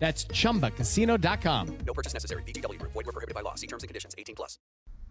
That's 0.00 0.24
chumbacasino.com. 0.24 1.78
No 1.86 1.92
purchase 1.92 2.14
necessary. 2.14 2.42
VGW 2.42 2.78
Group. 2.78 2.92
Void 2.92 3.06
were 3.06 3.12
prohibited 3.12 3.34
by 3.34 3.42
law. 3.42 3.54
See 3.54 3.68
terms 3.68 3.84
and 3.84 3.88
conditions. 3.88 4.14
18 4.18 4.34
plus. 4.34 4.58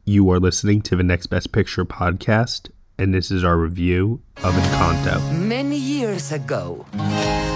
You 0.06 0.30
are 0.32 0.40
listening 0.40 0.82
to 0.84 0.96
the 0.96 1.04
Next 1.04 1.28
Best 1.28 1.52
Picture 1.52 1.86
podcast, 1.86 2.72
and 2.98 3.14
this 3.14 3.30
is 3.30 3.44
our 3.44 3.58
review 3.58 4.22
of 4.44 4.56
Encanto. 4.56 5.22
Many 5.38 5.78
years 5.78 6.32
ago, 6.32 6.86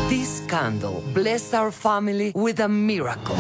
this 0.08 0.46
candle 0.48 1.04
blessed 1.16 1.56
our 1.56 1.72
family 1.72 2.32
with 2.36 2.60
a 2.60 2.70
miracle. 2.70 3.36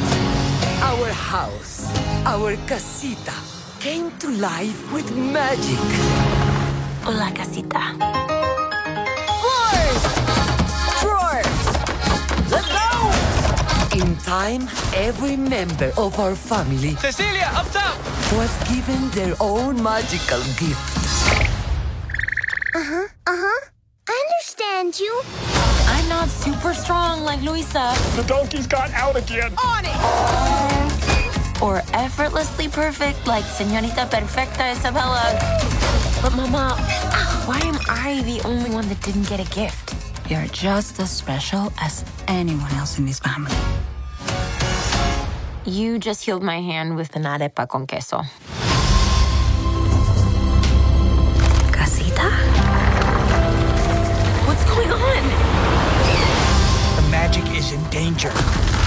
Our 0.81 1.09
house, 1.13 1.85
our 2.25 2.55
casita, 2.65 3.35
came 3.79 4.09
to 4.17 4.29
life 4.31 4.91
with 4.91 5.15
magic. 5.15 5.77
Hola, 7.03 7.31
casita. 7.35 8.42
In 13.93 14.15
time, 14.17 14.67
every 14.95 15.37
member 15.37 15.93
of 15.97 16.19
our 16.19 16.33
family 16.33 16.95
Cecilia, 16.95 17.45
up 17.53 17.69
top! 17.69 17.93
was 18.33 18.49
given 18.67 19.09
their 19.11 19.35
own 19.39 19.77
magical 19.83 20.41
gift. 20.57 20.81
Uh 22.73 22.81
huh. 22.81 23.07
Uh-huh. 23.27 23.69
I 24.09 24.17
understand 24.25 24.99
you. 24.99 25.13
I'm 25.85 26.09
not 26.09 26.27
super 26.27 26.73
strong 26.73 27.21
like 27.21 27.41
Luisa. 27.43 27.93
The 28.15 28.23
donkeys 28.23 28.65
got 28.65 28.89
out 28.93 29.15
again. 29.15 29.53
On 29.61 29.85
it! 29.85 31.61
Or 31.61 31.83
effortlessly 31.93 32.69
perfect 32.69 33.27
like 33.27 33.43
Señorita 33.45 34.09
Perfecta 34.09 34.73
Isabela. 34.73 35.37
But 36.19 36.33
Mama, 36.33 36.73
why 37.45 37.59
am 37.59 37.77
I 37.87 38.23
the 38.25 38.41
only 38.41 38.71
one 38.71 38.89
that 38.89 39.01
didn't 39.01 39.29
get 39.29 39.39
a 39.39 39.49
gift? 39.53 40.02
You're 40.29 40.45
just 40.47 40.99
as 41.01 41.11
special 41.11 41.71
as 41.81 42.05
anyone 42.27 42.71
else 42.75 42.97
in 42.97 43.05
this 43.05 43.19
family. 43.19 43.51
You 45.65 45.99
just 45.99 46.23
healed 46.23 46.43
my 46.43 46.61
hand 46.61 46.95
with 46.95 47.13
an 47.17 47.23
arepa 47.23 47.67
con 47.67 47.85
queso. 47.85 48.21
Casita? 51.71 52.29
What's 54.47 54.63
going 54.63 54.91
on? 54.91 55.23
The 56.95 57.09
magic 57.11 57.45
is 57.55 57.73
in 57.73 57.83
danger. 57.89 58.31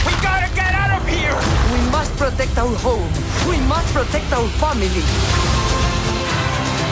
We 0.06 0.12
gotta 0.22 0.52
get 0.54 0.74
out 0.74 1.00
of 1.00 1.06
here! 1.06 1.36
We 1.70 1.90
must 1.90 2.16
protect 2.16 2.56
our 2.56 2.74
home. 2.76 3.12
We 3.48 3.60
must 3.68 3.92
protect 3.92 4.32
our 4.32 4.48
family. 4.56 4.88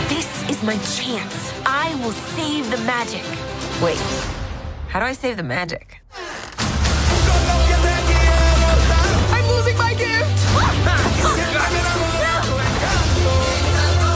This 0.09 0.29
is 0.51 0.63
my 0.63 0.77
chance. 0.97 1.53
I 1.65 1.95
will 2.05 2.13
save 2.37 2.71
the 2.71 2.79
magic. 2.85 3.25
Wait, 3.83 3.99
how 4.89 5.01
do 5.01 5.07
I 5.07 5.13
save 5.13 5.37
the 5.37 5.43
magic? 5.43 6.01
I'm 9.31 9.47
losing 9.49 9.77
my 9.77 9.93
gift! 9.95 10.31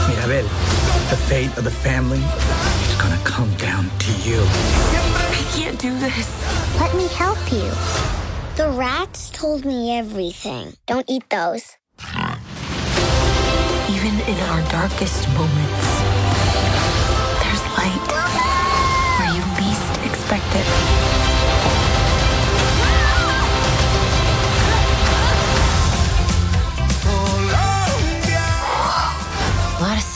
Mirabel, 0.07 0.47
the 1.09 1.17
fate 1.27 1.57
of 1.57 1.65
the 1.65 1.71
family 1.71 2.19
is 2.19 2.95
gonna 3.01 3.19
come 3.23 3.53
down 3.55 3.89
to 3.99 4.11
you. 4.27 4.41
I 4.41 5.45
can't 5.53 5.77
do 5.79 5.97
this. 5.99 6.27
Let 6.79 6.95
me 6.95 7.07
help 7.09 7.51
you. 7.51 7.69
The 8.55 8.69
rats 8.77 9.29
told 9.29 9.65
me 9.65 9.97
everything. 9.97 10.73
Don't 10.87 11.07
eat 11.09 11.29
those. 11.29 11.77
Even 13.89 14.19
in 14.21 14.39
our 14.49 14.61
darkest 14.71 15.27
moments, 15.29 16.01
there's 17.43 17.63
light 17.77 18.18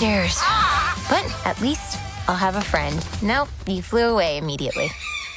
A 0.03 0.05
lot 0.05 0.25
of 0.25 0.31
stairs. 0.31 1.09
But 1.09 1.47
at 1.47 1.61
least 1.61 1.97
I'll 2.27 2.35
have 2.35 2.57
a 2.57 2.61
friend. 2.61 3.05
Nope, 3.21 3.47
you 3.65 3.81
flew 3.81 4.09
away 4.09 4.37
immediately. 4.37 4.91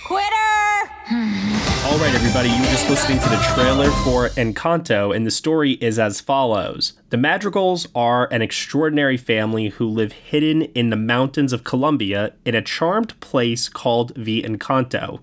Quitter! 0.05 0.91
Hmm. 1.07 1.87
All 1.87 1.99
right, 1.99 2.13
everybody, 2.13 2.49
you 2.49 2.59
were 2.59 2.67
just 2.67 2.91
listening 2.91 3.21
to 3.21 3.29
the 3.29 3.37
trailer 3.55 3.91
for 4.03 4.31
Encanto, 4.31 5.15
and 5.15 5.25
the 5.25 5.31
story 5.31 5.75
is 5.75 6.01
as 6.01 6.21
follows 6.21 6.95
The 7.11 7.17
Madrigals 7.17 7.87
are 7.95 8.27
an 8.33 8.43
extraordinary 8.43 9.17
family 9.17 9.69
who 9.69 9.87
live 9.87 10.11
hidden 10.11 10.63
in 10.63 10.91
the 10.91 10.97
mountains 10.97 11.53
of 11.53 11.63
Colombia 11.63 12.33
in 12.45 12.57
a 12.57 12.63
charmed 12.63 13.19
place 13.21 13.69
called 13.69 14.13
the 14.17 14.43
Encanto. 14.43 15.21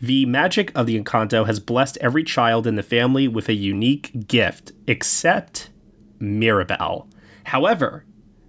The 0.00 0.24
magic 0.26 0.70
of 0.76 0.86
the 0.86 1.00
Encanto 1.00 1.46
has 1.46 1.58
blessed 1.58 1.98
every 2.00 2.22
child 2.22 2.64
in 2.64 2.76
the 2.76 2.82
family 2.84 3.26
with 3.26 3.48
a 3.48 3.54
unique 3.54 4.28
gift, 4.28 4.70
except 4.86 5.70
Mirabel. 6.20 7.08
However, 7.44 8.04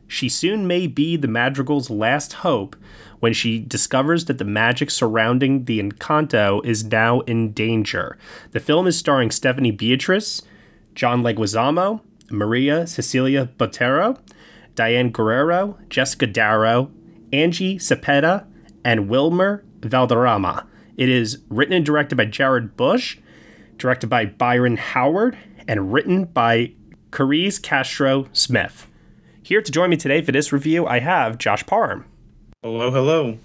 she 0.07 0.29
soon 0.29 0.67
may 0.67 0.88
be 0.88 1.17
the 1.17 1.27
Madrigal's 1.27 1.89
last 1.89 2.33
hope 2.33 2.75
when 3.19 3.33
she 3.33 3.59
discovers 3.59 4.25
that 4.25 4.38
the 4.38 4.45
magic 4.45 4.91
surrounding 4.91 5.66
the 5.66 5.79
Encanto 5.79 6.63
is 6.66 6.83
now 6.83 7.21
in 7.21 7.51
danger. 7.53 8.17
The 8.51 8.59
film 8.59 8.88
is 8.88 8.97
starring 8.97 9.31
Stephanie 9.31 9.71
Beatriz, 9.71 10.41
John 10.94 11.23
Leguizamo, 11.23 12.01
Maria 12.29 12.88
Cecilia 12.88 13.49
Botero, 13.57 14.17
Diane 14.75 15.09
Guerrero, 15.09 15.77
Jessica 15.89 16.27
Darrow, 16.27 16.91
Angie 17.31 17.77
Cepeda, 17.77 18.45
and 18.83 19.09
Wilmer 19.09 19.63
Valderrama. 19.81 20.65
It 20.97 21.09
is 21.09 21.39
written 21.49 21.73
and 21.73 21.85
directed 21.85 22.15
by 22.15 22.25
Jared 22.25 22.77
Bush, 22.77 23.17
directed 23.77 24.07
by 24.07 24.25
Byron 24.25 24.77
Howard, 24.77 25.38
and 25.67 25.91
written 25.91 26.25
by 26.25 26.73
Charise 27.11 27.61
Castro 27.61 28.27
Smith. 28.33 28.88
Here 29.45 29.61
to 29.61 29.72
join 29.72 29.91
me 29.91 29.97
today 29.97 30.23
for 30.23 30.31
this 30.31 30.51
review, 30.51 30.88
I 30.88 31.01
have 31.01 31.38
Josh 31.38 31.63
Parham. 31.67 32.06
Hello, 32.63 32.89
hello. 32.89 33.38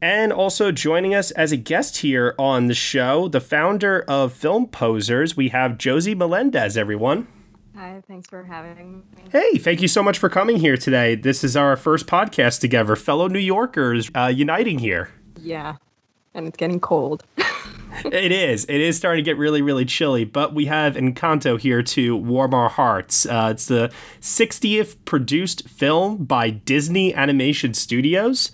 And 0.00 0.32
also 0.32 0.70
joining 0.70 1.16
us 1.16 1.32
as 1.32 1.50
a 1.50 1.56
guest 1.56 1.96
here 1.96 2.36
on 2.38 2.68
the 2.68 2.74
show, 2.74 3.26
the 3.26 3.40
founder 3.40 4.04
of 4.06 4.32
Film 4.32 4.68
Posers, 4.68 5.36
we 5.36 5.48
have 5.48 5.78
Josie 5.78 6.14
Melendez, 6.14 6.76
everyone. 6.76 7.26
Hi, 7.74 8.00
thanks 8.06 8.28
for 8.28 8.44
having 8.44 8.98
me. 8.98 9.02
Hey, 9.32 9.58
thank 9.58 9.82
you 9.82 9.88
so 9.88 10.00
much 10.00 10.16
for 10.16 10.28
coming 10.28 10.58
here 10.58 10.76
today. 10.76 11.16
This 11.16 11.42
is 11.42 11.56
our 11.56 11.76
first 11.76 12.06
podcast 12.06 12.60
together, 12.60 12.94
fellow 12.94 13.26
New 13.26 13.40
Yorkers 13.40 14.12
uh, 14.14 14.26
uniting 14.32 14.78
here. 14.78 15.10
Yeah, 15.40 15.74
and 16.34 16.46
it's 16.46 16.56
getting 16.56 16.78
cold. 16.78 17.24
it 18.04 18.32
is. 18.32 18.64
It 18.64 18.80
is 18.80 18.96
starting 18.96 19.24
to 19.24 19.28
get 19.28 19.38
really, 19.38 19.62
really 19.62 19.84
chilly, 19.84 20.24
but 20.24 20.54
we 20.54 20.66
have 20.66 20.94
Encanto 20.94 21.58
here 21.58 21.82
to 21.82 22.16
warm 22.16 22.54
our 22.54 22.68
hearts. 22.68 23.26
Uh, 23.26 23.48
it's 23.52 23.66
the 23.66 23.92
60th 24.20 24.96
produced 25.04 25.68
film 25.68 26.24
by 26.24 26.50
Disney 26.50 27.14
Animation 27.14 27.74
Studios, 27.74 28.50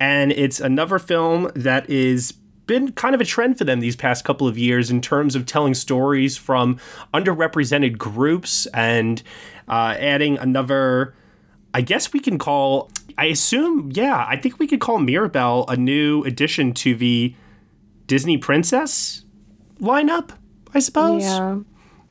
and 0.00 0.32
it's 0.32 0.60
another 0.60 0.98
film 0.98 1.50
that 1.54 1.88
is 1.90 2.34
been 2.66 2.92
kind 2.92 3.14
of 3.14 3.20
a 3.20 3.24
trend 3.24 3.56
for 3.58 3.64
them 3.64 3.80
these 3.80 3.96
past 3.96 4.24
couple 4.24 4.46
of 4.46 4.58
years 4.58 4.90
in 4.90 5.00
terms 5.00 5.34
of 5.34 5.46
telling 5.46 5.74
stories 5.74 6.36
from 6.36 6.78
underrepresented 7.14 7.96
groups 7.98 8.66
and 8.66 9.22
uh, 9.68 9.96
adding 9.98 10.38
another. 10.38 11.14
I 11.74 11.80
guess 11.80 12.12
we 12.12 12.20
can 12.20 12.38
call. 12.38 12.90
I 13.16 13.26
assume, 13.26 13.90
yeah, 13.92 14.24
I 14.28 14.36
think 14.36 14.58
we 14.58 14.66
could 14.66 14.80
call 14.80 14.98
Mirabel 14.98 15.64
a 15.68 15.76
new 15.76 16.22
addition 16.24 16.72
to 16.74 16.94
the 16.94 17.34
Disney 18.08 18.36
princess 18.38 19.24
lineup, 19.80 20.30
I 20.74 20.80
suppose. 20.80 21.22
Yeah. 21.22 21.58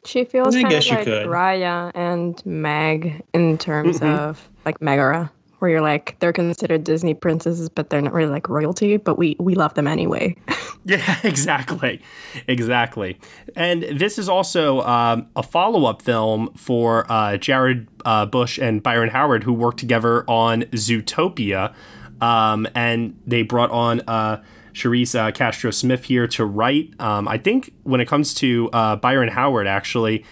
She 0.06 0.24
feels 0.24 0.56
I 0.56 0.62
kind 0.62 0.72
guess 0.72 0.86
of 0.86 0.92
you 0.92 0.96
like 1.00 1.06
could. 1.06 1.28
Raya 1.28 1.92
and 1.94 2.42
Meg 2.46 3.22
in 3.34 3.58
terms 3.58 4.00
Mhm. 4.00 4.18
of 4.18 4.48
like 4.66 4.82
Megara, 4.82 5.30
where 5.60 5.70
you're 5.70 5.82
like 5.82 6.16
they're 6.20 6.32
considered 6.32 6.86
Disney 6.86 7.14
princesses, 7.14 7.68
but 7.68 7.90
they're 7.90 8.02
not 8.02 8.14
really 8.14 8.32
like 8.32 8.48
royalty, 8.48 8.96
but 8.96 9.18
we 9.18 9.36
we 9.38 9.54
love 9.56 9.74
them 9.74 9.86
anyway. 9.88 10.34
Yeah, 10.86 11.18
exactly. 11.26 12.02
Exactly. 12.48 13.20
And 13.58 13.84
this 13.84 14.18
is 14.18 14.30
also 14.30 14.80
um, 14.84 15.28
a 15.36 15.44
follow 15.44 15.84
up 15.84 16.02
film 16.02 16.54
for 16.56 17.06
uh, 17.12 17.36
Jared 17.36 17.90
uh, 18.06 18.26
Bush 18.26 18.58
and 18.58 18.82
Byron 18.82 19.10
Howard, 19.10 19.44
who 19.44 19.52
worked 19.52 19.80
together 19.80 20.24
on 20.30 20.62
Zootopia. 20.72 21.74
Um, 22.22 22.70
and 22.74 23.20
they 23.28 23.42
brought 23.42 23.70
on 23.72 24.00
uh, 24.08 24.42
Charise 24.78 25.16
uh, 25.18 25.32
Castro 25.32 25.72
Smith 25.72 26.06
here 26.06 26.28
to 26.28 26.46
write. 26.46 26.94
Um, 27.00 27.28
I 27.28 27.38
think 27.38 27.74
when 27.84 28.00
it 28.00 28.08
comes 28.08 28.34
to 28.36 28.70
uh, 28.72 28.96
Byron 28.96 29.30
Howard, 29.30 29.68
actually, 29.68 30.24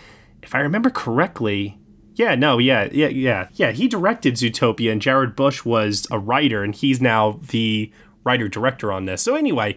if 0.44 0.54
I 0.54 0.60
remember 0.60 0.90
correctly, 0.92 1.80
Yeah, 2.16 2.36
no, 2.36 2.60
yeah, 2.60 2.88
yeah, 2.92 3.08
yeah, 3.10 3.48
yeah. 3.54 3.72
He 3.72 3.88
directed 3.90 4.36
Zootopia, 4.36 4.92
and 4.92 5.02
Jared 5.02 5.36
Bush 5.36 5.66
was 5.66 6.08
a 6.12 6.18
writer, 6.20 6.64
and 6.64 6.74
he's 6.74 7.02
now 7.02 7.40
the 7.50 7.92
writer 8.24 8.48
director 8.48 8.92
on 8.92 9.06
this. 9.06 9.22
So 9.22 9.36
anyway, 9.36 9.76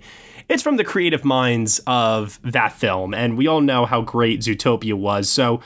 it's 0.48 0.62
from 0.62 0.76
the 0.76 0.84
creative 0.84 1.24
minds 1.24 1.80
of 1.86 2.38
that 2.44 2.72
film, 2.72 3.12
and 3.12 3.36
we 3.36 3.46
all 3.48 3.60
know 3.60 3.86
how 3.86 4.02
great 4.02 4.40
Zootopia 4.40 4.94
was. 4.94 5.28
So, 5.28 5.60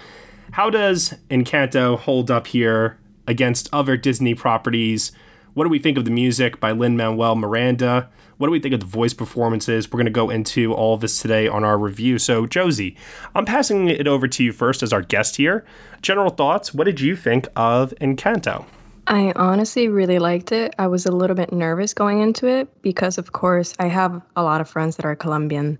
how 0.52 0.70
does 0.70 1.14
Encanto 1.31 1.98
hold 1.98 2.31
up 2.31 2.46
here 2.46 2.98
against 3.26 3.69
other 3.72 3.96
Disney 3.96 4.34
properties? 4.34 5.12
What 5.55 5.64
do 5.64 5.70
we 5.70 5.78
think 5.78 5.98
of 5.98 6.05
the 6.05 6.10
music 6.10 6.58
by 6.58 6.72
Lin 6.72 6.96
Manuel 6.96 7.37
Miranda? 7.37 8.08
What 8.43 8.49
do 8.49 8.50
we 8.50 8.59
think 8.59 8.75
of 8.75 8.81
the 8.81 8.87
voice 8.87 9.15
performances? 9.15 9.87
We're 9.87 9.99
going 9.99 10.06
to 10.06 10.11
go 10.11 10.29
into 10.29 10.75
all 10.75 10.94
of 10.94 11.00
this 11.00 11.23
today 11.23 11.47
on 11.47 11.62
our 11.62 11.79
review. 11.79 12.19
So, 12.19 12.44
Josie, 12.44 12.97
I'm 13.37 13.44
passing 13.44 13.87
it 13.87 14.09
over 14.09 14.27
to 14.27 14.43
you 14.43 14.50
first 14.50 14.83
as 14.83 14.93
our 14.93 15.00
guest 15.00 15.37
here. 15.37 15.65
General 16.00 16.31
thoughts. 16.31 16.75
What 16.75 16.83
did 16.83 17.00
you 17.00 17.15
think 17.15 17.47
of 17.55 17.94
Encanto? 18.00 18.65
I 19.06 19.33
honestly 19.37 19.87
really 19.87 20.19
liked 20.19 20.50
it. 20.50 20.75
I 20.77 20.89
was 20.89 21.06
a 21.06 21.12
little 21.12 21.37
bit 21.37 21.53
nervous 21.53 21.94
going 21.94 22.21
into 22.21 22.49
it 22.49 22.67
because, 22.83 23.17
of 23.17 23.31
course, 23.31 23.75
I 23.79 23.87
have 23.87 24.21
a 24.35 24.43
lot 24.43 24.61
of 24.61 24.69
friends 24.69 24.97
that 24.97 25.06
are 25.06 25.15
Colombian 25.15 25.79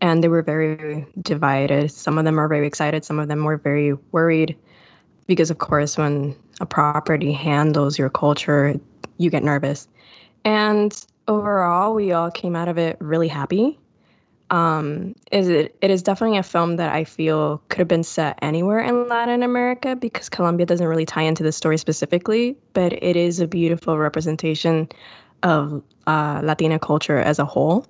and 0.00 0.22
they 0.22 0.28
were 0.28 0.42
very 0.42 1.04
divided. 1.20 1.90
Some 1.90 2.16
of 2.16 2.24
them 2.24 2.38
are 2.38 2.46
very 2.46 2.68
excited, 2.68 3.04
some 3.04 3.18
of 3.18 3.26
them 3.26 3.42
were 3.42 3.56
very 3.56 3.94
worried 4.12 4.56
because, 5.26 5.50
of 5.50 5.58
course, 5.58 5.98
when 5.98 6.36
a 6.60 6.66
property 6.66 7.32
handles 7.32 7.98
your 7.98 8.08
culture, 8.08 8.78
you 9.18 9.30
get 9.30 9.42
nervous. 9.42 9.88
And 10.44 11.04
overall, 11.28 11.94
we 11.94 12.12
all 12.12 12.30
came 12.30 12.56
out 12.56 12.68
of 12.68 12.78
it 12.78 12.96
really 13.00 13.28
happy. 13.28 13.78
Um, 14.50 15.14
is 15.32 15.48
it? 15.48 15.74
It 15.80 15.90
is 15.90 16.02
definitely 16.02 16.38
a 16.38 16.42
film 16.42 16.76
that 16.76 16.94
I 16.94 17.04
feel 17.04 17.62
could 17.68 17.78
have 17.78 17.88
been 17.88 18.04
set 18.04 18.38
anywhere 18.42 18.80
in 18.80 19.08
Latin 19.08 19.42
America 19.42 19.96
because 19.96 20.28
Colombia 20.28 20.66
doesn't 20.66 20.86
really 20.86 21.06
tie 21.06 21.22
into 21.22 21.42
the 21.42 21.50
story 21.50 21.78
specifically, 21.78 22.56
but 22.72 22.92
it 22.92 23.16
is 23.16 23.40
a 23.40 23.46
beautiful 23.46 23.98
representation 23.98 24.88
of 25.42 25.82
uh, 26.06 26.40
Latina 26.44 26.78
culture 26.78 27.18
as 27.18 27.38
a 27.38 27.44
whole. 27.44 27.86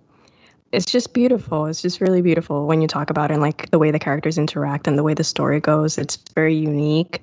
It's 0.72 0.86
just 0.86 1.12
beautiful. 1.12 1.66
It's 1.66 1.82
just 1.82 2.00
really 2.00 2.22
beautiful 2.22 2.66
when 2.66 2.80
you 2.80 2.88
talk 2.88 3.10
about 3.10 3.30
it 3.30 3.34
and 3.34 3.42
like 3.42 3.70
the 3.70 3.78
way 3.78 3.90
the 3.90 3.98
characters 3.98 4.38
interact 4.38 4.88
and 4.88 4.96
the 4.96 5.02
way 5.02 5.14
the 5.14 5.24
story 5.24 5.60
goes. 5.60 5.98
It's 5.98 6.16
very 6.34 6.54
unique. 6.54 7.22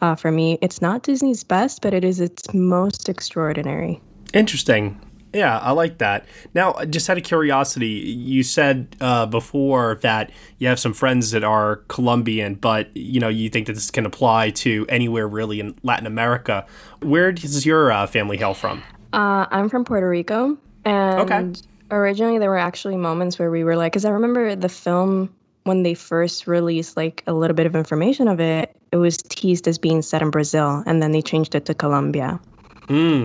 Uh, 0.00 0.14
for 0.14 0.30
me, 0.30 0.58
it's 0.60 0.82
not 0.82 1.02
Disney's 1.02 1.42
best, 1.42 1.80
but 1.80 1.94
it 1.94 2.04
is 2.04 2.20
its 2.20 2.52
most 2.52 3.08
extraordinary. 3.08 4.00
Interesting. 4.32 5.00
Yeah, 5.34 5.58
I 5.58 5.72
like 5.72 5.98
that. 5.98 6.26
Now, 6.54 6.84
just 6.84 7.10
out 7.10 7.18
of 7.18 7.24
curiosity, 7.24 7.88
you 7.88 8.42
said 8.42 8.96
uh, 9.00 9.26
before 9.26 9.96
that 10.02 10.30
you 10.58 10.68
have 10.68 10.78
some 10.78 10.94
friends 10.94 11.32
that 11.32 11.44
are 11.44 11.76
Colombian, 11.88 12.54
but 12.54 12.96
you 12.96 13.20
know 13.20 13.28
you 13.28 13.50
think 13.50 13.66
that 13.66 13.72
this 13.74 13.90
can 13.90 14.06
apply 14.06 14.50
to 14.50 14.86
anywhere 14.88 15.26
really 15.26 15.60
in 15.60 15.74
Latin 15.82 16.06
America. 16.06 16.66
Where 17.02 17.32
does 17.32 17.66
your 17.66 17.90
uh, 17.90 18.06
family 18.06 18.36
hail 18.36 18.54
from? 18.54 18.82
Uh, 19.12 19.46
I'm 19.50 19.68
from 19.68 19.84
Puerto 19.84 20.08
Rico, 20.08 20.56
and 20.84 21.30
Okay. 21.30 21.60
originally 21.90 22.38
there 22.38 22.50
were 22.50 22.58
actually 22.58 22.96
moments 22.96 23.38
where 23.38 23.50
we 23.50 23.64
were 23.64 23.76
like, 23.76 23.92
because 23.92 24.04
I 24.04 24.10
remember 24.10 24.56
the 24.56 24.68
film 24.68 25.34
when 25.64 25.82
they 25.82 25.94
first 25.94 26.46
released 26.46 26.96
like 26.96 27.22
a 27.26 27.32
little 27.32 27.54
bit 27.54 27.66
of 27.66 27.74
information 27.74 28.28
of 28.28 28.38
it, 28.38 28.76
it 28.92 28.96
was 28.96 29.16
teased 29.16 29.66
as 29.66 29.78
being 29.78 30.02
set 30.02 30.22
in 30.22 30.30
Brazil, 30.30 30.82
and 30.86 31.02
then 31.02 31.10
they 31.12 31.22
changed 31.22 31.54
it 31.54 31.66
to 31.66 31.74
Colombia. 31.74 32.38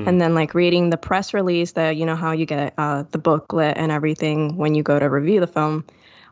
And 0.07 0.21
then 0.21 0.35
like 0.35 0.53
reading 0.53 0.89
the 0.89 0.97
press 0.97 1.33
release 1.33 1.73
that 1.73 1.97
you 1.97 2.06
know 2.06 2.15
how 2.15 2.31
you 2.31 2.45
get 2.45 2.73
uh, 2.77 3.03
the 3.11 3.17
booklet 3.17 3.77
and 3.77 3.91
everything 3.91 4.56
when 4.57 4.75
you 4.75 4.83
go 4.83 5.00
to 5.00 5.09
review 5.09 5.39
the 5.39 5.47
film. 5.47 5.83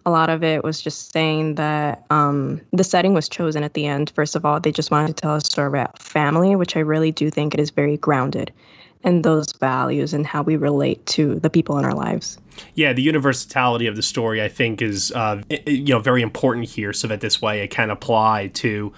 A 0.05 0.11
lot 0.11 0.29
of 0.29 0.41
it 0.41 0.63
was 0.63 0.81
just 0.81 1.11
saying 1.11 1.55
that 1.55 2.05
um, 2.09 2.61
the 2.71 2.83
setting 2.83 3.13
was 3.13 3.27
chosen 3.27 3.63
at 3.63 3.73
the 3.73 3.85
end. 3.85 4.09
First 4.11 4.37
of 4.37 4.45
all, 4.45 4.57
they 4.59 4.71
just 4.71 4.89
wanted 4.89 5.07
to 5.07 5.13
tell 5.21 5.35
a 5.35 5.41
story 5.41 5.67
about 5.67 6.01
family, 6.01 6.55
which 6.55 6.77
I 6.77 6.79
really 6.79 7.11
do 7.11 7.29
think 7.29 7.53
it 7.53 7.59
is 7.59 7.71
very 7.71 7.97
grounded 7.97 8.53
in 9.03 9.21
those 9.21 9.51
values 9.53 10.13
and 10.13 10.25
how 10.25 10.41
we 10.43 10.55
relate 10.55 11.05
to 11.07 11.35
the 11.39 11.49
people 11.49 11.77
in 11.77 11.85
our 11.85 11.93
lives. 11.93 12.37
Yeah, 12.73 12.93
the 12.93 13.01
universality 13.01 13.87
of 13.87 13.95
the 13.95 14.01
story, 14.01 14.41
I 14.41 14.47
think, 14.47 14.81
is 14.81 15.11
uh, 15.11 15.41
you 15.65 15.93
know 15.93 15.99
very 15.99 16.21
important 16.21 16.67
here, 16.67 16.93
so 16.93 17.07
that 17.07 17.21
this 17.21 17.41
way 17.41 17.61
it 17.61 17.67
can 17.67 17.89
apply 17.89 18.47
to 18.55 18.93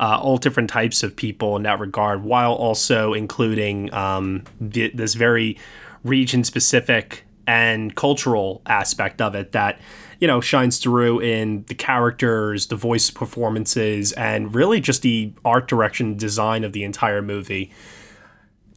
uh, 0.00 0.18
all 0.20 0.38
different 0.38 0.70
types 0.70 1.02
of 1.02 1.14
people 1.14 1.56
in 1.56 1.62
that 1.62 1.78
regard, 1.78 2.24
while 2.24 2.54
also 2.54 3.12
including 3.12 3.92
um, 3.94 4.42
th- 4.72 4.94
this 4.94 5.14
very 5.14 5.58
region-specific 6.02 7.24
and 7.46 7.94
cultural 7.94 8.62
aspect 8.66 9.20
of 9.20 9.34
it 9.34 9.52
that 9.52 9.78
you 10.18 10.26
know 10.26 10.40
shines 10.40 10.78
through 10.78 11.20
in 11.20 11.64
the 11.68 11.74
characters, 11.74 12.68
the 12.68 12.76
voice 12.76 13.10
performances, 13.10 14.12
and 14.12 14.54
really 14.54 14.80
just 14.80 15.02
the 15.02 15.32
art 15.44 15.68
direction, 15.68 16.16
design 16.16 16.64
of 16.64 16.72
the 16.72 16.82
entire 16.82 17.20
movie. 17.20 17.70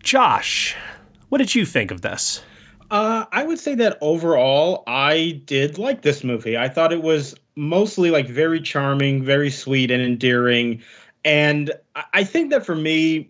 Josh, 0.02 0.76
what 1.30 1.38
did 1.38 1.56
you 1.56 1.66
think 1.66 1.92
of 1.92 2.02
this? 2.02 2.44
Uh, 2.92 3.26
I 3.32 3.44
would 3.44 3.60
say 3.60 3.76
that 3.76 3.98
overall, 4.02 4.84
I 4.86 5.42
did 5.46 5.78
like 5.78 6.02
this 6.02 6.24
movie. 6.24 6.58
I 6.58 6.68
thought 6.68 6.92
it 6.92 7.02
was 7.02 7.34
mostly 7.56 8.12
like 8.12 8.28
very 8.28 8.60
charming, 8.60 9.24
very 9.24 9.50
sweet 9.50 9.90
and 9.90 10.04
endearing. 10.04 10.84
And 11.26 11.72
I- 11.96 12.24
think 12.24 12.52
that 12.52 12.66
for 12.66 12.76
me, 12.76 13.30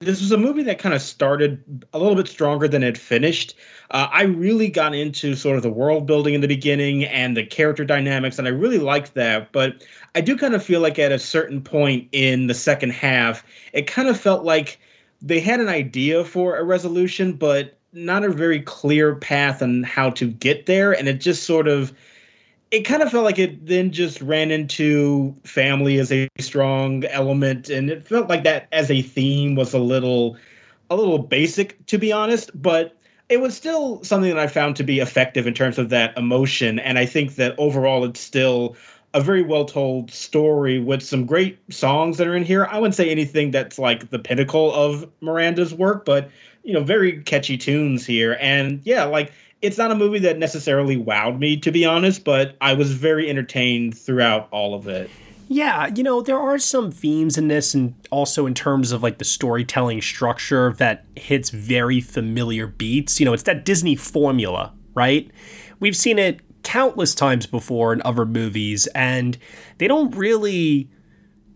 this 0.00 0.20
was 0.20 0.32
a 0.32 0.36
movie 0.36 0.64
that 0.64 0.78
kind 0.80 0.94
of 0.94 1.02
started 1.02 1.84
a 1.92 1.98
little 1.98 2.16
bit 2.16 2.26
stronger 2.26 2.66
than 2.66 2.82
it 2.82 2.98
finished. 2.98 3.54
Uh, 3.90 4.08
I 4.10 4.24
really 4.24 4.68
got 4.68 4.94
into 4.94 5.36
sort 5.36 5.56
of 5.56 5.62
the 5.62 5.70
world 5.70 6.06
building 6.06 6.34
in 6.34 6.40
the 6.40 6.48
beginning 6.48 7.04
and 7.04 7.36
the 7.36 7.46
character 7.46 7.84
dynamics, 7.84 8.38
and 8.38 8.48
I 8.48 8.50
really 8.50 8.78
liked 8.78 9.14
that. 9.14 9.52
But 9.52 9.84
I 10.14 10.20
do 10.20 10.36
kind 10.36 10.54
of 10.54 10.64
feel 10.64 10.80
like 10.80 10.98
at 10.98 11.12
a 11.12 11.18
certain 11.18 11.62
point 11.62 12.08
in 12.10 12.48
the 12.48 12.54
second 12.54 12.90
half, 12.90 13.44
it 13.72 13.86
kind 13.86 14.08
of 14.08 14.18
felt 14.18 14.44
like 14.44 14.80
they 15.20 15.38
had 15.38 15.60
an 15.60 15.68
idea 15.68 16.24
for 16.24 16.56
a 16.56 16.64
resolution, 16.64 17.34
but 17.34 17.78
not 17.92 18.24
a 18.24 18.30
very 18.30 18.60
clear 18.60 19.14
path 19.14 19.62
on 19.62 19.84
how 19.84 20.10
to 20.10 20.26
get 20.26 20.66
there. 20.66 20.92
And 20.92 21.06
it 21.06 21.20
just 21.20 21.44
sort 21.44 21.68
of, 21.68 21.92
it 22.72 22.86
kind 22.86 23.02
of 23.02 23.10
felt 23.10 23.24
like 23.24 23.38
it 23.38 23.66
then 23.66 23.92
just 23.92 24.20
ran 24.22 24.50
into 24.50 25.36
family 25.44 25.98
as 25.98 26.10
a 26.10 26.26
strong 26.40 27.04
element. 27.04 27.68
And 27.68 27.90
it 27.90 28.08
felt 28.08 28.30
like 28.30 28.44
that 28.44 28.66
as 28.72 28.90
a 28.90 29.02
theme 29.02 29.54
was 29.54 29.74
a 29.74 29.78
little, 29.78 30.38
a 30.88 30.96
little 30.96 31.18
basic, 31.18 31.84
to 31.86 31.98
be 31.98 32.12
honest. 32.12 32.50
But 32.60 32.96
it 33.28 33.42
was 33.42 33.54
still 33.54 34.02
something 34.02 34.30
that 34.30 34.38
I 34.38 34.46
found 34.46 34.76
to 34.76 34.84
be 34.84 35.00
effective 35.00 35.46
in 35.46 35.52
terms 35.52 35.78
of 35.78 35.90
that 35.90 36.16
emotion. 36.16 36.78
And 36.78 36.98
I 36.98 37.04
think 37.04 37.34
that 37.34 37.54
overall 37.58 38.04
it's 38.06 38.20
still 38.20 38.74
a 39.12 39.20
very 39.20 39.42
well 39.42 39.66
told 39.66 40.10
story 40.10 40.80
with 40.80 41.02
some 41.02 41.26
great 41.26 41.58
songs 41.70 42.16
that 42.16 42.26
are 42.26 42.34
in 42.34 42.42
here. 42.42 42.64
I 42.64 42.78
wouldn't 42.78 42.94
say 42.94 43.10
anything 43.10 43.50
that's 43.50 43.78
like 43.78 44.08
the 44.08 44.18
pinnacle 44.18 44.72
of 44.72 45.06
Miranda's 45.20 45.74
work, 45.74 46.06
but 46.06 46.30
you 46.62 46.72
know, 46.72 46.82
very 46.82 47.22
catchy 47.22 47.58
tunes 47.58 48.06
here. 48.06 48.38
And 48.40 48.80
yeah, 48.84 49.04
like 49.04 49.30
it's 49.62 49.78
not 49.78 49.90
a 49.92 49.94
movie 49.94 50.18
that 50.18 50.38
necessarily 50.38 50.96
wowed 50.96 51.38
me, 51.38 51.56
to 51.58 51.70
be 51.70 51.84
honest, 51.84 52.24
but 52.24 52.56
I 52.60 52.74
was 52.74 52.92
very 52.92 53.30
entertained 53.30 53.96
throughout 53.96 54.48
all 54.50 54.74
of 54.74 54.88
it. 54.88 55.08
Yeah, 55.48 55.88
you 55.94 56.02
know, 56.02 56.22
there 56.22 56.38
are 56.38 56.58
some 56.58 56.90
themes 56.90 57.38
in 57.38 57.48
this, 57.48 57.74
and 57.74 57.94
also 58.10 58.46
in 58.46 58.54
terms 58.54 58.90
of 58.90 59.02
like 59.02 59.18
the 59.18 59.24
storytelling 59.24 60.00
structure 60.00 60.72
that 60.78 61.04
hits 61.14 61.50
very 61.50 62.00
familiar 62.00 62.66
beats. 62.66 63.20
You 63.20 63.26
know, 63.26 63.32
it's 63.32 63.42
that 63.44 63.64
Disney 63.64 63.94
formula, 63.94 64.72
right? 64.94 65.30
We've 65.78 65.96
seen 65.96 66.18
it 66.18 66.40
countless 66.62 67.14
times 67.14 67.46
before 67.46 67.92
in 67.92 68.02
other 68.02 68.24
movies, 68.24 68.86
and 68.88 69.36
they 69.78 69.86
don't 69.88 70.14
really 70.16 70.88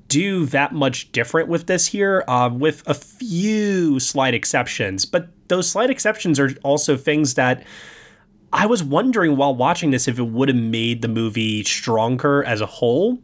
do 0.09 0.47
that 0.47 0.73
much 0.73 1.11
different 1.11 1.49
with 1.49 1.67
this 1.67 1.89
here, 1.89 2.23
uh, 2.29 2.51
with 2.53 2.83
a 2.87 2.95
few 2.95 3.99
slight 3.99 4.35
exceptions. 4.35 5.05
But 5.05 5.29
those 5.49 5.69
slight 5.69 5.91
exceptions 5.91 6.39
are 6.39 6.51
also 6.63 6.97
things 6.97 7.35
that 7.35 7.65
I 8.53 8.67
was 8.67 8.83
wondering 8.83 9.37
while 9.37 9.55
watching 9.55 9.91
this 9.91 10.09
if 10.09 10.19
it 10.19 10.25
would 10.29 10.49
have 10.49 10.57
made 10.57 11.03
the 11.03 11.09
movie 11.09 11.65
stronger 11.65 12.45
as 12.45 12.61
a 12.61 12.67
whole. 12.67 13.19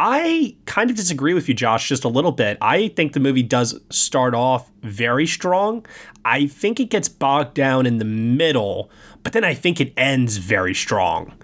I 0.00 0.56
kind 0.64 0.90
of 0.90 0.96
disagree 0.96 1.34
with 1.34 1.48
you, 1.48 1.54
Josh, 1.54 1.88
just 1.88 2.04
a 2.04 2.08
little 2.08 2.30
bit. 2.30 2.56
I 2.60 2.88
think 2.88 3.14
the 3.14 3.20
movie 3.20 3.42
does 3.42 3.80
start 3.90 4.32
off 4.32 4.70
very 4.82 5.26
strong. 5.26 5.84
I 6.24 6.46
think 6.46 6.78
it 6.78 6.90
gets 6.90 7.08
bogged 7.08 7.54
down 7.54 7.84
in 7.84 7.98
the 7.98 8.04
middle, 8.04 8.90
but 9.24 9.32
then 9.32 9.42
I 9.42 9.54
think 9.54 9.80
it 9.80 9.92
ends 9.96 10.36
very 10.36 10.74
strong. 10.74 11.34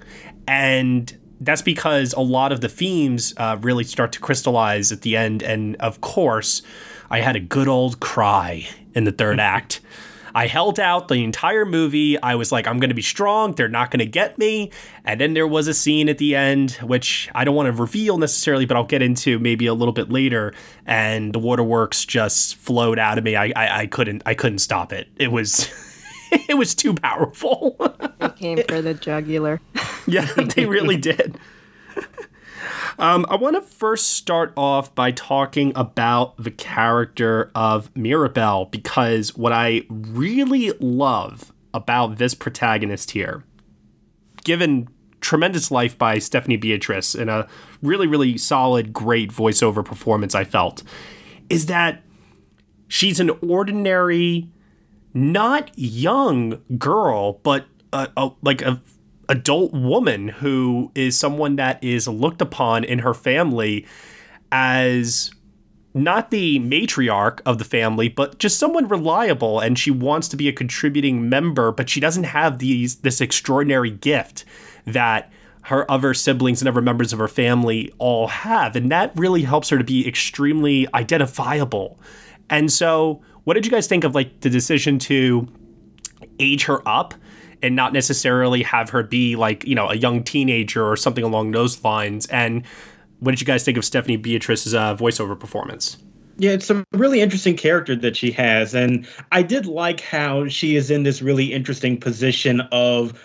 And 0.47 1.19
that's 1.41 1.63
because 1.63 2.13
a 2.13 2.21
lot 2.21 2.53
of 2.53 2.61
the 2.61 2.69
themes 2.69 3.35
uh, 3.39 3.59
really 3.61 3.83
start 3.83 4.13
to 4.13 4.21
crystallize 4.21 4.93
at 4.93 5.03
the 5.03 5.17
end. 5.17 5.43
And 5.43 5.75
of 5.77 6.01
course, 6.01 6.63
I 7.11 7.21
had 7.21 7.35
a 7.35 7.41
good 7.41 7.67
old 7.67 7.99
cry 7.99 8.69
in 8.95 9.03
the 9.03 9.13
third 9.13 9.41
act. 9.41 9.81
I 10.35 10.47
held 10.49 10.81
out 10.81 11.09
the 11.09 11.23
entire 11.23 11.65
movie. 11.65 12.21
I 12.21 12.35
was 12.35 12.51
like, 12.51 12.67
I'm 12.67 12.81
going 12.81 12.89
to 12.89 12.95
be 12.95 13.03
strong. 13.03 13.53
They're 13.53 13.69
not 13.69 13.91
going 13.91 14.01
to 14.01 14.07
get 14.07 14.37
me. 14.37 14.71
And 15.05 15.21
then 15.21 15.35
there 15.35 15.47
was 15.47 15.69
a 15.69 15.75
scene 15.75 16.09
at 16.09 16.19
the 16.19 16.35
end, 16.35 16.73
which 16.83 17.31
I 17.35 17.45
don't 17.45 17.55
want 17.55 17.67
to 17.75 17.81
reveal 17.81 18.19
necessarily, 18.19 18.67
but 18.67 18.77
I'll 18.77 18.85
get 18.85 19.03
into 19.03 19.39
maybe 19.39 19.67
a 19.67 19.75
little 19.75 19.93
bit 19.93 20.11
later. 20.11 20.53
And 20.87 21.33
the 21.33 21.39
waterworks 21.39 22.05
just 22.05 22.57
flowed 22.57 22.99
out 22.99 23.17
of 23.19 23.25
me. 23.25 23.37
I, 23.37 23.53
I, 23.55 23.81
I 23.83 23.87
couldn't, 23.87 24.23
I 24.27 24.35
couldn't 24.35 24.59
stop 24.59 24.93
it. 24.93 25.09
It 25.17 25.31
was, 25.31 25.71
it 26.49 26.55
was 26.55 26.75
too 26.75 26.95
powerful. 26.95 27.77
It 28.21 28.37
came 28.37 28.63
for 28.67 28.81
the 28.81 28.95
jugular. 28.95 29.61
yeah, 30.07 30.25
they 30.25 30.65
really 30.65 30.97
did. 30.97 31.39
Um, 32.99 33.27
I 33.29 33.37
want 33.37 33.57
to 33.57 33.63
first 33.63 34.11
start 34.11 34.53
off 34.57 34.95
by 34.95 35.11
talking 35.11 35.73
about 35.75 36.37
the 36.37 36.51
character 36.51 37.51
of 37.55 37.95
Mirabel 37.97 38.67
because 38.67 39.37
what 39.37 39.53
I 39.53 39.83
really 39.89 40.73
love 40.81 41.53
about 41.73 42.19
this 42.19 42.35
protagonist 42.35 43.13
here, 43.13 43.45
given 44.45 44.89
tremendous 45.21 45.71
life 45.71 45.97
by 45.97 46.19
Stephanie 46.19 46.57
Beatriz 46.57 47.15
in 47.15 47.29
a 47.29 47.49
really, 47.83 48.07
really 48.07 48.37
solid, 48.39 48.93
great 48.93 49.31
voiceover 49.33 49.85
performance, 49.85 50.35
I 50.35 50.45
felt, 50.45 50.83
is 51.49 51.67
that 51.67 52.03
she's 52.89 53.21
an 53.21 53.31
ordinary, 53.47 54.51
not 55.13 55.71
young 55.77 56.63
girl, 56.79 57.41
but 57.43 57.67
a, 57.93 58.09
a, 58.17 58.31
like 58.43 58.63
a 58.63 58.81
adult 59.29 59.73
woman 59.73 60.29
who 60.29 60.91
is 60.95 61.19
someone 61.19 61.57
that 61.57 61.83
is 61.83 62.09
looked 62.09 62.41
upon 62.41 62.85
in 62.85 63.01
her 63.01 63.15
family 63.15 63.87
as 64.53 65.31
not 65.95 66.31
the 66.31 66.59
matriarch 66.59 67.41
of 67.47 67.59
the 67.59 67.65
family, 67.65 68.09
but 68.09 68.39
just 68.39 68.59
someone 68.59 68.89
reliable 68.89 69.61
and 69.61 69.79
she 69.79 69.91
wants 69.91 70.27
to 70.29 70.37
be 70.37 70.49
a 70.49 70.53
contributing 70.53 71.29
member, 71.29 71.71
but 71.71 71.89
she 71.89 72.01
doesn't 72.01 72.25
have 72.25 72.59
these 72.59 72.97
this 72.97 73.21
extraordinary 73.21 73.91
gift 73.91 74.45
that 74.85 75.33
her 75.63 75.91
other 75.91 76.13
siblings 76.13 76.61
and 76.61 76.69
other 76.69 76.83
members 76.83 77.13
of 77.13 77.19
her 77.19 77.29
family 77.29 77.93
all 77.99 78.27
have. 78.27 78.77
And 78.77 78.91
that 78.91 79.13
really 79.17 79.43
helps 79.43 79.71
her 79.71 79.79
to 79.79 79.85
be 79.85 80.07
extremely 80.07 80.87
identifiable. 80.93 81.99
And 82.51 82.71
so, 82.71 83.23
what 83.45 83.55
did 83.55 83.65
you 83.65 83.71
guys 83.71 83.87
think 83.87 84.05
of 84.05 84.15
like 84.15 84.41
the 84.41 84.51
decision 84.51 84.99
to 85.01 85.49
age 86.39 86.65
her 86.65 86.87
up 86.87 87.15
and 87.65 87.75
not 87.75 87.93
necessarily 87.93 88.63
have 88.63 88.91
her 88.91 89.03
be 89.03 89.37
like, 89.37 89.65
you 89.65 89.75
know, 89.75 89.89
a 89.89 89.95
young 89.95 90.23
teenager 90.23 90.85
or 90.85 90.97
something 90.97 91.25
along 91.25 91.53
those 91.53 91.83
lines? 91.83 92.27
And 92.27 92.65
what 93.21 93.33
did 93.33 93.41
you 93.41 93.47
guys 93.47 93.65
think 93.65 93.79
of 93.79 93.85
Stephanie 93.85 94.19
Beatriz's 94.19 94.75
uh, 94.75 94.95
voiceover 94.97 95.39
performance? 95.39 95.97
Yeah, 96.37 96.51
it's 96.51 96.69
a 96.69 96.85
really 96.93 97.21
interesting 97.21 97.57
character 97.57 97.97
that 97.97 98.17
she 98.17 98.31
has. 98.33 98.75
And 98.75 99.07
I 99.33 99.43
did 99.43 99.67
like 99.67 100.01
how 100.01 100.49
she 100.49 100.77
is 100.77 100.91
in 100.91 101.05
this 101.05 101.23
really 101.23 101.53
interesting 101.53 101.99
position 101.99 102.61
of 102.73 103.19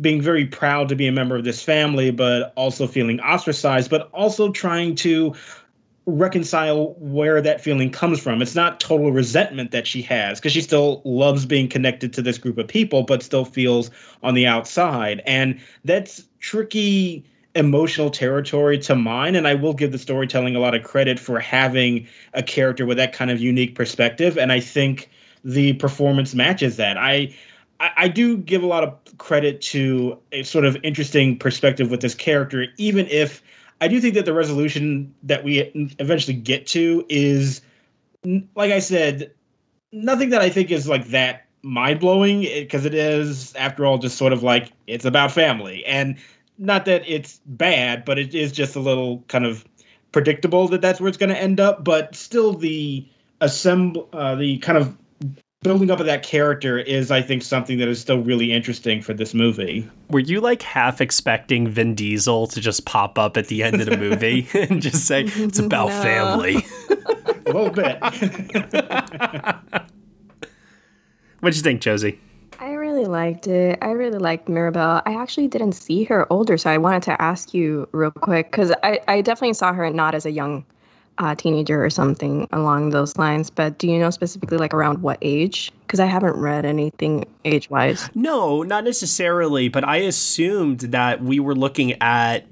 being 0.00 0.20
very 0.20 0.44
proud 0.44 0.88
to 0.90 0.96
be 0.96 1.06
a 1.06 1.12
member 1.12 1.36
of 1.36 1.44
this 1.44 1.62
family, 1.62 2.10
but 2.10 2.52
also 2.56 2.86
feeling 2.86 3.20
ostracized, 3.20 3.88
but 3.88 4.10
also 4.12 4.50
trying 4.50 4.94
to 4.96 5.34
reconcile 6.06 6.94
where 6.98 7.42
that 7.42 7.60
feeling 7.60 7.90
comes 7.90 8.20
from. 8.20 8.40
It's 8.40 8.54
not 8.54 8.78
total 8.78 9.10
resentment 9.10 9.72
that 9.72 9.86
she 9.86 10.02
has 10.02 10.38
because 10.38 10.52
she 10.52 10.60
still 10.60 11.02
loves 11.04 11.44
being 11.44 11.68
connected 11.68 12.12
to 12.14 12.22
this 12.22 12.38
group 12.38 12.58
of 12.58 12.68
people, 12.68 13.02
but 13.02 13.22
still 13.22 13.44
feels 13.44 13.90
on 14.22 14.34
the 14.34 14.46
outside. 14.46 15.20
And 15.26 15.60
that's 15.84 16.22
tricky 16.38 17.24
emotional 17.56 18.10
territory 18.10 18.78
to 18.78 18.94
mine. 18.94 19.34
And 19.34 19.48
I 19.48 19.54
will 19.54 19.74
give 19.74 19.90
the 19.90 19.98
storytelling 19.98 20.54
a 20.54 20.60
lot 20.60 20.74
of 20.74 20.84
credit 20.84 21.18
for 21.18 21.40
having 21.40 22.06
a 22.34 22.42
character 22.42 22.86
with 22.86 22.98
that 22.98 23.12
kind 23.12 23.30
of 23.30 23.40
unique 23.40 23.74
perspective. 23.74 24.38
And 24.38 24.52
I 24.52 24.60
think 24.60 25.10
the 25.44 25.72
performance 25.74 26.34
matches 26.34 26.76
that. 26.76 26.96
I 26.96 27.34
I, 27.78 28.08
do 28.08 28.38
give 28.38 28.62
a 28.62 28.66
lot 28.66 28.84
of 28.84 29.18
credit 29.18 29.60
to 29.60 30.18
a 30.32 30.44
sort 30.44 30.64
of 30.64 30.78
interesting 30.82 31.38
perspective 31.38 31.90
with 31.90 32.00
this 32.00 32.14
character, 32.14 32.68
even 32.78 33.06
if 33.08 33.42
I 33.80 33.88
do 33.88 34.00
think 34.00 34.14
that 34.14 34.24
the 34.24 34.32
resolution 34.32 35.14
that 35.24 35.44
we 35.44 35.60
eventually 35.98 36.36
get 36.36 36.66
to 36.68 37.04
is, 37.08 37.60
like 38.54 38.72
I 38.72 38.78
said, 38.78 39.32
nothing 39.92 40.30
that 40.30 40.40
I 40.40 40.48
think 40.48 40.70
is 40.70 40.88
like 40.88 41.08
that 41.08 41.46
mind 41.62 42.00
blowing 42.00 42.40
because 42.40 42.86
it 42.86 42.94
is, 42.94 43.54
after 43.56 43.84
all, 43.84 43.98
just 43.98 44.16
sort 44.16 44.32
of 44.32 44.42
like 44.42 44.72
it's 44.86 45.04
about 45.04 45.32
family. 45.32 45.84
And 45.84 46.16
not 46.58 46.86
that 46.86 47.02
it's 47.06 47.40
bad, 47.44 48.04
but 48.04 48.18
it 48.18 48.34
is 48.34 48.52
just 48.52 48.76
a 48.76 48.80
little 48.80 49.24
kind 49.28 49.44
of 49.44 49.64
predictable 50.12 50.68
that 50.68 50.80
that's 50.80 51.00
where 51.00 51.08
it's 51.08 51.18
going 51.18 51.30
to 51.30 51.38
end 51.38 51.60
up. 51.60 51.84
But 51.84 52.14
still, 52.14 52.54
the 52.54 53.06
assemble, 53.40 54.08
uh, 54.12 54.36
the 54.36 54.58
kind 54.58 54.78
of 54.78 54.96
building 55.66 55.90
up 55.90 55.98
of 55.98 56.06
that 56.06 56.22
character 56.22 56.78
is, 56.78 57.10
I 57.10 57.20
think, 57.20 57.42
something 57.42 57.78
that 57.78 57.88
is 57.88 58.00
still 58.00 58.20
really 58.20 58.52
interesting 58.52 59.02
for 59.02 59.12
this 59.12 59.34
movie. 59.34 59.88
Were 60.10 60.20
you 60.20 60.40
like 60.40 60.62
half 60.62 61.00
expecting 61.00 61.66
Vin 61.66 61.96
Diesel 61.96 62.46
to 62.48 62.60
just 62.60 62.84
pop 62.84 63.18
up 63.18 63.36
at 63.36 63.48
the 63.48 63.64
end 63.64 63.80
of 63.80 63.86
the 63.86 63.96
movie 63.96 64.46
and 64.54 64.80
just 64.80 65.06
say 65.06 65.24
it's 65.24 65.58
about 65.58 65.88
no. 65.88 66.02
family? 66.02 66.64
A 67.46 67.52
little 67.52 67.70
bit. 67.70 67.98
What'd 71.40 71.56
you 71.56 71.62
think, 71.62 71.80
Josie? 71.80 72.20
I 72.58 72.72
really 72.72 73.04
liked 73.04 73.48
it. 73.48 73.78
I 73.82 73.90
really 73.90 74.18
liked 74.18 74.48
Mirabel. 74.48 75.02
I 75.04 75.14
actually 75.14 75.48
didn't 75.48 75.72
see 75.72 76.04
her 76.04 76.32
older, 76.32 76.56
so 76.56 76.70
I 76.70 76.78
wanted 76.78 77.02
to 77.04 77.20
ask 77.20 77.52
you 77.52 77.88
real 77.92 78.12
quick 78.12 78.50
because 78.50 78.72
I, 78.82 79.00
I 79.08 79.20
definitely 79.20 79.54
saw 79.54 79.72
her 79.72 79.90
not 79.90 80.14
as 80.14 80.24
a 80.26 80.30
young 80.30 80.64
uh, 81.18 81.34
teenager 81.34 81.84
or 81.84 81.90
something 81.90 82.48
along 82.52 82.90
those 82.90 83.16
lines. 83.16 83.50
But 83.50 83.78
do 83.78 83.88
you 83.88 83.98
know 83.98 84.10
specifically 84.10 84.58
like 84.58 84.74
around 84.74 85.02
what 85.02 85.18
age? 85.22 85.72
Because 85.80 86.00
I 86.00 86.06
haven't 86.06 86.36
read 86.36 86.64
anything 86.64 87.26
age 87.44 87.70
wise. 87.70 88.08
No, 88.14 88.62
not 88.62 88.84
necessarily. 88.84 89.68
But 89.68 89.84
I 89.84 89.98
assumed 89.98 90.80
that 90.80 91.22
we 91.22 91.40
were 91.40 91.54
looking 91.54 92.00
at, 92.02 92.46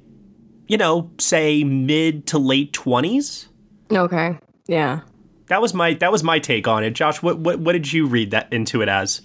you 0.66 0.76
know, 0.76 1.10
say 1.18 1.64
mid 1.64 2.26
to 2.28 2.38
late 2.38 2.72
twenties. 2.72 3.48
Okay. 3.90 4.38
Yeah. 4.66 5.00
That 5.48 5.60
was 5.60 5.74
my 5.74 5.94
that 5.94 6.10
was 6.10 6.22
my 6.22 6.38
take 6.38 6.66
on 6.66 6.84
it. 6.84 6.92
Josh, 6.92 7.22
what 7.22 7.38
what 7.38 7.58
what 7.58 7.72
did 7.72 7.92
you 7.92 8.06
read 8.06 8.30
that 8.30 8.52
into 8.52 8.80
it 8.80 8.88
as? 8.88 9.20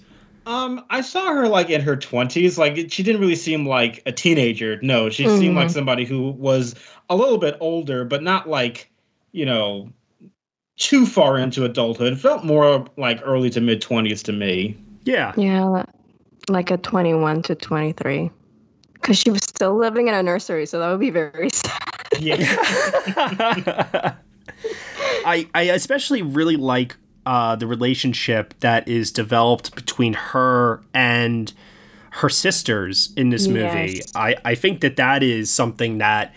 Um, 0.46 0.84
I 0.90 1.02
saw 1.02 1.32
her 1.32 1.48
like 1.48 1.70
in 1.70 1.80
her 1.80 1.96
twenties. 1.96 2.58
Like 2.58 2.76
she 2.90 3.02
didn't 3.02 3.20
really 3.20 3.36
seem 3.36 3.66
like 3.66 4.02
a 4.04 4.12
teenager. 4.12 4.78
No, 4.82 5.08
she 5.08 5.24
mm-hmm. 5.24 5.38
seemed 5.38 5.56
like 5.56 5.70
somebody 5.70 6.04
who 6.04 6.30
was 6.30 6.74
a 7.08 7.16
little 7.16 7.38
bit 7.38 7.56
older, 7.60 8.04
but 8.04 8.22
not 8.22 8.48
like 8.48 8.89
you 9.32 9.46
know, 9.46 9.90
too 10.76 11.06
far 11.06 11.38
into 11.38 11.64
adulthood. 11.64 12.12
It 12.12 12.16
felt 12.16 12.44
more 12.44 12.86
like 12.96 13.20
early 13.24 13.50
to 13.50 13.60
mid 13.60 13.82
20s 13.82 14.22
to 14.24 14.32
me. 14.32 14.76
Yeah. 15.04 15.32
Yeah, 15.36 15.84
like 16.48 16.70
a 16.70 16.76
21 16.78 17.42
to 17.42 17.54
23. 17.54 18.30
Because 18.94 19.18
she 19.18 19.30
was 19.30 19.42
still 19.42 19.76
living 19.76 20.08
in 20.08 20.14
a 20.14 20.22
nursery, 20.22 20.66
so 20.66 20.78
that 20.78 20.90
would 20.90 21.00
be 21.00 21.10
very 21.10 21.50
sad. 21.52 21.78
Yeah. 22.18 24.14
I, 25.24 25.48
I 25.54 25.62
especially 25.62 26.22
really 26.22 26.56
like 26.56 26.96
uh, 27.24 27.56
the 27.56 27.66
relationship 27.66 28.54
that 28.60 28.88
is 28.88 29.10
developed 29.10 29.74
between 29.74 30.14
her 30.14 30.82
and 30.92 31.52
her 32.10 32.28
sisters 32.28 33.12
in 33.16 33.30
this 33.30 33.46
movie. 33.46 33.94
Yes. 33.96 34.12
I, 34.14 34.36
I 34.44 34.54
think 34.54 34.80
that 34.80 34.96
that 34.96 35.22
is 35.22 35.50
something 35.50 35.98
that 35.98 36.34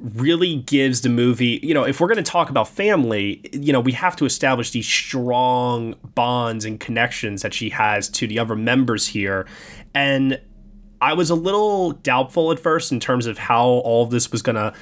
really 0.00 0.56
gives 0.56 1.00
the 1.00 1.08
movie, 1.08 1.60
you 1.62 1.72
know, 1.72 1.84
if 1.84 2.00
we're 2.00 2.08
going 2.08 2.22
to 2.22 2.30
talk 2.30 2.50
about 2.50 2.68
family, 2.68 3.40
you 3.52 3.72
know, 3.72 3.80
we 3.80 3.92
have 3.92 4.16
to 4.16 4.24
establish 4.24 4.70
these 4.70 4.86
strong 4.86 5.94
bonds 6.14 6.64
and 6.64 6.80
connections 6.80 7.42
that 7.42 7.54
she 7.54 7.70
has 7.70 8.08
to 8.10 8.26
the 8.26 8.38
other 8.38 8.56
members 8.56 9.06
here. 9.06 9.46
And 9.94 10.40
I 11.00 11.14
was 11.14 11.30
a 11.30 11.34
little 11.34 11.92
doubtful 11.92 12.50
at 12.52 12.58
first 12.58 12.92
in 12.92 13.00
terms 13.00 13.26
of 13.26 13.38
how 13.38 13.64
all 13.64 14.04
of 14.04 14.10
this 14.10 14.32
was 14.32 14.42
going 14.42 14.56
to 14.56 14.72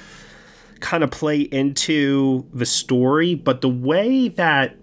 kind 0.79 1.03
of 1.03 1.11
play 1.11 1.41
into 1.41 2.45
the 2.53 2.65
story, 2.65 3.35
but 3.35 3.61
the 3.61 3.69
way 3.69 4.27
that 4.29 4.75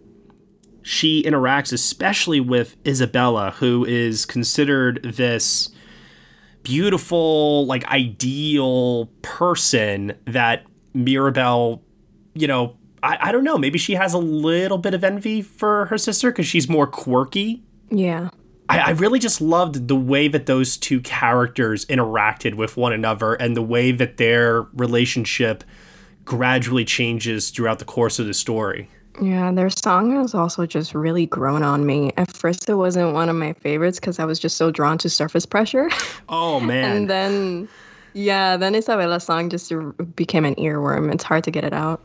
she 0.83 1.23
interacts, 1.23 1.73
especially 1.73 2.41
with 2.41 2.83
Isabela, 2.85 3.53
who 3.55 3.85
is 3.85 4.25
considered 4.25 5.03
this 5.03 5.69
beautiful, 6.63 7.67
like 7.67 7.85
ideal 7.87 9.07
person 9.23 10.13
that 10.27 10.65
Mirabel, 10.95 11.83
you 12.35 12.47
know, 12.47 12.77
I, 13.03 13.19
I 13.21 13.33
don't 13.33 13.45
know, 13.45 13.59
maybe 13.59 13.79
she 13.79 13.95
has 13.95 14.15
a 14.15 14.19
little 14.19 14.79
bit 14.79 14.95
of 14.95 15.05
envy 15.05 15.43
for 15.43 15.87
her 15.87 15.99
sister 15.99 16.31
because 16.31 16.47
she's 16.47 16.69
more 16.69 16.87
quirky. 16.87 17.63
Yeah. 17.91 18.31
I, 18.69 18.79
I 18.79 18.91
really 18.91 19.19
just 19.19 19.41
loved 19.41 19.89
the 19.89 19.97
way 19.97 20.29
that 20.29 20.47
those 20.47 20.77
two 20.77 21.01
characters 21.01 21.85
interacted 21.87 22.55
with 22.55 22.77
one 22.77 22.93
another 22.93 23.35
and 23.35 23.57
the 23.57 23.63
way 23.63 23.91
that 23.91 24.17
their 24.17 24.63
relationship 24.75 25.65
gradually 26.25 26.85
changes 26.85 27.51
throughout 27.51 27.81
the 27.81 27.85
course 27.85 28.19
of 28.19 28.27
the 28.27 28.35
story. 28.35 28.89
Yeah, 29.21 29.53
their 29.53 29.71
song 29.71 30.15
has 30.17 30.35
also 30.35 30.67
just 30.67 30.95
really 30.95 31.27
grown 31.27 31.63
on 31.63 31.85
me. 31.85 32.13
At 32.17 32.31
first, 32.35 32.69
it 32.69 32.75
wasn't 32.75 33.13
one 33.13 33.29
of 33.29 33.37
my 33.37 33.53
favorites 33.55 33.99
because 33.99 34.19
I 34.19 34.25
was 34.25 34.39
just 34.39 34.57
so 34.57 34.71
drawn 34.71 34.99
to 34.99 35.11
surface 35.11 35.47
pressure. 35.47 35.91
Oh, 36.33 36.61
man. 36.61 36.97
and 36.97 37.11
then, 37.11 37.69
yeah, 38.13 38.57
then 38.57 38.77
Isabela's 38.77 39.25
song 39.25 39.51
just 39.51 39.73
became 40.15 40.45
an 40.45 40.55
earworm. 40.55 41.13
It's 41.13 41.25
hard 41.25 41.43
to 41.43 41.51
get 41.51 41.65
it 41.65 41.73
out. 41.73 42.01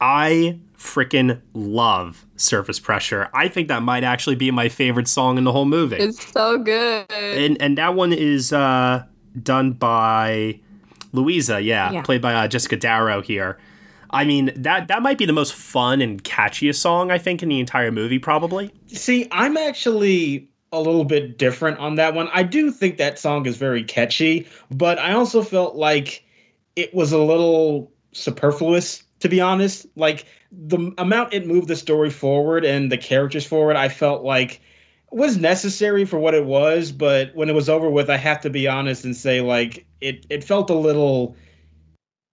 I 0.00 0.58
freaking 0.78 1.40
love 1.52 2.24
surface 2.36 2.80
pressure. 2.80 3.28
I 3.34 3.48
think 3.48 3.68
that 3.68 3.82
might 3.82 4.04
actually 4.04 4.36
be 4.36 4.50
my 4.50 4.70
favorite 4.70 5.08
song 5.08 5.36
in 5.36 5.44
the 5.44 5.52
whole 5.52 5.64
movie. 5.64 5.96
It's 5.96 6.26
so 6.32 6.58
good. 6.58 7.06
And 7.10 7.60
and 7.60 7.76
that 7.78 7.94
one 7.94 8.12
is 8.12 8.52
uh, 8.52 9.04
done 9.42 9.72
by 9.72 10.60
Luisa, 11.12 11.60
yeah, 11.60 11.90
yeah. 11.92 12.02
played 12.02 12.22
by 12.22 12.34
uh, 12.34 12.48
Jessica 12.48 12.76
Darrow 12.76 13.20
here. 13.20 13.58
I 14.16 14.24
mean, 14.24 14.50
that 14.56 14.88
that 14.88 15.02
might 15.02 15.18
be 15.18 15.26
the 15.26 15.34
most 15.34 15.54
fun 15.54 16.00
and 16.00 16.24
catchiest 16.24 16.76
song 16.76 17.10
I 17.10 17.18
think 17.18 17.42
in 17.42 17.50
the 17.50 17.60
entire 17.60 17.92
movie, 17.92 18.18
probably. 18.18 18.72
See, 18.86 19.28
I'm 19.30 19.58
actually 19.58 20.48
a 20.72 20.80
little 20.80 21.04
bit 21.04 21.36
different 21.36 21.78
on 21.80 21.96
that 21.96 22.14
one. 22.14 22.30
I 22.32 22.42
do 22.42 22.70
think 22.70 22.96
that 22.96 23.18
song 23.18 23.44
is 23.44 23.58
very 23.58 23.84
catchy, 23.84 24.48
but 24.70 24.98
I 24.98 25.12
also 25.12 25.42
felt 25.42 25.76
like 25.76 26.24
it 26.76 26.94
was 26.94 27.12
a 27.12 27.18
little 27.18 27.92
superfluous 28.12 29.02
to 29.20 29.28
be 29.28 29.42
honest. 29.42 29.86
Like 29.96 30.24
the 30.50 30.94
amount 30.96 31.34
it 31.34 31.46
moved 31.46 31.68
the 31.68 31.76
story 31.76 32.10
forward 32.10 32.64
and 32.64 32.90
the 32.90 32.98
characters 32.98 33.46
forward, 33.46 33.76
I 33.76 33.90
felt 33.90 34.24
like 34.24 34.62
was 35.10 35.36
necessary 35.36 36.06
for 36.06 36.18
what 36.18 36.32
it 36.32 36.46
was, 36.46 36.90
but 36.90 37.34
when 37.34 37.50
it 37.50 37.54
was 37.54 37.68
over 37.68 37.90
with, 37.90 38.08
I 38.08 38.16
have 38.16 38.40
to 38.42 38.50
be 38.50 38.66
honest 38.66 39.04
and 39.04 39.14
say 39.14 39.42
like 39.42 39.84
it 40.00 40.24
it 40.30 40.42
felt 40.42 40.70
a 40.70 40.74
little 40.74 41.36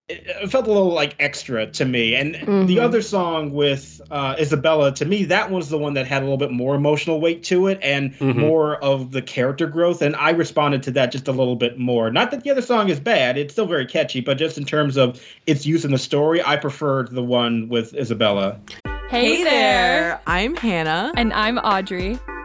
it 0.09 0.51
felt 0.51 0.67
a 0.67 0.71
little 0.71 0.93
like 0.93 1.15
extra 1.19 1.67
to 1.67 1.85
me. 1.85 2.15
And 2.15 2.35
mm-hmm. 2.35 2.65
the 2.65 2.79
other 2.79 3.01
song 3.01 3.53
with 3.53 4.01
uh, 4.11 4.35
Isabela, 4.35 4.93
to 4.95 5.05
me, 5.05 5.25
that 5.25 5.49
was 5.49 5.69
the 5.69 5.77
one 5.77 5.93
that 5.93 6.07
had 6.07 6.21
a 6.21 6.25
little 6.25 6.37
bit 6.37 6.51
more 6.51 6.75
emotional 6.75 7.21
weight 7.21 7.43
to 7.45 7.67
it 7.67 7.79
and 7.81 8.13
mm-hmm. 8.13 8.39
more 8.39 8.75
of 8.83 9.11
the 9.11 9.21
character 9.21 9.65
growth. 9.65 10.01
And 10.01 10.15
I 10.15 10.31
responded 10.31 10.83
to 10.83 10.91
that 10.91 11.11
just 11.11 11.27
a 11.27 11.31
little 11.31 11.55
bit 11.55 11.79
more. 11.79 12.11
Not 12.11 12.31
that 12.31 12.43
the 12.43 12.51
other 12.51 12.61
song 12.61 12.89
is 12.89 12.99
bad; 12.99 13.37
it's 13.37 13.53
still 13.53 13.65
very 13.65 13.85
catchy, 13.85 14.19
but 14.19 14.37
just 14.37 14.57
in 14.57 14.65
terms 14.65 14.97
of 14.97 15.21
its 15.47 15.65
use 15.65 15.85
in 15.85 15.91
the 15.91 15.97
story, 15.97 16.43
I 16.43 16.57
preferred 16.57 17.11
the 17.11 17.23
one 17.23 17.69
with 17.69 17.93
Isabela. 17.93 18.59
Hey, 19.09 19.37
hey 19.37 19.43
there. 19.43 19.51
there, 19.51 20.21
I'm 20.27 20.55
Hannah, 20.55 21.13
and 21.15 21.31
I'm 21.33 21.57
Audrey. 21.59 22.19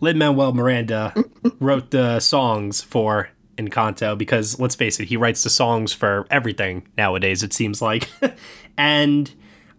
Lin 0.00 0.18
Manuel 0.18 0.52
Miranda 0.52 1.14
wrote 1.60 1.90
the 1.90 2.20
songs 2.20 2.82
for 2.82 3.30
Encanto 3.56 4.16
because 4.16 4.60
let's 4.60 4.74
face 4.74 5.00
it, 5.00 5.06
he 5.06 5.16
writes 5.16 5.42
the 5.42 5.50
songs 5.50 5.92
for 5.92 6.26
everything 6.30 6.86
nowadays, 6.96 7.42
it 7.42 7.52
seems 7.52 7.80
like. 7.80 8.10
and 8.76 9.32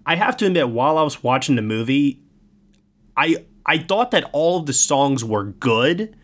I 0.05 0.15
have 0.15 0.37
to 0.37 0.45
admit, 0.45 0.69
while 0.69 0.97
I 0.97 1.03
was 1.03 1.23
watching 1.23 1.55
the 1.55 1.61
movie, 1.61 2.21
I 3.15 3.45
I 3.65 3.77
thought 3.77 4.11
that 4.11 4.29
all 4.31 4.59
of 4.59 4.65
the 4.65 4.73
songs 4.73 5.23
were 5.23 5.43
good, 5.43 6.15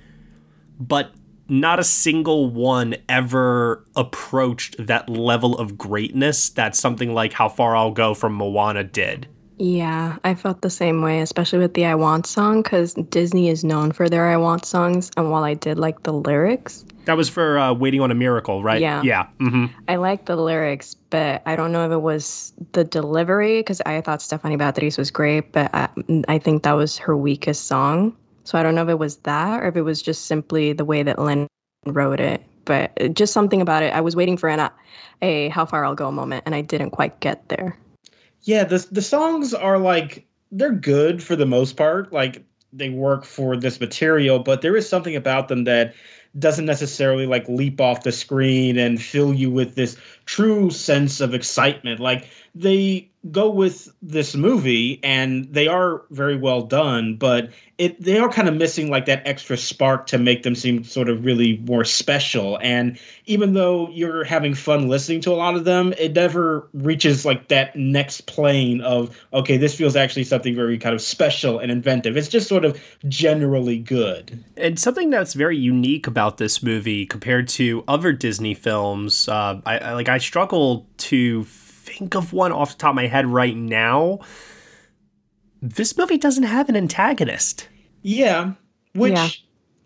but 0.80 1.12
not 1.50 1.80
a 1.80 1.84
single 1.84 2.50
one 2.50 2.96
ever 3.10 3.86
approached 3.96 4.76
that 4.88 5.10
level 5.10 5.58
of 5.58 5.78
greatness 5.78 6.50
that 6.50 6.76
something 6.76 7.14
like 7.14 7.34
How 7.34 7.50
Far 7.50 7.76
I'll 7.76 7.92
Go 7.92 8.14
from 8.14 8.34
Moana 8.34 8.84
did. 8.84 9.28
Yeah, 9.58 10.18
I 10.24 10.34
felt 10.34 10.62
the 10.62 10.70
same 10.70 11.02
way, 11.02 11.22
especially 11.22 11.60
with 11.60 11.74
the 11.74 11.86
I 11.86 11.96
Want 11.96 12.26
song, 12.26 12.64
because 12.64 12.96
Disney 12.96 13.50
is 13.50 13.64
known 13.64 13.92
for 13.92 14.10
their 14.10 14.28
I 14.28 14.38
Want 14.38 14.66
songs. 14.66 15.12
And 15.16 15.30
while 15.32 15.44
I 15.44 15.54
did 15.54 15.78
like 15.78 16.04
the 16.04 16.14
lyrics, 16.14 16.84
that 17.06 17.18
was 17.18 17.30
for 17.30 17.58
uh, 17.58 17.74
Waiting 17.74 18.02
on 18.02 18.12
a 18.12 18.16
Miracle, 18.16 18.64
right? 18.64 18.82
Yeah. 18.82 19.02
Yeah. 19.04 19.28
Mm-hmm. 19.40 19.66
I 19.90 19.98
like 19.98 20.26
the 20.26 20.38
lyrics, 20.38 20.96
but 21.10 21.42
I 21.46 21.56
don't 21.56 21.72
know 21.72 21.86
if 21.86 21.92
it 21.92 22.02
was 22.02 22.54
the 22.72 22.84
delivery, 22.84 23.60
because 23.60 23.82
I 23.86 24.02
thought 24.02 24.22
Stephanie 24.22 24.56
Beatriz 24.56 24.98
was 24.98 25.12
great, 25.12 25.52
but 25.52 25.70
I, 25.74 25.90
I 26.28 26.40
think 26.40 26.64
that 26.64 26.74
was 26.74 26.98
her 26.98 27.16
weakest 27.16 27.68
song. 27.68 28.16
So 28.46 28.58
I 28.58 28.64
don't 28.64 28.74
know 28.74 28.84
if 28.84 28.90
it 28.90 29.00
was 29.00 29.18
that 29.18 29.62
or 29.62 29.68
if 29.68 29.76
it 29.76 29.84
was 29.84 30.02
just 30.02 30.26
simply 30.26 30.74
the 30.74 30.86
way 30.86 31.04
that 31.04 31.20
Lin 31.20 31.48
wrote 31.86 32.20
it. 32.20 32.42
But 32.66 33.14
just 33.14 33.34
something 33.34 33.62
about 33.62 33.84
it. 33.84 33.94
I 33.94 34.00
was 34.00 34.16
waiting 34.16 34.38
for 34.38 34.48
an, 34.48 34.70
a 35.22 35.50
How 35.50 35.66
Far 35.66 35.84
I'll 35.84 35.96
Go 35.96 36.10
moment, 36.12 36.44
and 36.46 36.56
I 36.56 36.62
didn't 36.62 36.92
quite 36.92 37.20
get 37.20 37.50
there. 37.50 37.78
Yeah, 38.44 38.66
the 38.66 38.86
the 38.92 39.02
songs 39.02 39.54
are 39.54 39.78
like 39.80 40.26
they're 40.52 40.72
good 40.74 41.24
for 41.24 41.36
the 41.36 41.46
most 41.46 41.78
part. 41.78 42.12
Like 42.12 42.44
they 42.72 42.90
work 42.90 43.26
for 43.26 43.56
this 43.58 43.80
material, 43.80 44.40
but 44.40 44.62
there 44.62 44.76
is 44.76 44.88
something 44.88 45.16
about 45.16 45.48
them 45.48 45.64
that 45.66 45.94
doesn't 46.38 46.66
necessarily 46.66 47.26
like 47.28 47.48
leap 47.48 47.80
off 47.80 48.04
the 48.04 48.12
screen 48.12 48.78
and 48.78 49.02
fill 49.02 49.34
you 49.34 49.52
with 49.52 49.76
this 49.76 49.98
true 50.26 50.72
sense 50.72 51.22
of 51.22 51.34
excitement. 51.34 52.00
Like 52.00 52.30
they 52.56 53.10
go 53.32 53.50
with 53.50 53.94
this 54.02 54.36
movie 54.36 55.00
and 55.04 55.54
they 55.54 55.68
are 55.68 56.04
very 56.10 56.36
well 56.36 56.62
done, 56.62 57.16
but 57.16 57.52
it 57.78 58.00
they 58.02 58.20
are 58.20 58.30
kind 58.30 58.48
of 58.48 58.56
missing 58.56 58.92
like 58.92 59.06
that 59.06 59.26
extra 59.26 59.58
spark 59.58 60.06
to 60.08 60.18
make 60.18 60.44
them 60.44 60.54
seem 60.56 60.84
sort 60.84 61.10
of 61.10 61.26
really 61.26 61.58
more 61.66 61.86
special. 61.86 62.60
And 62.62 63.00
even 63.26 63.54
though 63.54 63.90
you're 63.90 64.24
having 64.24 64.54
fun 64.54 64.90
listening 64.90 65.22
to 65.22 65.32
a 65.32 65.36
lot 65.36 65.56
of 65.56 65.64
them, 65.64 65.94
it 65.98 66.14
never 66.14 66.68
reaches 66.74 67.26
like 67.26 67.48
that 67.48 67.76
next 67.76 68.22
plane 68.28 68.82
of 68.82 69.18
okay, 69.34 69.58
this 69.58 69.76
feels 69.76 69.96
actually 69.96 70.26
something 70.26 70.54
very 70.54 70.78
kind 70.78 70.94
of 70.94 71.02
special 71.02 71.60
and 71.60 71.72
inventive. 71.72 72.18
It's 72.18 72.28
just 72.28 72.48
sort 72.48 72.66
of 72.66 72.80
generally 73.08 73.80
good. 73.80 74.44
And 74.58 74.78
something 74.78 75.10
that's 75.10 75.34
very 75.34 75.58
unique 75.58 76.08
about 76.08 76.38
this 76.38 76.62
movie 76.62 77.06
compared 77.06 77.48
to 77.50 77.84
other 77.88 78.12
Disney 78.12 78.54
films, 78.54 79.30
uh, 79.30 79.62
I, 79.66 79.78
I 79.78 79.94
like 79.94 80.10
I 80.10 80.18
struggle 80.18 80.86
to 80.98 81.46
think 81.94 82.16
of 82.16 82.34
one 82.34 82.52
off 82.52 82.72
the 82.72 82.78
top 82.78 82.90
of 82.90 82.96
my 82.96 83.08
head 83.08 83.26
right 83.26 83.56
now. 83.56 84.20
This 85.62 85.98
movie 85.98 86.18
doesn't 86.18 86.44
have 86.44 86.70
an 86.70 86.76
antagonist. 86.76 87.68
Yeah, 88.02 88.54
which 88.94 89.14
yeah. 89.14 89.30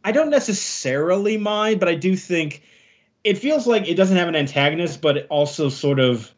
I 0.04 0.12
don't 0.12 0.30
necessarily 0.30 1.38
mind, 1.38 1.80
but 1.80 1.90
I 1.90 1.96
do 1.96 2.16
think 2.16 2.64
it 3.24 3.38
feels 3.38 3.68
like 3.68 3.88
it 3.88 3.96
doesn't 3.96 4.18
have 4.18 4.28
an 4.28 4.36
antagonist, 4.36 5.02
but 5.02 5.18
it 5.18 5.28
also 5.30 5.70
sort 5.70 6.00
of 6.00 6.34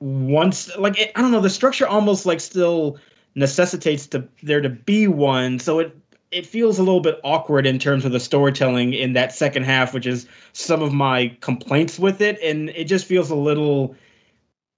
wants 0.00 0.76
like 0.76 0.98
it, 0.98 1.12
I 1.14 1.22
don't 1.22 1.30
know, 1.30 1.40
the 1.40 1.50
structure 1.50 1.86
almost 1.86 2.26
like 2.26 2.40
still 2.40 2.98
necessitates 3.34 4.06
to 4.08 4.28
there 4.42 4.60
to 4.60 4.68
be 4.68 5.06
one, 5.06 5.58
so 5.58 5.78
it 5.78 5.96
it 6.32 6.44
feels 6.44 6.78
a 6.78 6.82
little 6.82 7.00
bit 7.00 7.20
awkward 7.22 7.66
in 7.66 7.78
terms 7.78 8.04
of 8.04 8.12
the 8.12 8.20
storytelling 8.20 8.92
in 8.92 9.12
that 9.12 9.32
second 9.32 9.62
half, 9.62 9.94
which 9.94 10.06
is 10.06 10.26
some 10.52 10.82
of 10.82 10.92
my 10.92 11.34
complaints 11.40 11.98
with 11.98 12.20
it, 12.20 12.38
and 12.42 12.70
it 12.70 12.84
just 12.84 13.06
feels 13.06 13.30
a 13.30 13.36
little 13.36 13.94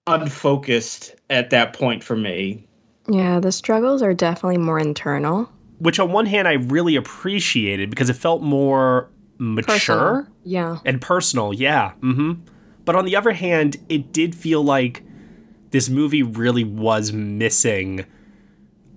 unfocused 0.09 1.15
at 1.31 1.51
that 1.51 1.73
point 1.73 2.03
for 2.03 2.17
me. 2.17 2.67
Yeah, 3.09 3.41
the 3.41 3.53
struggles 3.53 4.03
are 4.03 4.15
definitely 4.15 4.59
more 4.59 4.79
internal. 4.79 5.51
Which, 5.79 5.99
on 5.99 6.13
one 6.13 6.27
hand, 6.27 6.49
I 6.49 6.55
really 6.55 6.97
appreciated 6.97 7.91
because 7.91 8.11
it 8.11 8.15
felt 8.15 8.43
more 8.43 9.09
mature. 9.39 9.73
Personal. 9.73 10.27
Yeah. 10.45 10.79
And 10.85 11.01
personal, 11.01 11.53
yeah. 11.55 11.93
Mm-hmm. 12.01 12.33
But 12.85 12.97
on 12.97 13.05
the 13.05 13.17
other 13.17 13.33
hand, 13.33 13.77
it 13.89 14.13
did 14.13 14.35
feel 14.35 14.63
like 14.63 15.03
this 15.71 15.89
movie 15.89 16.23
really 16.23 16.65
was 16.65 17.13
missing 17.13 18.05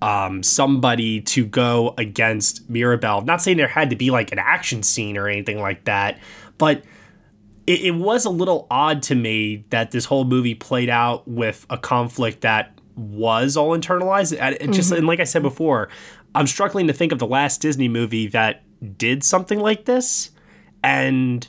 um, 0.02 0.42
somebody 0.42 1.22
to 1.22 1.46
go 1.46 1.94
against 1.98 2.70
Mirabel. 2.70 3.22
Not 3.22 3.42
saying 3.42 3.58
there 3.58 3.68
had 3.68 3.90
to 3.92 3.96
be 3.96 4.10
like 4.10 4.32
an 4.32 4.40
action 4.40 4.82
scene 4.84 5.18
or 5.18 5.28
anything 5.28 5.60
like 5.60 5.86
that, 5.86 6.20
but 6.58 6.84
it, 7.68 7.82
it 7.82 7.92
was 7.96 8.26
a 8.26 8.30
little 8.30 8.68
odd 8.72 9.04
to 9.04 9.16
me 9.16 9.66
that 9.70 9.92
this 9.92 10.06
whole 10.06 10.26
movie 10.26 10.56
played 10.56 10.90
out 10.90 11.28
with 11.28 11.66
a 11.70 11.78
conflict 11.78 12.42
that 12.42 12.78
was 12.96 13.56
all 13.56 13.78
internalized. 13.78 14.38
And 14.40 14.56
it 14.60 14.72
just 14.72 14.92
Mhm. 14.92 14.98
and 15.00 15.08
like 15.08 15.20
I 15.20 15.24
said 15.26 15.42
before, 15.42 15.90
I'm 16.36 16.48
struggling 16.48 16.88
to 16.88 16.94
think 16.94 17.12
of 17.12 17.20
the 17.20 17.28
last 17.28 17.62
Disney 17.62 17.88
movie 17.88 18.28
that 18.28 18.64
did 18.98 19.24
something 19.24 19.60
like 19.60 19.86
this, 19.86 20.32
and 20.84 21.48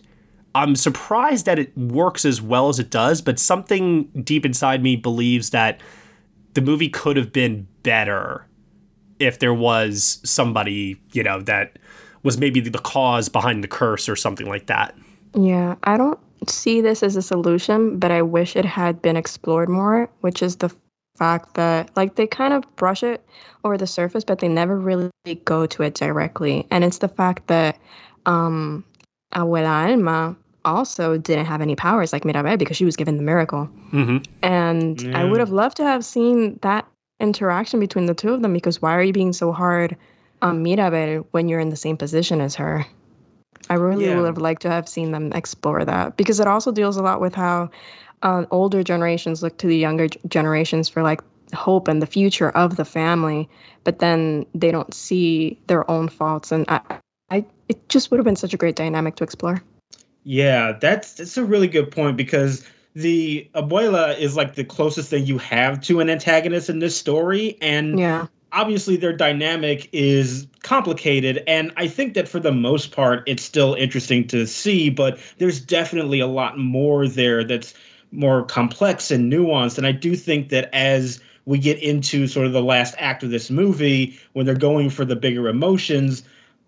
I'm 0.55 0.77
surprised 0.77 1.47
that 1.47 1.59
it 1.59 1.77
works 1.77 2.25
as 2.27 2.43
well 2.43 2.69
as 2.69 2.79
it 2.79 2.91
does. 2.91 3.23
But 3.23 3.39
something 3.39 4.05
deep 4.23 4.45
inside 4.45 4.83
me 4.83 4.97
believes 4.97 5.51
that 5.51 5.81
the 6.55 6.61
movie 6.61 6.91
could 6.91 7.17
have 7.17 7.33
been 7.33 7.67
better 7.83 8.47
if 9.19 9.39
there 9.39 9.55
was 9.55 10.21
somebody 10.25 11.01
you 11.13 11.23
know 11.23 11.41
that 11.43 11.79
was 12.23 12.37
maybe 12.39 12.61
the 12.61 12.79
cause 12.79 13.29
behind 13.29 13.65
the 13.65 13.69
curse 13.69 14.09
or 14.09 14.17
something 14.17 14.47
like 14.47 14.67
that. 14.67 14.95
Yeah, 15.35 15.77
I 15.85 15.97
don't 15.97 16.19
see 16.49 16.81
this 16.81 17.03
as 17.03 17.17
a 17.17 17.23
solution, 17.23 17.99
but 17.99 18.11
I 18.11 18.23
wish 18.23 18.57
it 18.57 18.65
had 18.65 19.01
been 19.01 19.17
explored 19.17 19.69
more, 19.69 20.11
which 20.21 20.43
is 20.43 20.57
the 20.57 20.75
fact 21.17 21.55
that 21.55 21.95
like 21.97 22.17
they 22.17 22.27
kind 22.27 22.53
of 22.53 22.65
brush 22.77 23.03
it 23.03 23.25
over 23.65 23.79
the 23.79 23.87
surface, 23.87 24.25
but 24.25 24.39
they 24.39 24.49
never 24.49 24.79
really 24.79 25.11
go 25.45 25.67
to 25.67 25.83
it 25.83 25.95
directly. 25.95 26.67
And 26.71 26.85
it's 26.85 26.99
the 26.99 27.09
fact 27.09 27.47
that 27.49 27.79
um 28.27 28.85
Abuela 29.35 29.91
Alma 29.91 30.37
also 30.65 31.17
didn't 31.19 31.47
have 31.47 31.61
any 31.61 31.75
powers 31.75 32.13
like 32.13 32.25
Mirabel 32.25 32.57
because 32.57 32.77
she 32.77 32.85
was 32.85 32.97
given 32.97 33.17
the 33.17 33.23
miracle. 33.23 33.69
Mm-hmm. 33.93 34.19
And 34.43 35.17
I 35.17 35.25
would 35.25 35.41
have 35.41 35.51
loved 35.51 35.79
to 35.79 35.85
have 35.85 36.05
seen 36.05 36.59
that 36.63 36.87
interaction 37.21 37.81
between 37.81 38.07
the 38.07 38.15
two 38.15 38.33
of 38.33 38.43
them 38.43 38.53
because 38.53 38.83
why 38.83 38.95
are 38.95 39.03
you 39.03 39.13
being 39.13 39.33
so 39.33 39.53
hard 39.53 39.97
on 40.41 40.63
Mirabel 40.63 41.27
when 41.31 41.49
you're 41.49 41.61
in 41.61 41.71
the 41.71 41.77
same 41.77 41.97
position 41.97 42.41
as 42.41 42.57
her? 42.57 42.87
I 43.73 43.77
really 43.77 44.05
Yeah. 44.05 44.17
would 44.17 44.27
have 44.27 44.37
liked 44.37 44.61
to 44.63 44.69
have 44.71 44.87
seen 44.87 45.13
them 45.13 45.33
explore 45.33 45.83
that 45.83 46.19
because 46.19 46.41
it 46.41 46.47
also 46.47 46.73
deals 46.73 46.99
a 46.99 47.03
lot 47.03 47.23
with 47.23 47.35
how 47.35 47.71
uh, 48.23 48.45
older 48.51 48.85
generations 48.85 49.43
look 49.43 49.57
to 49.59 49.67
the 49.67 49.79
younger 49.79 50.09
generations 50.29 50.91
for 50.91 51.03
like 51.03 51.23
hope 51.55 51.89
and 51.89 52.03
the 52.03 52.07
future 52.07 52.51
of 52.51 52.77
the 52.77 52.85
family, 52.85 53.49
but 53.85 53.99
then 53.99 54.45
they 54.55 54.71
don't 54.73 54.93
see 54.93 55.59
their 55.69 55.91
own 55.91 56.11
faults. 56.11 56.53
And 56.53 56.67
I, 56.69 56.83
I 57.31 57.47
it 57.71 57.89
just 57.89 58.11
would 58.11 58.19
have 58.19 58.27
been 58.27 58.37
such 58.37 58.53
a 58.53 58.59
great 58.59 58.77
dynamic 58.77 59.17
to 59.17 59.25
explore. 59.25 59.63
Yeah, 60.25 60.73
that's 60.73 61.15
that's 61.15 61.39
a 61.39 61.45
really 61.45 61.67
good 61.67 61.91
point 61.91 62.19
because 62.19 62.69
the 62.95 63.49
abuela 63.55 64.19
is 64.19 64.37
like 64.37 64.55
the 64.55 64.65
closest 64.65 65.09
thing 65.09 65.25
you 65.25 65.39
have 65.39 65.81
to 65.85 66.01
an 66.01 66.11
antagonist 66.11 66.69
in 66.69 66.79
this 66.79 66.95
story, 66.95 67.57
and 67.63 67.99
Yeah. 67.99 68.27
Obviously 68.53 68.97
their 68.97 69.13
dynamic 69.15 69.89
is 69.93 70.47
complicated 70.63 71.43
and 71.47 71.73
i 71.77 71.89
think 71.89 72.15
that 72.15 72.29
for 72.29 72.39
the 72.39 72.53
most 72.53 72.93
part 72.93 73.23
it's 73.27 73.43
still 73.43 73.75
interesting 73.75 74.27
to 74.27 74.47
see 74.47 74.91
but 74.91 75.19
there's 75.39 75.61
definitely 75.61 76.21
a 76.21 76.27
lot 76.27 76.59
more 76.59 77.09
there 77.09 77.43
that's 77.43 77.75
more 78.13 78.45
complex 78.45 79.11
and 79.11 79.33
nuanced 79.33 79.79
and 79.79 79.87
i 79.87 79.93
do 79.93 80.15
think 80.15 80.51
that 80.51 80.69
as 80.75 81.21
we 81.47 81.59
get 81.59 81.79
into 81.83 82.27
sort 82.29 82.47
of 82.47 82.53
the 82.53 82.63
last 82.63 82.95
act 82.99 83.23
of 83.23 83.31
this 83.31 83.51
movie 83.51 84.19
when 84.35 84.47
they're 84.47 84.55
going 84.55 84.91
for 84.91 85.05
the 85.05 85.17
bigger 85.17 85.49
emotions 85.49 86.23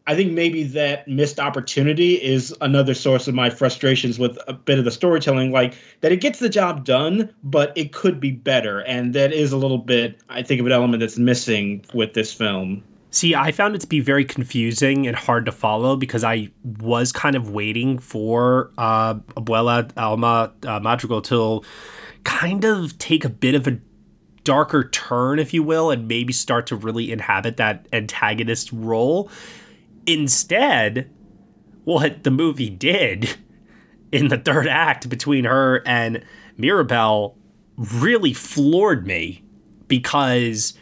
I 0.06 0.14
think 0.14 0.32
maybe 0.32 0.64
that 0.64 1.08
missed 1.08 1.40
opportunity 1.40 2.14
is 2.14 2.54
another 2.60 2.92
source 2.92 3.26
of 3.26 3.34
my 3.34 3.48
frustrations 3.48 4.18
with 4.18 4.38
a 4.46 4.52
bit 4.52 4.78
of 4.78 4.84
the 4.84 4.90
storytelling, 4.90 5.50
like 5.50 5.74
that 6.02 6.12
it 6.12 6.20
gets 6.20 6.40
the 6.40 6.50
job 6.50 6.84
done, 6.84 7.32
but 7.42 7.72
it 7.74 7.92
could 7.92 8.20
be 8.20 8.30
better. 8.30 8.80
And 8.80 9.14
that 9.14 9.32
is 9.32 9.52
a 9.52 9.56
little 9.56 9.78
bit, 9.78 10.20
I 10.28 10.42
think, 10.42 10.60
of 10.60 10.66
an 10.66 10.72
element 10.72 11.00
that's 11.00 11.16
missing 11.16 11.84
with 11.94 12.12
this 12.12 12.34
film. 12.34 12.82
See, 13.10 13.34
I 13.34 13.52
found 13.52 13.76
it 13.76 13.80
to 13.80 13.86
be 13.86 14.00
very 14.00 14.24
confusing 14.24 15.06
and 15.06 15.16
hard 15.16 15.46
to 15.46 15.52
follow 15.52 15.96
because 15.96 16.24
I 16.24 16.50
was 16.80 17.12
kind 17.12 17.36
of 17.36 17.50
waiting 17.50 17.98
for 17.98 18.72
uh, 18.76 19.14
Abuela 19.14 19.90
Alma 19.96 20.52
uh, 20.66 20.80
Madrigal 20.80 21.22
to 21.22 21.62
kind 22.24 22.64
of 22.64 22.98
take 22.98 23.24
a 23.24 23.28
bit 23.28 23.54
of 23.54 23.66
a 23.68 23.78
darker 24.42 24.88
turn, 24.88 25.38
if 25.38 25.54
you 25.54 25.62
will, 25.62 25.90
and 25.90 26.08
maybe 26.08 26.32
start 26.32 26.66
to 26.66 26.76
really 26.76 27.10
inhabit 27.12 27.56
that 27.56 27.86
antagonist 27.92 28.70
role. 28.72 29.30
Instead, 30.06 31.10
what 31.84 32.24
the 32.24 32.30
movie 32.30 32.70
did 32.70 33.36
in 34.12 34.28
the 34.28 34.38
third 34.38 34.66
act 34.68 35.08
between 35.08 35.44
her 35.44 35.82
and 35.86 36.24
Mirabel 36.56 37.36
really 37.76 38.32
floored 38.32 39.06
me 39.06 39.42
because 39.88 40.74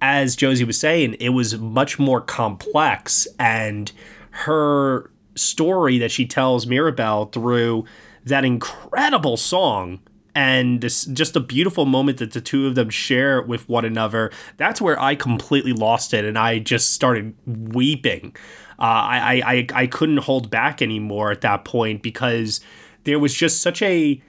as 0.00 0.36
Josie 0.36 0.64
was 0.64 0.78
saying, 0.78 1.14
it 1.14 1.30
was 1.30 1.58
much 1.58 1.98
more 1.98 2.20
complex, 2.20 3.28
and 3.38 3.92
her 4.30 5.10
story 5.34 5.98
that 5.98 6.10
she 6.10 6.26
tells 6.26 6.66
Mirabel 6.66 7.26
through 7.26 7.84
that 8.24 8.44
incredible 8.44 9.36
song 9.36 10.00
and 10.34 10.80
this, 10.80 11.04
just 11.06 11.36
a 11.36 11.40
beautiful 11.40 11.86
moment 11.86 12.18
that 12.18 12.32
the 12.32 12.40
two 12.40 12.66
of 12.66 12.74
them 12.74 12.90
share 12.90 13.42
with 13.42 13.68
one 13.68 13.84
another. 13.84 14.30
That's 14.56 14.80
where 14.80 15.00
I 15.00 15.14
completely 15.14 15.72
lost 15.72 16.14
it, 16.14 16.24
and 16.24 16.38
I 16.38 16.58
just 16.58 16.92
started 16.92 17.34
weeping. 17.46 18.34
Uh, 18.78 18.82
I, 18.82 19.18
I 19.18 19.52
I 19.52 19.66
I 19.82 19.86
couldn't 19.86 20.18
hold 20.18 20.50
back 20.50 20.80
anymore 20.80 21.30
at 21.30 21.42
that 21.42 21.64
point 21.64 22.02
because 22.02 22.60
there 23.04 23.18
was 23.18 23.34
just 23.34 23.60
such 23.60 23.82
a 23.82 24.22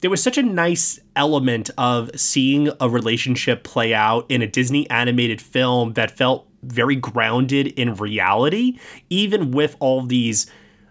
there 0.00 0.10
was 0.10 0.22
such 0.22 0.36
a 0.36 0.42
nice 0.42 1.00
element 1.16 1.70
of 1.78 2.10
seeing 2.14 2.68
a 2.78 2.90
relationship 2.90 3.64
play 3.64 3.94
out 3.94 4.30
in 4.30 4.42
a 4.42 4.46
Disney 4.46 4.88
animated 4.90 5.40
film 5.40 5.94
that 5.94 6.10
felt 6.10 6.46
very 6.62 6.96
grounded 6.96 7.68
in 7.68 7.94
reality, 7.94 8.78
even 9.08 9.50
with 9.50 9.76
all 9.80 10.02
these 10.02 10.46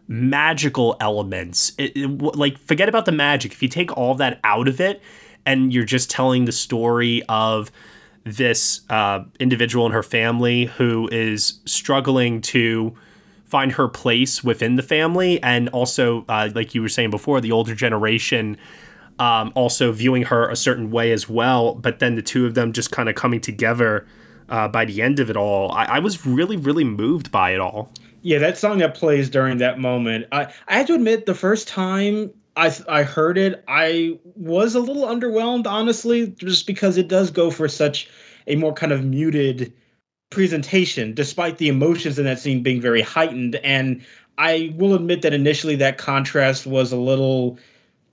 magical 0.08 0.96
elements. 1.00 1.72
It, 1.78 1.96
it- 1.96 2.08
like, 2.36 2.58
forget 2.58 2.89
about 2.89 3.06
the 3.06 3.12
magic. 3.12 3.52
If 3.52 3.62
you 3.63 3.70
take 3.70 3.96
all 3.98 4.16
that 4.16 4.39
out 4.44 4.68
of 4.68 4.80
it 4.82 5.02
and 5.46 5.74
you're 5.74 5.86
just 5.86 6.10
telling 6.10 6.46
the 6.46 6.52
story 6.52 7.24
of 7.30 7.72
this 8.26 8.82
uh, 8.89 9.24
individual 9.39 9.86
and 9.86 9.94
her 9.94 10.04
family 10.04 10.66
who 10.66 11.10
is 11.12 11.60
struggling 11.66 12.39
to 12.42 12.94
find 13.46 13.74
her 13.74 13.88
place 13.88 14.44
within 14.44 14.78
the 14.78 14.82
family 14.82 15.44
and 15.44 15.68
also 15.70 16.26
uh, 16.30 16.50
like 16.56 16.74
you 16.74 16.82
were 16.82 16.89
saying 16.89 17.10
before 17.12 17.42
the 17.42 17.52
older 17.52 17.76
generation 17.76 18.58
um, 19.20 19.52
also 19.56 19.92
viewing 19.92 20.24
her 20.24 20.50
a 20.50 20.56
certain 20.56 20.89
way 20.89 21.12
as 21.12 21.28
well 21.30 21.76
but 21.76 22.00
then 22.00 22.16
the 22.16 22.22
two 22.22 22.46
of 22.46 22.54
them 22.56 22.72
just 22.72 22.92
kind 22.92 23.10
of 23.10 23.16
coming 23.16 23.42
together 23.42 24.08
uh, 24.50 24.68
by 24.70 24.86
the 24.86 25.02
end 25.02 25.20
of 25.20 25.30
it 25.30 25.36
all 25.38 25.70
I-, 25.74 25.86
I 25.98 26.00
was 26.00 26.26
really 26.26 26.56
really 26.58 26.86
moved 26.86 27.30
by 27.30 27.52
it 27.52 27.60
all 27.60 27.92
Yeah, 28.23 28.39
that 28.39 28.57
song 28.57 28.77
that 28.77 28.95
plays 28.95 29.29
during 29.29 29.57
that 29.57 29.79
moment. 29.79 30.27
I, 30.31 30.51
I 30.67 30.77
have 30.77 30.88
to 30.88 30.95
admit, 30.95 31.25
the 31.25 31.36
first 31.36 31.67
time 31.67 32.31
I 32.55 32.73
I 32.88 33.03
heard 33.03 33.38
it, 33.38 33.63
I 33.67 34.17
was 34.36 34.75
a 34.75 34.79
little 34.79 35.03
underwhelmed, 35.03 35.67
honestly, 35.67 36.27
just 36.27 36.65
because 36.65 36.97
it 36.97 37.09
does 37.09 37.31
go 37.31 37.51
for 37.51 37.67
such 37.67 38.09
a 38.47 38.55
more 38.55 38.73
kind 38.73 38.93
of 38.93 39.03
muted 39.03 39.73
presentation, 40.29 41.13
despite 41.13 41.57
the 41.57 41.67
emotions 41.67 42.17
in 42.17 42.23
that 42.23 42.39
scene 42.39 42.63
being 42.63 42.79
very 42.79 43.01
heightened. 43.01 43.55
And 43.57 44.05
I 44.38 44.73
will 44.77 44.95
admit 44.95 45.21
that 45.23 45.33
initially 45.33 45.75
that 45.77 45.97
contrast 45.97 46.65
was 46.65 46.93
a 46.93 46.97
little 46.97 47.59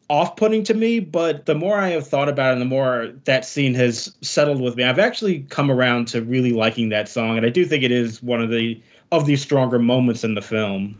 off-putting 0.08 0.64
to 0.64 0.74
me 0.74 0.98
but 0.98 1.46
the 1.46 1.54
more 1.54 1.78
i 1.78 1.90
have 1.90 2.04
thought 2.04 2.28
about 2.28 2.48
it 2.48 2.52
and 2.54 2.60
the 2.60 2.66
more 2.66 3.12
that 3.26 3.44
scene 3.44 3.74
has 3.74 4.12
settled 4.22 4.60
with 4.60 4.74
me 4.74 4.82
i've 4.82 4.98
actually 4.98 5.38
come 5.50 5.70
around 5.70 6.08
to 6.08 6.20
really 6.20 6.50
liking 6.50 6.88
that 6.88 7.08
song 7.08 7.36
and 7.36 7.46
i 7.46 7.48
do 7.48 7.64
think 7.64 7.84
it 7.84 7.92
is 7.92 8.20
one 8.20 8.42
of 8.42 8.50
the 8.50 8.82
of 9.12 9.26
the 9.26 9.36
stronger 9.36 9.78
moments 9.78 10.24
in 10.24 10.34
the 10.34 10.42
film 10.42 10.98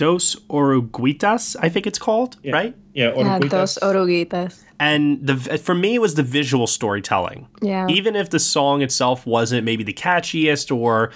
Dos 0.00 0.34
Oruguitas, 0.48 1.56
I 1.60 1.68
think 1.68 1.86
it's 1.86 1.98
called, 1.98 2.38
right? 2.50 2.74
Yeah, 2.94 3.12
Yeah, 3.14 3.38
dos 3.38 3.78
oruguitas. 3.82 4.64
And 4.78 5.26
the 5.26 5.36
for 5.58 5.74
me, 5.74 5.96
it 5.96 6.00
was 6.00 6.14
the 6.14 6.22
visual 6.22 6.66
storytelling. 6.66 7.48
Yeah. 7.60 7.86
Even 7.86 8.16
if 8.16 8.30
the 8.30 8.38
song 8.38 8.80
itself 8.80 9.26
wasn't 9.26 9.66
maybe 9.66 9.84
the 9.84 9.92
catchiest 9.92 10.74
or 10.74 11.12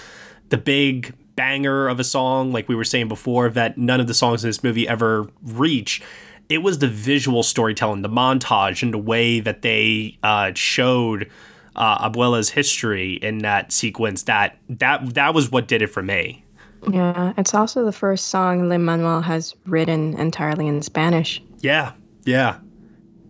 the 0.50 0.58
big 0.58 1.14
banger 1.34 1.88
of 1.88 1.98
a 1.98 2.04
song, 2.04 2.52
like 2.52 2.68
we 2.68 2.74
were 2.74 2.84
saying 2.84 3.08
before, 3.08 3.48
that 3.48 3.78
none 3.78 4.00
of 4.00 4.06
the 4.06 4.12
songs 4.12 4.44
in 4.44 4.50
this 4.50 4.62
movie 4.62 4.86
ever 4.86 5.30
reach. 5.42 6.02
It 6.50 6.58
was 6.58 6.78
the 6.80 6.88
visual 6.88 7.42
storytelling, 7.42 8.02
the 8.02 8.10
montage, 8.10 8.82
and 8.82 8.92
the 8.92 8.98
way 8.98 9.40
that 9.40 9.62
they 9.62 10.18
uh, 10.22 10.52
showed 10.54 11.30
uh, 11.76 12.08
Abuela's 12.08 12.50
history 12.50 13.14
in 13.14 13.38
that 13.38 13.72
sequence. 13.72 14.24
That 14.24 14.58
that 14.68 15.14
that 15.14 15.34
was 15.34 15.50
what 15.50 15.68
did 15.68 15.82
it 15.82 15.88
for 15.88 16.02
me. 16.02 16.44
Yeah, 16.90 17.32
it's 17.36 17.54
also 17.54 17.84
the 17.84 17.92
first 17.92 18.26
song 18.28 18.68
Lin 18.68 18.84
Manuel 18.84 19.22
has 19.22 19.54
written 19.66 20.18
entirely 20.18 20.66
in 20.66 20.82
Spanish. 20.82 21.42
Yeah, 21.60 21.92
yeah. 22.24 22.58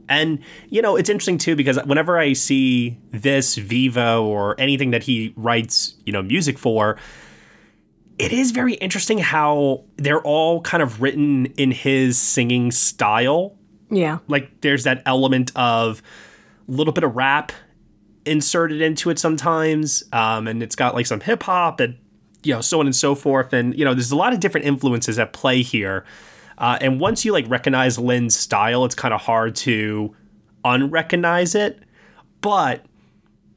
And, 0.08 0.40
you 0.68 0.82
know, 0.82 0.96
it's 0.96 1.08
interesting 1.08 1.38
too 1.38 1.56
because 1.56 1.78
whenever 1.84 2.18
I 2.18 2.32
see 2.34 2.98
this, 3.10 3.56
Vivo, 3.56 4.24
or 4.24 4.54
anything 4.60 4.90
that 4.90 5.02
he 5.02 5.32
writes, 5.36 5.94
you 6.04 6.12
know, 6.12 6.22
music 6.22 6.58
for, 6.58 6.98
it 8.18 8.32
is 8.32 8.50
very 8.50 8.74
interesting 8.74 9.18
how 9.18 9.84
they're 9.96 10.20
all 10.20 10.60
kind 10.60 10.82
of 10.82 11.00
written 11.00 11.46
in 11.56 11.70
his 11.70 12.18
singing 12.18 12.70
style. 12.70 13.56
Yeah. 13.90 14.18
Like 14.28 14.60
there's 14.60 14.84
that 14.84 15.02
element 15.06 15.52
of 15.56 16.02
a 16.68 16.72
little 16.72 16.92
bit 16.92 17.04
of 17.04 17.16
rap 17.16 17.52
inserted 18.26 18.80
into 18.80 19.10
it 19.10 19.18
sometimes. 19.18 20.02
Um, 20.12 20.46
and 20.46 20.62
it's 20.62 20.76
got 20.76 20.94
like 20.94 21.06
some 21.06 21.20
hip 21.20 21.42
hop 21.42 21.80
and, 21.80 21.96
you 22.42 22.54
know, 22.54 22.60
so 22.60 22.80
on 22.80 22.86
and 22.86 22.94
so 22.94 23.14
forth. 23.14 23.52
And, 23.52 23.76
you 23.78 23.84
know, 23.84 23.94
there's 23.94 24.10
a 24.10 24.16
lot 24.16 24.32
of 24.32 24.40
different 24.40 24.66
influences 24.66 25.18
at 25.18 25.32
play 25.32 25.62
here. 25.62 26.04
Uh, 26.58 26.78
and 26.80 27.00
once 27.00 27.24
you 27.24 27.32
like 27.32 27.48
recognize 27.48 27.98
Lin's 27.98 28.36
style, 28.36 28.84
it's 28.84 28.94
kind 28.94 29.12
of 29.12 29.20
hard 29.20 29.56
to 29.56 30.14
unrecognize 30.64 31.54
it. 31.54 31.80
But 32.40 32.84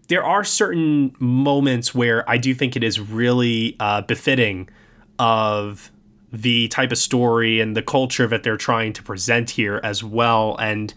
there 0.07 0.23
are 0.23 0.43
certain 0.43 1.13
moments 1.19 1.93
where 1.93 2.27
I 2.29 2.37
do 2.37 2.53
think 2.53 2.75
it 2.75 2.83
is 2.83 2.99
really 2.99 3.75
uh, 3.79 4.01
befitting 4.01 4.69
of 5.19 5.91
the 6.31 6.67
type 6.69 6.91
of 6.91 6.97
story 6.97 7.59
and 7.59 7.75
the 7.75 7.81
culture 7.81 8.27
that 8.27 8.43
they're 8.43 8.57
trying 8.57 8.93
to 8.93 9.03
present 9.03 9.49
here 9.49 9.79
as 9.83 10.03
well. 10.03 10.55
And 10.57 10.93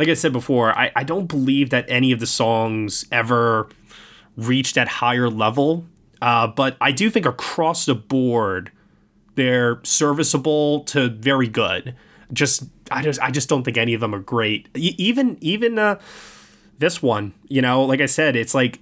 like 0.00 0.08
I 0.08 0.14
said 0.14 0.32
before, 0.32 0.76
I, 0.76 0.90
I 0.96 1.04
don't 1.04 1.26
believe 1.26 1.68
that 1.70 1.84
any 1.86 2.10
of 2.10 2.20
the 2.20 2.26
songs 2.26 3.04
ever 3.12 3.68
reached 4.34 4.76
that 4.76 4.88
higher 4.88 5.28
level. 5.28 5.84
Uh, 6.22 6.46
but 6.46 6.78
I 6.80 6.90
do 6.90 7.10
think 7.10 7.26
across 7.26 7.84
the 7.84 7.94
board, 7.94 8.72
they're 9.34 9.78
serviceable 9.84 10.84
to 10.84 11.10
very 11.10 11.48
good. 11.48 11.94
Just 12.32 12.62
I 12.90 13.02
just 13.02 13.20
I 13.20 13.30
just 13.30 13.50
don't 13.50 13.62
think 13.62 13.76
any 13.76 13.92
of 13.92 14.00
them 14.00 14.14
are 14.14 14.20
great. 14.20 14.70
Even 14.74 15.36
even 15.42 15.78
uh, 15.78 16.00
this 16.78 17.02
one, 17.02 17.34
you 17.48 17.60
know, 17.60 17.82
like 17.84 18.00
I 18.00 18.06
said, 18.06 18.36
it's 18.36 18.54
like 18.54 18.80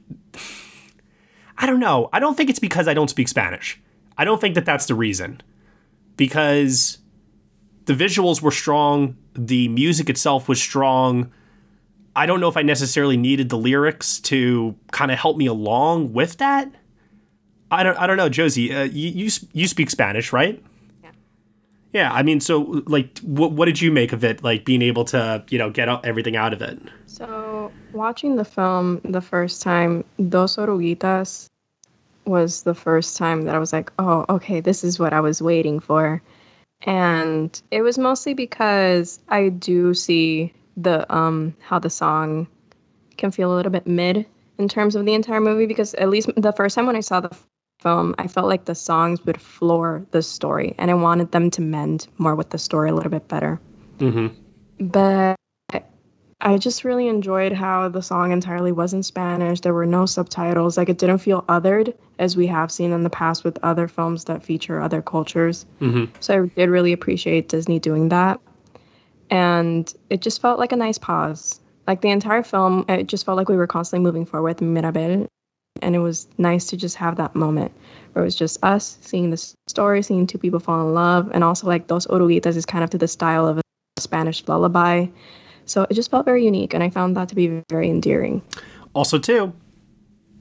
I 1.57 1.66
don't 1.66 1.81
know. 1.81 2.11
I 2.12 2.20
don't 2.20 2.37
think 2.37 2.48
it's 2.48 2.61
because 2.61 2.87
I 2.87 2.94
don't 2.94 3.11
speak 3.11 3.26
Spanish. 3.26 3.81
I 4.16 4.24
don't 4.24 4.40
think 4.40 4.54
that 4.54 4.64
that's 4.64 4.87
the 4.87 4.94
reason. 4.94 5.40
Because 6.16 6.98
the 7.88 7.94
visuals 7.94 8.42
were 8.42 8.51
strong, 8.51 9.16
the 9.33 9.66
music 9.68 10.11
itself 10.11 10.46
was 10.46 10.61
strong. 10.61 11.33
I 12.14 12.27
don't 12.27 12.38
know 12.38 12.48
if 12.48 12.57
I 12.59 12.61
necessarily 12.61 13.16
needed 13.16 13.48
the 13.48 13.57
lyrics 13.57 14.20
to 14.20 14.77
kind 14.90 15.11
of 15.11 15.18
help 15.18 15.38
me 15.38 15.46
along 15.46 16.12
with 16.12 16.37
that. 16.37 16.70
I 17.70 17.83
don't 17.83 17.96
I 17.96 18.07
don't 18.07 18.18
know, 18.18 18.29
Josie. 18.29 18.74
Uh, 18.74 18.83
you, 18.83 19.09
you 19.09 19.31
you 19.55 19.66
speak 19.66 19.88
Spanish, 19.88 20.35
right? 20.35 20.62
Yeah. 21.03 21.11
Yeah. 21.94 22.12
I 22.12 22.22
mean, 22.22 22.40
so 22.40 22.83
like, 22.87 23.18
what 23.20 23.53
what 23.53 23.64
did 23.64 23.81
you 23.81 23.90
make 23.90 24.12
of 24.12 24.22
it? 24.22 24.44
Like 24.44 24.66
being 24.66 24.83
able 24.83 25.07
to 25.07 25.42
you 25.48 25.57
know 25.57 25.70
get 25.70 25.88
everything 26.05 26.37
out 26.37 26.53
of 26.53 26.61
it. 26.61 26.79
So 27.07 27.72
watching 27.94 28.37
the 28.37 28.44
film 28.44 29.01
the 29.03 29.22
first 29.22 29.62
time, 29.62 30.05
Dos 30.29 30.57
Oruguitas 30.57 31.46
was 32.27 32.64
the 32.64 32.74
first 32.74 33.16
time 33.16 33.42
that 33.44 33.55
I 33.55 33.59
was 33.59 33.72
like, 33.72 33.90
oh, 33.98 34.27
okay, 34.29 34.61
this 34.61 34.85
is 34.85 34.98
what 34.98 35.14
I 35.14 35.20
was 35.20 35.40
waiting 35.40 35.81
for. 35.81 36.20
And 36.82 37.60
it 37.70 37.82
was 37.82 37.98
mostly 37.98 38.34
because 38.34 39.20
I 39.28 39.48
do 39.48 39.94
see 39.94 40.52
the 40.76 41.12
um 41.12 41.54
how 41.60 41.78
the 41.78 41.90
song 41.90 42.46
can 43.16 43.32
feel 43.32 43.52
a 43.52 43.56
little 43.56 43.72
bit 43.72 43.86
mid 43.86 44.26
in 44.58 44.68
terms 44.68 44.94
of 44.94 45.04
the 45.04 45.14
entire 45.14 45.40
movie 45.40 45.66
because 45.66 45.94
at 45.94 46.08
least 46.08 46.30
the 46.36 46.52
first 46.52 46.74
time 46.74 46.86
when 46.86 46.96
I 46.96 47.00
saw 47.00 47.20
the 47.20 47.36
film, 47.80 48.14
I 48.18 48.28
felt 48.28 48.46
like 48.46 48.64
the 48.64 48.74
songs 48.74 49.24
would 49.24 49.40
floor 49.40 50.04
the 50.10 50.22
story 50.22 50.74
and 50.78 50.90
I 50.90 50.94
wanted 50.94 51.32
them 51.32 51.50
to 51.52 51.60
mend 51.60 52.08
more 52.18 52.34
with 52.34 52.50
the 52.50 52.58
story 52.58 52.90
a 52.90 52.94
little 52.94 53.10
bit 53.10 53.28
better. 53.28 53.60
Mm-hmm. 53.98 54.86
But 54.86 55.36
I 56.40 56.57
just 56.57 56.85
really 56.85 57.09
enjoyed 57.09 57.53
how 57.53 57.88
the 57.88 58.03
song 58.03 58.31
entirely 58.31 58.70
was 58.70 58.94
in 58.94 59.03
Spanish. 59.03 59.61
There 59.61 59.74
were 59.74 59.87
no 59.87 60.07
subtitles. 60.07 60.77
Like 60.77 60.88
it 60.88 60.98
didn't 60.98 61.18
feel 61.18 61.42
othered 61.42 61.94
as 62.18 62.37
we 62.37 62.46
have 62.46 62.70
seen 62.70 62.92
in 62.92 63.03
the 63.03 63.11
past 63.11 63.42
with 63.42 63.59
other 63.64 63.88
films 63.88 64.24
that 64.24 64.44
feature 64.44 64.81
other 64.81 65.03
cultures. 65.03 65.66
Mm-hmm. 65.81 66.12
So 66.20 66.44
I 66.44 66.46
did 66.46 66.70
really 66.70 66.92
appreciate 66.92 67.48
Disney 67.48 67.81
doing 67.81 68.11
that. 68.11 68.40
And 69.31 69.92
it 70.11 70.22
just 70.22 70.40
felt 70.40 70.61
like 70.61 70.72
a 70.72 70.77
nice 70.77 70.96
pause. 70.96 71.61
Like 71.88 72.03
the 72.03 72.11
entire 72.11 72.44
film, 72.44 72.85
it 72.88 73.09
just 73.09 73.27
felt 73.27 73.37
like 73.37 73.48
we 73.48 73.57
were 73.57 73.66
constantly 73.66 74.05
moving 74.05 74.24
forward 74.24 74.61
with 74.61 74.62
Mirabel. 74.62 75.27
And 75.83 75.96
it 75.96 76.01
was 76.01 76.29
nice 76.38 76.66
to 76.66 76.77
just 76.77 76.96
have 76.96 77.16
that 77.16 77.35
moment 77.35 77.72
where 78.12 78.22
it 78.22 78.27
was 78.27 78.37
just 78.37 78.62
us 78.64 78.98
seeing 79.01 79.31
the 79.31 79.55
story, 79.66 80.03
seeing 80.03 80.27
two 80.27 80.38
people 80.38 80.61
fall 80.61 80.87
in 80.87 80.94
love. 80.94 81.31
And 81.33 81.44
also, 81.44 81.66
like, 81.66 81.87
Dos 81.87 82.07
Oruguitas 82.07 82.57
is 82.57 82.66
kind 82.66 82.83
of 82.83 82.90
to 82.90 82.98
the 82.98 83.07
style 83.09 83.46
of 83.46 83.59
a 83.59 83.62
Spanish 83.98 84.46
lullaby. 84.48 85.07
So 85.68 85.87
it 85.88 85.94
just 85.94 86.11
felt 86.11 86.24
very 86.24 86.44
unique. 86.44 86.74
And 86.74 86.83
I 86.83 86.90
found 86.90 87.16
that 87.16 87.28
to 87.28 87.35
be 87.35 87.62
very 87.68 87.88
endearing. 87.88 88.42
Also, 88.94 89.18
too, 89.18 89.52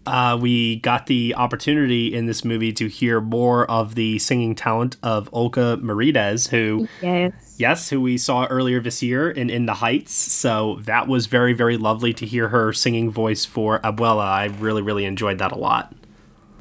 uh, 0.07 0.37
we 0.39 0.77
got 0.77 1.07
the 1.07 1.35
opportunity 1.35 2.13
in 2.13 2.25
this 2.25 2.45
movie 2.45 2.71
to 2.71 2.87
hear 2.87 3.19
more 3.19 3.69
of 3.69 3.95
the 3.95 4.17
singing 4.19 4.55
talent 4.55 4.95
of 5.03 5.29
Olga 5.33 5.77
Merediz, 5.77 6.47
who 6.47 6.87
yes, 7.01 7.55
yes, 7.57 7.89
who 7.89 7.99
we 7.99 8.17
saw 8.17 8.45
earlier 8.45 8.79
this 8.79 9.03
year 9.03 9.29
in 9.29 9.49
In 9.49 9.65
the 9.65 9.75
Heights. 9.75 10.13
So 10.13 10.79
that 10.83 11.07
was 11.07 11.25
very, 11.25 11.53
very 11.53 11.75
lovely 11.75 12.13
to 12.13 12.25
hear 12.25 12.47
her 12.49 12.71
singing 12.71 13.11
voice 13.11 13.43
for 13.43 13.79
Abuela. 13.79 14.25
I 14.25 14.45
really, 14.45 14.81
really 14.81 15.03
enjoyed 15.03 15.39
that 15.39 15.51
a 15.51 15.57
lot. 15.57 15.93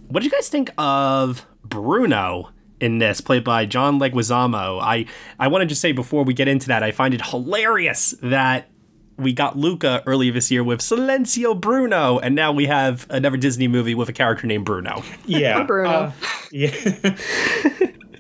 What 0.09 0.21
did 0.21 0.33
you 0.33 0.37
guys 0.37 0.49
think 0.49 0.71
of 0.77 1.47
Bruno? 1.65 2.51
In 2.79 2.99
this, 2.99 3.23
played 3.23 3.43
by 3.43 3.65
John 3.65 3.99
Leguizamo, 3.99 4.81
I 4.83 5.07
I 5.39 5.49
wanted 5.49 5.65
to 5.65 5.69
just 5.71 5.81
say 5.81 5.93
before 5.93 6.25
we 6.25 6.35
get 6.35 6.47
into 6.49 6.67
that, 6.69 6.83
I 6.83 6.91
find 6.93 7.15
it 7.15 7.25
hilarious 7.25 8.15
that 8.23 8.69
we 9.17 9.33
got 9.33 9.57
Luca 9.57 10.03
earlier 10.05 10.31
this 10.31 10.51
year 10.51 10.63
with 10.63 10.81
Silencio 10.81 11.59
Bruno, 11.59 12.19
and 12.19 12.35
now 12.35 12.53
we 12.53 12.67
have 12.67 13.07
another 13.09 13.39
Disney 13.39 13.67
movie 13.67 13.95
with 13.95 14.11
a 14.11 14.13
character 14.13 14.47
named 14.47 14.67
Bruno. 14.67 15.03
Yeah, 15.25 15.63
Bruno. 15.65 15.89
uh, 15.89 16.13
yeah. 16.53 16.71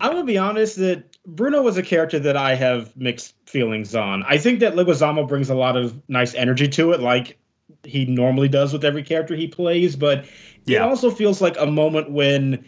I'm 0.01 0.13
gonna 0.13 0.25
be 0.25 0.39
honest 0.39 0.77
that 0.77 1.05
Bruno 1.27 1.61
was 1.61 1.77
a 1.77 1.83
character 1.83 2.19
that 2.21 2.37
I 2.39 2.55
have 2.55 2.97
mixed 2.97 3.35
feelings 3.45 3.95
on. 3.95 4.23
I 4.27 4.39
think 4.39 4.61
that 4.61 4.75
Leguizamo 4.75 5.29
brings 5.29 5.51
a 5.51 5.55
lot 5.55 5.77
of 5.77 6.01
nice 6.09 6.35
energy 6.35 6.69
to 6.69 6.93
it, 6.93 7.01
like 7.01 7.39
he 7.85 8.07
normally 8.07 8.49
does 8.49 8.73
with 8.73 8.85
every 8.87 9.03
character 9.03 9.35
he 9.35 9.49
plays. 9.49 9.97
But 9.97 10.25
Yeah. 10.65 10.79
it 10.79 10.83
also 10.83 11.11
feels 11.11 11.41
like 11.43 11.57
a 11.59 11.67
moment 11.67 12.11
when 12.11 12.65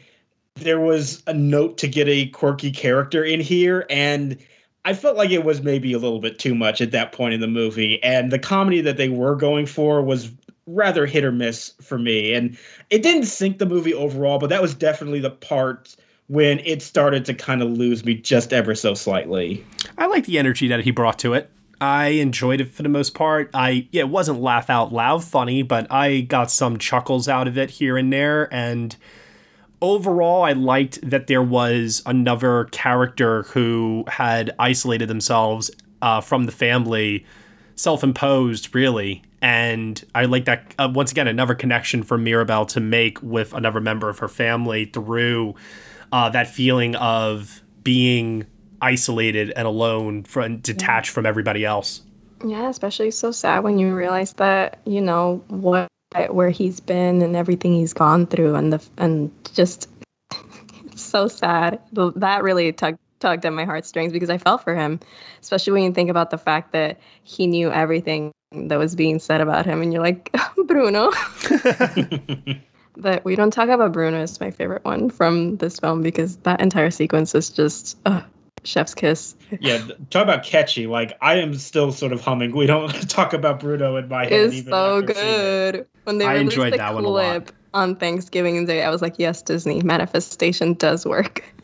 there 0.61 0.81
was 0.81 1.23
a 1.27 1.35
note 1.35 1.79
to 1.79 1.89
get 1.89 2.09
a 2.09 2.27
quirky 2.27 2.71
character 2.71 3.25
in 3.25 3.41
here 3.41 3.87
and 3.91 4.39
I 4.85 4.95
felt 4.95 5.17
like 5.17 5.31
it 5.31 5.45
was 5.45 5.61
maybe 5.61 5.93
a 5.93 5.99
little 5.99 6.19
bit 6.19 6.39
too 6.39 6.55
much 6.55 6.81
at 6.81 6.93
that 6.93 7.13
point 7.13 7.35
in 7.35 7.41
the 7.41 7.47
movie, 7.47 8.03
and 8.03 8.33
the 8.33 8.39
comedy 8.39 8.81
that 8.81 8.97
they 8.97 9.11
were 9.11 9.37
going 9.37 9.67
for 9.67 10.01
was 10.01 10.31
rather 10.67 11.05
hit 11.05 11.25
or 11.25 11.33
miss 11.33 11.75
for 11.83 11.99
me. 11.99 12.33
And 12.33 12.57
it 12.89 13.03
didn't 13.03 13.25
sink 13.25 13.59
the 13.59 13.67
movie 13.67 13.93
overall, 13.93 14.39
but 14.39 14.49
that 14.49 14.63
was 14.63 14.75
definitely 14.75 15.21
the 15.21 15.31
part 15.31 15.95
when 16.29 16.61
it 16.61 16.81
started 16.81 17.25
to 17.27 17.35
kind 17.35 17.63
of 17.63 17.71
lose 17.71 18.05
me 18.05 18.15
just 18.15 18.53
ever 18.53 18.75
so 18.75 18.95
slightly. 18.95 19.65
I 19.99 20.07
like 20.07 20.25
the 20.25 20.39
energy 20.39 20.69
that 20.69 20.81
he 20.81 20.91
brought 20.91 21.19
to 21.21 21.35
it. 21.35 21.51
I 21.81 22.09
enjoyed 22.09 22.61
it 22.61 22.71
for 22.71 22.83
the 22.83 22.89
most 22.89 23.15
part. 23.15 23.51
I 23.55 23.89
yeah, 23.93 24.01
it 24.01 24.09
wasn't 24.09 24.41
laugh 24.41 24.69
out 24.69 24.93
loud 24.93 25.23
funny, 25.23 25.63
but 25.63 25.87
I 25.91 26.23
got 26.23 26.51
some 26.51 26.79
chuckles 26.79 27.29
out 27.29 27.47
of 27.47 27.57
it 27.57 27.71
here 27.71 27.97
and 27.97 28.13
there 28.13 28.53
and 28.53 28.97
overall 29.81 30.43
I 30.43 30.53
liked 30.53 30.99
that 31.09 31.27
there 31.27 31.43
was 31.43 32.03
another 32.07 32.65
character 32.67 33.43
who 33.45 34.05
had 34.09 34.55
isolated 34.59 35.09
themselves 35.09 35.71
uh, 36.03 36.21
from 36.21 36.45
the 36.45 36.53
family, 36.53 37.25
self-imposed 37.75 38.75
really, 38.75 39.23
and 39.41 40.05
I 40.15 40.25
like 40.25 40.47
that 40.47 40.75
uh, 40.79 40.91
once 40.93 41.13
again 41.13 41.29
another 41.29 41.55
connection 41.55 42.03
for 42.03 42.19
Mirabel 42.19 42.67
to 42.67 42.81
make 42.81 43.23
with 43.23 43.55
another 43.55 43.81
member 43.81 44.09
of 44.09 44.19
her 44.19 44.29
family 44.29 44.87
through 44.87 45.55
uh, 46.13 46.29
that 46.31 46.49
feeling 46.49 46.97
of 46.97 47.63
being 47.85 48.47
isolated 48.81 49.51
and 49.57 49.67
alone 49.67 50.25
from 50.25 50.59
detached 50.59 51.11
from 51.11 51.27
everybody 51.27 51.65
else. 51.65 52.03
Yeah, 52.45 52.69
especially 52.69 53.11
so 53.11 53.33
sad 53.33 53.65
when 53.65 53.79
you 53.79 53.95
realize 53.95 54.33
that, 54.35 54.79
you 54.85 55.01
know, 55.01 55.43
what 55.49 55.89
where 56.31 56.51
he's 56.51 56.81
been 56.81 57.23
and 57.23 57.37
everything 57.37 57.75
he's 57.75 57.93
gone 57.93 58.27
through 58.27 58.55
and 58.55 58.73
the 58.73 58.89
and 58.97 59.31
just 59.55 59.89
so 60.95 61.29
sad. 61.29 61.81
That 61.93 62.43
really 62.43 62.73
tugged 62.73 62.99
tugged 63.21 63.45
at 63.45 63.53
my 63.53 63.65
heartstrings 63.65 64.13
because 64.13 64.31
I 64.31 64.39
felt 64.39 64.63
for 64.63 64.75
him, 64.75 65.01
especially 65.41 65.73
when 65.73 65.83
you 65.83 65.93
think 65.93 66.11
about 66.11 66.31
the 66.31 66.39
fact 66.39 66.73
that 66.73 67.01
he 67.25 67.47
knew 67.47 67.71
everything 67.71 68.33
that 68.53 68.79
was 68.79 68.95
being 68.95 69.19
said 69.19 69.41
about 69.41 69.67
him 69.67 69.83
and 69.83 69.93
you're 69.93 70.03
like, 70.03 70.35
Bruno. 70.67 71.11
but 72.97 73.25
we 73.25 73.37
don't 73.37 73.53
talk 73.53 73.69
about 73.69 73.93
Bruno 73.93 74.23
is 74.23 74.41
my 74.41 74.51
favorite 74.51 74.85
one 74.85 75.11
from 75.11 75.57
this 75.57 75.79
film 75.79 76.03
because 76.03 76.37
that 76.39 76.61
entire 76.61 76.91
sequence 76.91 77.35
is 77.35 77.51
just 77.51 77.99
uh, 78.07 78.23
chef's 78.69 78.95
kiss. 78.95 79.35
Yeah, 79.61 79.79
talk 80.11 80.23
about 80.25 80.45
catchy. 80.45 80.87
Like 80.87 81.17
I 81.21 81.37
am 81.37 81.55
still 81.55 81.93
sort 81.93 82.13
of 82.13 82.21
humming. 82.21 82.55
We 82.55 82.67
don't 82.67 82.89
talk 83.11 83.33
about 83.33 83.61
Bruno 83.61 83.97
in 83.97 84.09
my 84.09 84.25
head. 84.25 84.33
It's 84.33 84.55
even 84.55 84.73
so 84.73 84.99
after 84.99 85.13
it. 85.13 85.15
good. 85.15 85.87
When 86.05 86.19
they 86.19 86.27
I 86.27 86.35
released 86.35 86.53
enjoyed 86.53 86.73
the 86.75 86.77
that 86.79 86.95
one 86.95 87.05
a 87.05 87.09
lot. 87.09 87.47
clip 87.47 87.57
on 87.75 87.97
Thanksgiving 87.97 88.65
Day, 88.67 88.83
I 88.83 88.91
was 88.91 89.03
like, 89.03 89.15
yes, 89.19 89.43
Disney, 89.43 89.83
manifestation 89.83 90.75
does 90.75 91.05
work. 91.07 91.45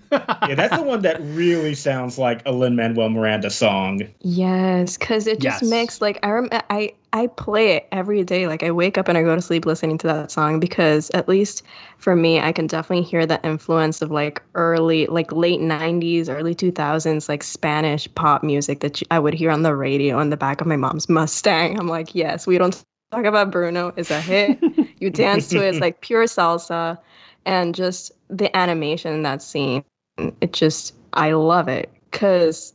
yeah, 0.48 0.54
that's 0.54 0.76
the 0.76 0.82
one 0.82 1.02
that 1.02 1.18
really 1.20 1.74
sounds 1.74 2.18
like 2.18 2.42
a 2.46 2.52
Lin 2.52 2.76
Manuel 2.76 3.08
Miranda 3.08 3.50
song. 3.50 4.02
Yes, 4.20 4.96
because 4.96 5.26
it 5.26 5.40
just 5.40 5.62
Yes. 5.62 5.70
makes 5.70 6.00
like 6.00 6.18
I 6.22 6.30
rem- 6.30 6.48
I 6.70 6.92
I 7.12 7.28
play 7.28 7.76
it 7.76 7.86
every 7.92 8.24
day. 8.24 8.46
Like 8.46 8.62
I 8.62 8.70
wake 8.70 8.98
up 8.98 9.08
and 9.08 9.16
I 9.16 9.22
go 9.22 9.34
to 9.34 9.40
sleep 9.42 9.66
listening 9.66 9.98
to 9.98 10.06
that 10.08 10.30
song 10.30 10.58
because 10.60 11.10
at 11.10 11.28
least 11.28 11.62
for 11.98 12.16
me, 12.16 12.40
I 12.40 12.52
can 12.52 12.66
definitely 12.66 13.04
hear 13.04 13.24
the 13.26 13.40
influence 13.44 14.02
of 14.02 14.10
like 14.10 14.42
early, 14.54 15.06
like 15.06 15.30
late 15.32 15.60
'90s, 15.60 16.28
early 16.28 16.54
2000s, 16.54 17.28
like 17.28 17.42
Spanish 17.42 18.12
pop 18.14 18.42
music 18.42 18.80
that 18.80 19.00
I 19.10 19.18
would 19.18 19.34
hear 19.34 19.50
on 19.50 19.62
the 19.62 19.74
radio 19.76 20.18
in 20.20 20.30
the 20.30 20.36
back 20.36 20.60
of 20.60 20.66
my 20.66 20.76
mom's 20.76 21.08
Mustang. 21.08 21.78
I'm 21.78 21.88
like, 21.88 22.14
yes, 22.14 22.46
we 22.46 22.58
don't 22.58 22.82
talk 23.12 23.24
about 23.24 23.50
Bruno. 23.50 23.92
It's 23.96 24.10
a 24.10 24.20
hit. 24.20 24.58
you 25.00 25.10
dance 25.10 25.48
to 25.50 25.64
it. 25.64 25.68
It's 25.70 25.80
like 25.80 26.00
pure 26.00 26.24
salsa, 26.24 26.98
and 27.46 27.74
just 27.74 28.12
the 28.28 28.54
animation 28.56 29.12
in 29.12 29.22
that 29.22 29.42
scene. 29.42 29.84
It 30.18 30.52
just 30.52 30.94
I 31.12 31.32
love 31.32 31.68
it 31.68 31.90
because 32.10 32.72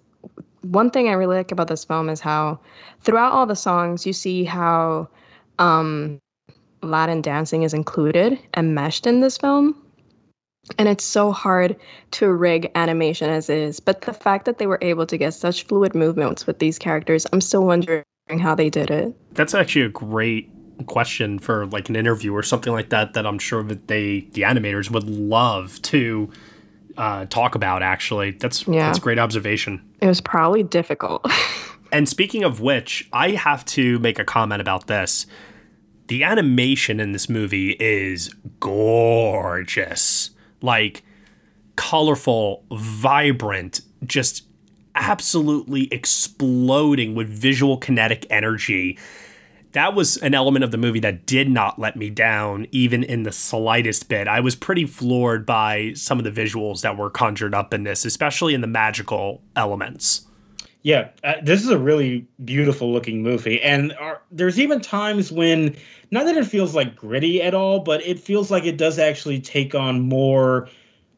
one 0.62 0.90
thing 0.90 1.08
I 1.08 1.14
really 1.14 1.38
like 1.38 1.52
about 1.52 1.68
this 1.68 1.86
film 1.86 2.10
is 2.10 2.20
how 2.20 2.60
throughout 3.02 3.32
all 3.32 3.46
the 3.46 3.56
songs 3.56 4.06
you 4.06 4.14
see 4.14 4.44
how 4.44 5.08
um 5.58 6.20
Latin 6.82 7.22
dancing 7.22 7.64
is 7.64 7.74
included 7.74 8.40
and 8.54 8.76
meshed 8.76 9.06
in 9.06 9.20
this 9.20 9.38
film. 9.38 9.76
And 10.78 10.88
it's 10.88 11.04
so 11.04 11.32
hard 11.32 11.76
to 12.12 12.32
rig 12.32 12.70
animation 12.76 13.30
as 13.30 13.50
is. 13.50 13.80
But 13.80 14.02
the 14.02 14.14
fact 14.14 14.46
that 14.46 14.60
they 14.60 14.68
were 14.68 14.78
able 14.82 15.06
to 15.08 15.18
get 15.18 15.34
such 15.34 15.64
fluid 15.64 15.96
movements 15.96 16.46
with 16.46 16.60
these 16.60 16.78
characters, 16.78 17.26
I'm 17.34 17.42
still 17.42 17.66
wondering 17.66 18.04
how 18.40 18.56
they 18.56 18.70
did 18.70 18.92
it. 18.92 19.16
That's 19.34 19.54
actually 19.54 19.84
a 19.84 19.90
great 19.90 20.50
question 20.86 21.40
for 21.40 21.66
like 21.66 21.90
an 21.90 21.96
interview 21.96 22.34
or 22.34 22.44
something 22.44 22.72
like 22.72 22.90
that 22.90 23.14
that 23.14 23.26
I'm 23.26 23.40
sure 23.40 23.64
that 23.64 23.88
they 23.88 24.22
the 24.32 24.44
animators 24.44 24.90
would 24.90 25.04
love 25.04 25.82
to 25.84 26.30
uh, 27.00 27.26
talk 27.26 27.56
about 27.56 27.82
actually. 27.82 28.32
That's 28.32 28.68
Yeah. 28.68 28.86
that's 28.86 29.00
a 29.00 29.02
great 29.02 29.18
observation. 29.18 29.82
It 30.02 30.08
was 30.08 30.22
probably 30.22 30.62
difficult. 30.64 31.26
And 31.92 32.08
speaking 32.08 32.44
of 32.44 32.62
which, 32.62 33.10
I 33.12 33.32
have 33.32 33.66
to 33.66 33.98
make 33.98 34.20
a 34.20 34.24
comment 34.24 34.62
about 34.62 34.86
this. 34.86 35.26
The 36.08 36.24
animation 36.24 37.00
in 37.00 37.14
this 37.14 37.28
movie 37.28 37.72
is 37.80 38.32
gorgeous. 38.60 40.30
Like 40.62 41.02
colorful, 41.76 42.64
vibrant, 42.72 43.82
just 44.06 44.44
absolutely 44.94 45.88
exploding 45.92 47.16
with 47.16 47.28
visual 47.30 47.78
kinetic 47.78 48.28
energy. 48.30 49.00
That 49.74 49.94
was 49.94 50.18
an 50.18 50.34
element 50.34 50.64
of 50.64 50.72
the 50.72 50.78
movie 50.78 51.00
that 51.02 51.28
did 51.28 51.50
not 51.50 51.78
let 51.78 51.96
me 51.96 52.10
down, 52.10 52.66
even 52.72 53.04
in 53.04 53.24
the 53.24 53.32
slightest 53.32 54.10
bit. 54.10 54.28
I 54.28 54.40
was 54.40 54.56
pretty 54.56 54.86
floored 54.86 55.46
by 55.46 55.94
some 55.94 56.18
of 56.18 56.24
the 56.24 56.32
visuals 56.32 56.82
that 56.82 56.98
were 56.98 57.10
conjured 57.10 57.54
up 57.54 57.74
in 57.74 57.84
this, 57.84 58.04
especially 58.04 58.56
in 58.56 58.62
the 58.62 58.68
magical 58.68 59.44
elements. 59.56 60.26
Yeah, 60.82 61.10
uh, 61.24 61.34
this 61.44 61.62
is 61.62 61.70
a 61.70 61.78
really 61.78 62.26
beautiful 62.46 62.92
looking 62.92 63.22
movie, 63.22 63.62
and 63.62 63.94
are, 64.00 64.22
there's 64.32 64.60
even 64.60 64.80
times 64.80 65.30
when 65.32 65.76
not 66.10 66.26
that 66.26 66.38
it 66.38 66.46
feels 66.46 66.74
like 66.74 66.96
gritty 66.96 67.42
at 67.42 67.54
all, 67.54 67.82
but 67.82 68.02
it 68.02 68.18
feels 68.18 68.50
like 68.50 68.64
it 68.64 68.78
does 68.78 68.98
actually 68.98 69.42
take 69.42 69.76
on 69.76 70.00
more 70.00 70.70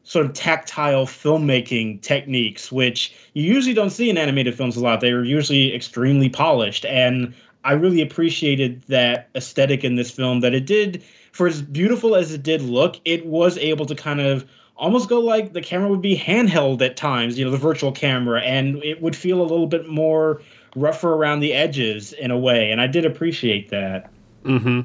sort 0.02 0.26
of 0.26 0.32
tactile 0.32 1.06
filmmaking 1.06 2.02
techniques, 2.02 2.72
which 2.72 3.14
you 3.34 3.44
usually 3.44 3.72
don't 3.72 3.90
see 3.90 4.10
in 4.10 4.18
animated 4.18 4.56
films 4.56 4.76
a 4.76 4.80
lot. 4.80 5.00
They 5.00 5.12
are 5.12 5.22
usually 5.22 5.72
extremely 5.72 6.28
polished, 6.28 6.84
and 6.84 7.32
I 7.64 7.72
really 7.72 8.00
appreciated 8.00 8.82
that 8.88 9.28
aesthetic 9.34 9.84
in 9.84 9.96
this 9.96 10.10
film. 10.10 10.40
That 10.40 10.54
it 10.54 10.66
did, 10.66 11.02
for 11.32 11.46
as 11.46 11.62
beautiful 11.62 12.14
as 12.16 12.32
it 12.32 12.42
did 12.42 12.62
look, 12.62 12.96
it 13.04 13.26
was 13.26 13.58
able 13.58 13.86
to 13.86 13.94
kind 13.94 14.20
of 14.20 14.44
almost 14.76 15.08
go 15.08 15.20
like 15.20 15.52
the 15.52 15.60
camera 15.60 15.88
would 15.88 16.02
be 16.02 16.16
handheld 16.16 16.82
at 16.82 16.96
times, 16.96 17.38
you 17.38 17.44
know, 17.44 17.50
the 17.50 17.56
virtual 17.56 17.92
camera, 17.92 18.40
and 18.42 18.82
it 18.82 19.00
would 19.00 19.14
feel 19.14 19.40
a 19.40 19.42
little 19.42 19.66
bit 19.66 19.88
more 19.88 20.42
rougher 20.74 21.12
around 21.12 21.40
the 21.40 21.52
edges 21.52 22.12
in 22.14 22.30
a 22.30 22.38
way. 22.38 22.70
And 22.70 22.80
I 22.80 22.86
did 22.86 23.04
appreciate 23.04 23.70
that. 23.70 24.10
hmm 24.44 24.80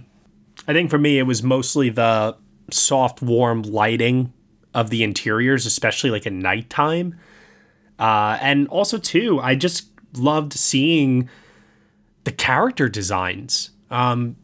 I 0.67 0.73
think 0.73 0.89
for 0.89 0.97
me, 0.97 1.17
it 1.17 1.23
was 1.23 1.43
mostly 1.43 1.89
the 1.89 2.35
soft, 2.71 3.21
warm 3.21 3.61
lighting 3.61 4.33
of 4.73 4.89
the 4.89 5.03
interiors, 5.03 5.65
especially 5.65 6.09
like 6.09 6.27
at 6.27 6.33
nighttime. 6.33 7.17
Uh, 7.99 8.37
and 8.41 8.67
also, 8.67 8.97
too, 8.97 9.39
I 9.39 9.55
just 9.55 9.87
loved 10.15 10.53
seeing 10.53 11.29
the 12.27 12.31
character 12.33 12.89
designs. 12.89 13.69
Um, 13.89 14.35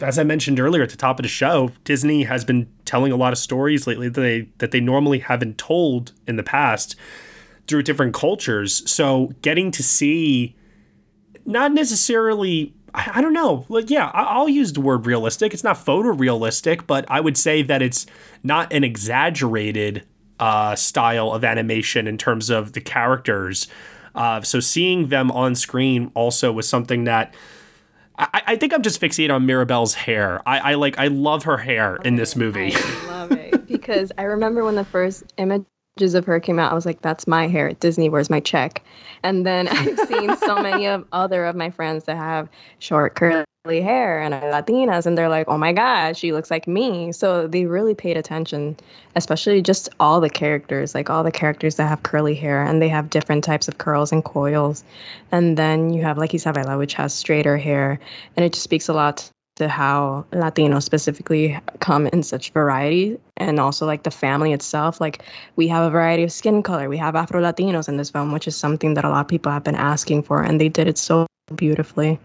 as 0.00 0.16
I 0.16 0.22
mentioned 0.22 0.60
earlier 0.60 0.84
at 0.84 0.90
the 0.90 0.96
top 0.96 1.18
of 1.18 1.24
the 1.24 1.28
show, 1.28 1.72
Disney 1.82 2.22
has 2.22 2.44
been 2.44 2.68
telling 2.84 3.10
a 3.10 3.16
lot 3.16 3.32
of 3.32 3.38
stories 3.40 3.84
lately 3.84 4.08
that 4.08 4.20
they 4.20 4.48
that 4.58 4.70
they 4.70 4.78
normally 4.78 5.18
haven't 5.18 5.58
told 5.58 6.12
in 6.28 6.36
the 6.36 6.44
past 6.44 6.94
through 7.66 7.82
different 7.82 8.14
cultures. 8.14 8.88
So 8.88 9.32
getting 9.42 9.72
to 9.72 9.82
see 9.82 10.54
not 11.44 11.72
necessarily 11.72 12.72
I, 12.94 13.20
don't 13.20 13.34
know. 13.34 13.66
Like, 13.68 13.90
yeah, 13.90 14.06
I, 14.14 14.22
I'll 14.22 14.48
use 14.48 14.72
the 14.72 14.80
word 14.80 15.04
realistic. 15.04 15.52
It's 15.52 15.64
not 15.64 15.76
photorealistic, 15.76 16.86
but 16.86 17.04
I 17.08 17.20
would 17.20 17.36
say 17.36 17.62
that 17.62 17.82
it's 17.82 18.06
not 18.44 18.72
an 18.72 18.84
exaggerated 18.84 20.06
uh, 20.38 20.76
style 20.76 21.32
of 21.32 21.44
animation 21.44 22.06
in 22.06 22.18
terms 22.18 22.50
of 22.50 22.72
the 22.72 22.80
characters. 22.80 23.66
Uh, 24.16 24.40
so 24.42 24.60
seeing 24.60 25.08
them 25.08 25.30
on 25.30 25.54
screen 25.54 26.10
also 26.14 26.50
was 26.50 26.68
something 26.68 27.04
that 27.04 27.34
I, 28.18 28.42
I 28.46 28.56
think 28.56 28.72
I'm 28.72 28.82
just 28.82 29.00
fixated 29.00 29.32
on 29.32 29.46
Mirabel's 29.46 29.94
hair. 29.94 30.42
I, 30.46 30.72
I 30.72 30.74
like 30.74 30.98
I 30.98 31.08
love 31.08 31.44
her 31.44 31.58
hair 31.58 31.96
in 31.96 32.16
this 32.16 32.34
movie. 32.34 32.72
I 32.74 33.06
love 33.06 33.32
it 33.32 33.66
because 33.68 34.10
I 34.16 34.22
remember 34.22 34.64
when 34.64 34.74
the 34.74 34.84
first 34.84 35.24
images 35.96 36.14
of 36.14 36.26
her 36.26 36.38
came 36.40 36.58
out, 36.58 36.70
I 36.70 36.74
was 36.74 36.84
like, 36.84 37.00
"That's 37.00 37.26
my 37.26 37.48
hair 37.48 37.72
Disney. 37.72 38.10
Where's 38.10 38.28
my 38.28 38.40
check?" 38.40 38.82
And 39.22 39.46
then 39.46 39.66
I've 39.70 39.98
seen 40.00 40.36
so 40.36 40.60
many 40.60 40.86
of 40.86 41.06
other 41.12 41.46
of 41.46 41.56
my 41.56 41.70
friends 41.70 42.04
that 42.04 42.18
have 42.18 42.50
short 42.78 43.14
curly 43.14 43.46
hair 43.64 44.20
and 44.20 44.34
are 44.34 44.42
Latinas, 44.42 45.06
and 45.06 45.16
they're 45.16 45.30
like, 45.30 45.48
"Oh 45.48 45.56
my 45.56 45.72
God, 45.72 46.16
she 46.16 46.32
looks 46.32 46.50
like 46.50 46.68
me." 46.68 47.12
So 47.12 47.46
they 47.46 47.64
really 47.64 47.94
paid 47.94 48.18
attention, 48.18 48.76
especially 49.14 49.62
just 49.62 49.88
all 49.98 50.20
the 50.20 50.28
characters, 50.28 50.94
like 50.94 51.08
all 51.08 51.24
the 51.24 51.32
characters 51.32 51.76
that 51.76 51.88
have 51.88 52.02
curly 52.02 52.34
hair, 52.34 52.62
and 52.62 52.82
they 52.82 52.88
have 52.88 53.08
different 53.08 53.44
types 53.44 53.66
of 53.66 53.78
curls 53.78 54.12
and 54.12 54.22
coils. 54.22 54.84
And 55.32 55.56
then 55.56 55.94
you 55.94 56.02
have 56.02 56.18
like 56.18 56.32
Isabela, 56.32 56.76
which 56.76 56.92
has 56.94 57.14
straighter 57.14 57.56
hair, 57.56 57.98
and 58.36 58.44
it 58.44 58.52
just 58.52 58.64
speaks 58.64 58.88
a 58.88 58.92
lot 58.92 59.30
to 59.56 59.68
how 59.68 60.24
Latinos 60.32 60.82
specifically 60.82 61.58
come 61.80 62.06
in 62.08 62.22
such 62.22 62.50
variety 62.50 63.18
and 63.38 63.58
also 63.58 63.86
like 63.86 64.04
the 64.04 64.10
family 64.10 64.52
itself. 64.52 65.00
Like 65.00 65.22
we 65.56 65.66
have 65.68 65.84
a 65.84 65.90
variety 65.90 66.22
of 66.22 66.32
skin 66.32 66.62
color. 66.62 66.88
We 66.88 66.98
have 66.98 67.16
Afro 67.16 67.42
Latinos 67.42 67.88
in 67.88 67.96
this 67.96 68.10
film, 68.10 68.32
which 68.32 68.46
is 68.46 68.54
something 68.54 68.94
that 68.94 69.04
a 69.04 69.08
lot 69.08 69.20
of 69.20 69.28
people 69.28 69.50
have 69.50 69.64
been 69.64 69.74
asking 69.74 70.22
for, 70.22 70.42
and 70.42 70.60
they 70.60 70.68
did 70.68 70.86
it 70.88 70.98
so 70.98 71.26
beautifully. 71.54 72.18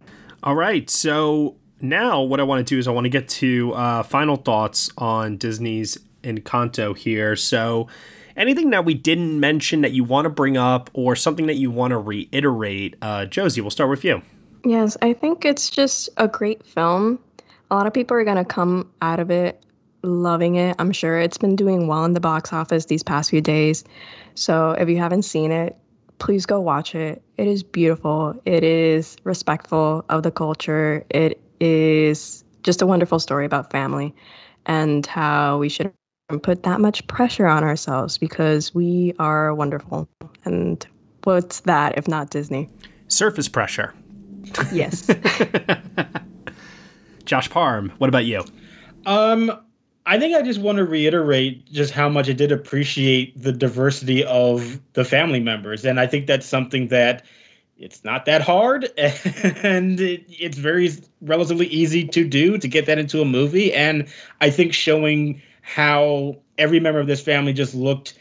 All 0.44 0.56
right. 0.56 0.90
So 0.90 1.56
now 1.80 2.22
what 2.22 2.40
I 2.40 2.44
want 2.44 2.66
to 2.66 2.76
do 2.76 2.78
is 2.78 2.88
I 2.88 2.92
want 2.92 3.06
to 3.06 3.10
get 3.10 3.28
to 3.30 3.74
uh, 3.74 4.04
final 4.04 4.36
thoughts 4.36 4.90
on 4.98 5.38
Disney's 5.38 5.98
Encanto 6.24 6.96
here. 6.98 7.36
So 7.36 7.88
anything 8.36 8.72
that 8.72 8.84
we 8.84 8.94
didn't 8.94 9.40
mention 9.40 9.82
that 9.82 9.92
you 9.92 10.04
want 10.04 10.26
to 10.26 10.30
bring 10.30 10.58
up 10.58 10.90
or 10.94 11.16
something 11.16 11.48
that 11.48 11.56
you 11.56 11.72
want 11.72 11.92
to 11.92 11.98
reiterate, 11.98 12.96
uh, 13.02 13.26
Josie, 13.26 13.62
we'll 13.62 13.72
start 13.72 13.90
with 13.90 14.04
you. 14.04 14.22
Yes, 14.64 14.98
I 15.02 15.14
think 15.14 15.46
it's 15.46 15.70
just 15.70 16.10
a 16.18 16.28
great 16.28 16.66
film. 16.66 17.20
A 17.72 17.76
lot 17.76 17.88
of 17.88 17.94
people 17.94 18.16
are 18.18 18.24
going 18.24 18.38
to 18.38 18.46
come 18.46 18.90
out 19.02 19.20
of 19.20 19.32
it 19.32 19.64
loving 20.04 20.56
it. 20.56 20.76
I'm 20.80 20.92
sure 20.92 21.20
it's 21.20 21.38
been 21.38 21.56
doing 21.56 21.88
well 21.88 22.06
in 22.06 22.14
the 22.14 22.20
box 22.20 22.54
office 22.54 22.86
these 22.86 23.04
past 23.04 23.30
few 23.30 23.42
days. 23.42 23.84
So 24.36 24.72
if 24.72 24.90
you 24.90 24.98
haven't 24.98 25.24
seen 25.24 25.52
it, 25.52 25.76
please 26.20 26.46
go 26.46 26.60
watch 26.60 26.96
it. 26.96 27.22
It 27.38 27.48
is 27.48 27.64
beautiful. 27.64 28.40
It 28.46 28.64
is 28.64 29.18
respectful 29.24 30.06
of 30.10 30.24
the 30.24 30.32
culture. 30.32 31.06
It 31.10 31.42
is 31.60 32.44
just 32.64 32.82
a 32.82 32.86
wonderful 32.86 33.20
story 33.20 33.46
about 33.46 33.72
family 33.72 34.14
and 34.66 35.06
how 35.06 35.58
we 35.58 35.70
shouldn't 35.70 35.96
put 36.44 36.64
that 36.64 36.80
much 36.80 37.06
pressure 37.08 37.48
on 37.48 37.64
ourselves 37.64 38.18
because 38.18 38.74
we 38.74 39.14
are 39.20 39.54
wonderful. 39.54 40.08
And 40.46 40.86
what's 41.24 41.62
that 41.62 41.98
if 41.98 42.08
not 42.08 42.30
Disney? 42.30 42.70
Surface 43.08 43.48
pressure. 43.48 43.94
Yes. 44.72 45.08
Josh 47.26 47.50
Parham, 47.50 47.94
what 47.98 48.10
about 48.10 48.26
you? 48.26 48.44
Um, 49.06 49.52
I 50.06 50.20
think 50.20 50.36
I 50.36 50.42
just 50.42 50.60
want 50.60 50.78
to 50.78 50.86
reiterate 50.86 51.72
just 51.72 51.94
how 51.94 52.10
much 52.10 52.30
I 52.30 52.34
did 52.34 52.52
appreciate 52.52 53.42
the 53.42 53.52
diversity 53.52 54.24
of 54.24 54.80
the 54.94 55.06
family 55.06 55.40
members, 55.40 55.86
and 55.86 56.00
I 56.00 56.08
think 56.08 56.28
that's 56.28 56.46
something 56.46 56.90
that 56.90 57.26
it's 57.78 58.04
not 58.04 58.26
that 58.26 58.42
hard, 58.42 58.90
and 58.98 60.00
it, 60.00 60.26
it's 60.28 60.58
very 60.58 60.92
relatively 61.22 61.68
easy 61.68 62.08
to 62.10 62.28
do 62.28 62.58
to 62.58 62.68
get 62.68 62.86
that 62.88 62.98
into 62.98 63.22
a 63.22 63.26
movie. 63.26 63.74
And 63.74 64.08
I 64.40 64.50
think 64.50 64.74
showing 64.74 65.42
how 65.62 66.38
every 66.58 66.80
member 66.80 67.00
of 67.00 67.08
this 67.08 67.22
family 67.22 67.54
just 67.54 67.74
looked 67.74 68.16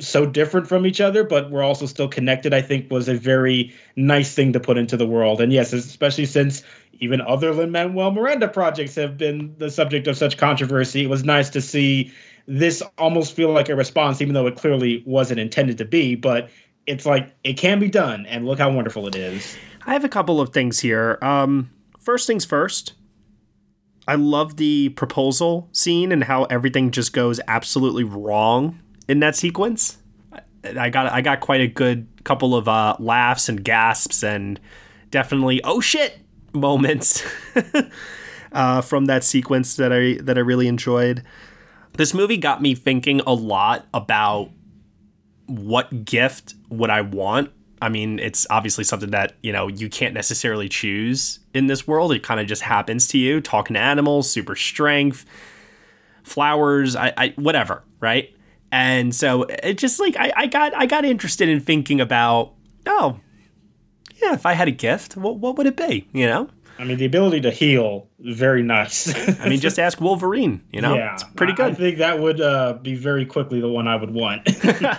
so 0.00 0.24
different 0.26 0.68
from 0.68 0.86
each 0.86 1.00
other, 1.00 1.24
but 1.24 1.50
we're 1.50 1.62
also 1.62 1.86
still 1.86 2.08
connected, 2.08 2.54
I 2.54 2.62
think 2.62 2.90
was 2.90 3.08
a 3.08 3.14
very 3.14 3.74
nice 3.96 4.34
thing 4.34 4.52
to 4.52 4.60
put 4.60 4.78
into 4.78 4.96
the 4.96 5.06
world. 5.06 5.40
And 5.40 5.52
yes, 5.52 5.72
especially 5.72 6.26
since 6.26 6.62
even 7.00 7.20
other 7.20 7.52
Lin 7.52 7.70
Manuel 7.70 8.10
Miranda 8.10 8.48
projects 8.48 8.94
have 8.94 9.16
been 9.16 9.54
the 9.58 9.70
subject 9.70 10.06
of 10.06 10.16
such 10.16 10.36
controversy, 10.36 11.04
it 11.04 11.10
was 11.10 11.24
nice 11.24 11.50
to 11.50 11.60
see 11.60 12.12
this 12.46 12.82
almost 12.96 13.34
feel 13.34 13.50
like 13.50 13.68
a 13.68 13.76
response, 13.76 14.22
even 14.22 14.34
though 14.34 14.46
it 14.46 14.56
clearly 14.56 15.02
wasn't 15.06 15.38
intended 15.40 15.78
to 15.78 15.84
be. 15.84 16.14
But 16.14 16.48
it's 16.86 17.04
like 17.04 17.34
it 17.44 17.54
can 17.54 17.78
be 17.78 17.88
done, 17.88 18.24
and 18.26 18.46
look 18.46 18.58
how 18.58 18.70
wonderful 18.70 19.06
it 19.06 19.14
is. 19.14 19.56
I 19.86 19.92
have 19.92 20.04
a 20.04 20.08
couple 20.08 20.40
of 20.40 20.50
things 20.50 20.80
here. 20.80 21.18
Um, 21.22 21.70
first 22.00 22.26
things 22.26 22.44
first. 22.44 22.94
I 24.06 24.14
love 24.14 24.56
the 24.56 24.88
proposal 24.90 25.68
scene 25.72 26.12
and 26.12 26.24
how 26.24 26.44
everything 26.44 26.90
just 26.90 27.12
goes 27.12 27.40
absolutely 27.46 28.04
wrong 28.04 28.80
in 29.08 29.20
that 29.20 29.36
sequence. 29.36 29.98
I 30.64 30.90
got 30.90 31.10
I 31.12 31.20
got 31.20 31.40
quite 31.40 31.60
a 31.60 31.66
good 31.66 32.06
couple 32.24 32.54
of 32.54 32.68
uh, 32.68 32.96
laughs 32.98 33.48
and 33.48 33.62
gasps 33.64 34.22
and 34.22 34.60
definitely 35.10 35.62
oh 35.64 35.80
shit 35.80 36.18
moments 36.52 37.24
uh, 38.52 38.80
from 38.82 39.06
that 39.06 39.24
sequence 39.24 39.76
that 39.76 39.92
I 39.92 40.14
that 40.22 40.36
I 40.36 40.40
really 40.40 40.68
enjoyed. 40.68 41.22
This 41.96 42.12
movie 42.14 42.36
got 42.36 42.60
me 42.62 42.74
thinking 42.74 43.20
a 43.26 43.32
lot 43.32 43.86
about 43.94 44.50
what 45.46 46.04
gift 46.04 46.54
would 46.68 46.90
I 46.90 47.00
want 47.00 47.50
I 47.80 47.88
mean, 47.88 48.18
it's 48.18 48.46
obviously 48.50 48.84
something 48.84 49.10
that, 49.10 49.34
you 49.42 49.52
know, 49.52 49.68
you 49.68 49.88
can't 49.88 50.14
necessarily 50.14 50.68
choose 50.68 51.38
in 51.54 51.68
this 51.68 51.86
world. 51.86 52.12
It 52.12 52.22
kind 52.22 52.40
of 52.40 52.46
just 52.46 52.62
happens 52.62 53.06
to 53.08 53.18
you. 53.18 53.40
Talking 53.40 53.74
to 53.74 53.80
animals, 53.80 54.30
super 54.30 54.56
strength, 54.56 55.24
flowers, 56.22 56.96
I, 56.96 57.12
I 57.16 57.34
whatever, 57.36 57.84
right? 58.00 58.34
And 58.70 59.14
so 59.14 59.44
it 59.44 59.78
just 59.78 59.98
like 59.98 60.16
I, 60.18 60.32
I 60.36 60.46
got 60.46 60.74
I 60.74 60.86
got 60.86 61.04
interested 61.04 61.48
in 61.48 61.60
thinking 61.60 62.00
about, 62.00 62.54
oh, 62.86 63.20
yeah, 64.22 64.34
if 64.34 64.44
I 64.44 64.52
had 64.52 64.68
a 64.68 64.72
gift, 64.72 65.16
what 65.16 65.38
what 65.38 65.56
would 65.56 65.66
it 65.66 65.76
be? 65.76 66.08
You 66.12 66.26
know? 66.26 66.48
I 66.78 66.84
mean, 66.84 66.96
the 66.96 67.06
ability 67.06 67.40
to 67.40 67.50
heal, 67.50 68.08
very 68.20 68.62
nice. 68.62 69.12
I 69.40 69.48
mean, 69.48 69.58
just 69.58 69.80
ask 69.80 70.00
Wolverine. 70.00 70.62
You 70.72 70.80
know, 70.80 70.94
yeah, 70.94 71.14
it's 71.14 71.24
pretty 71.24 71.52
good. 71.52 71.72
I 71.72 71.74
think 71.74 71.98
that 71.98 72.20
would 72.20 72.40
uh, 72.40 72.74
be 72.74 72.94
very 72.94 73.26
quickly 73.26 73.60
the 73.60 73.68
one 73.68 73.88
I 73.88 73.96
would 73.96 74.12
want. 74.12 74.48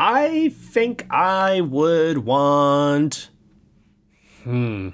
I 0.00 0.48
think 0.50 1.06
I 1.10 1.60
would 1.60 2.18
want. 2.18 3.28
Hmm. 4.44 4.90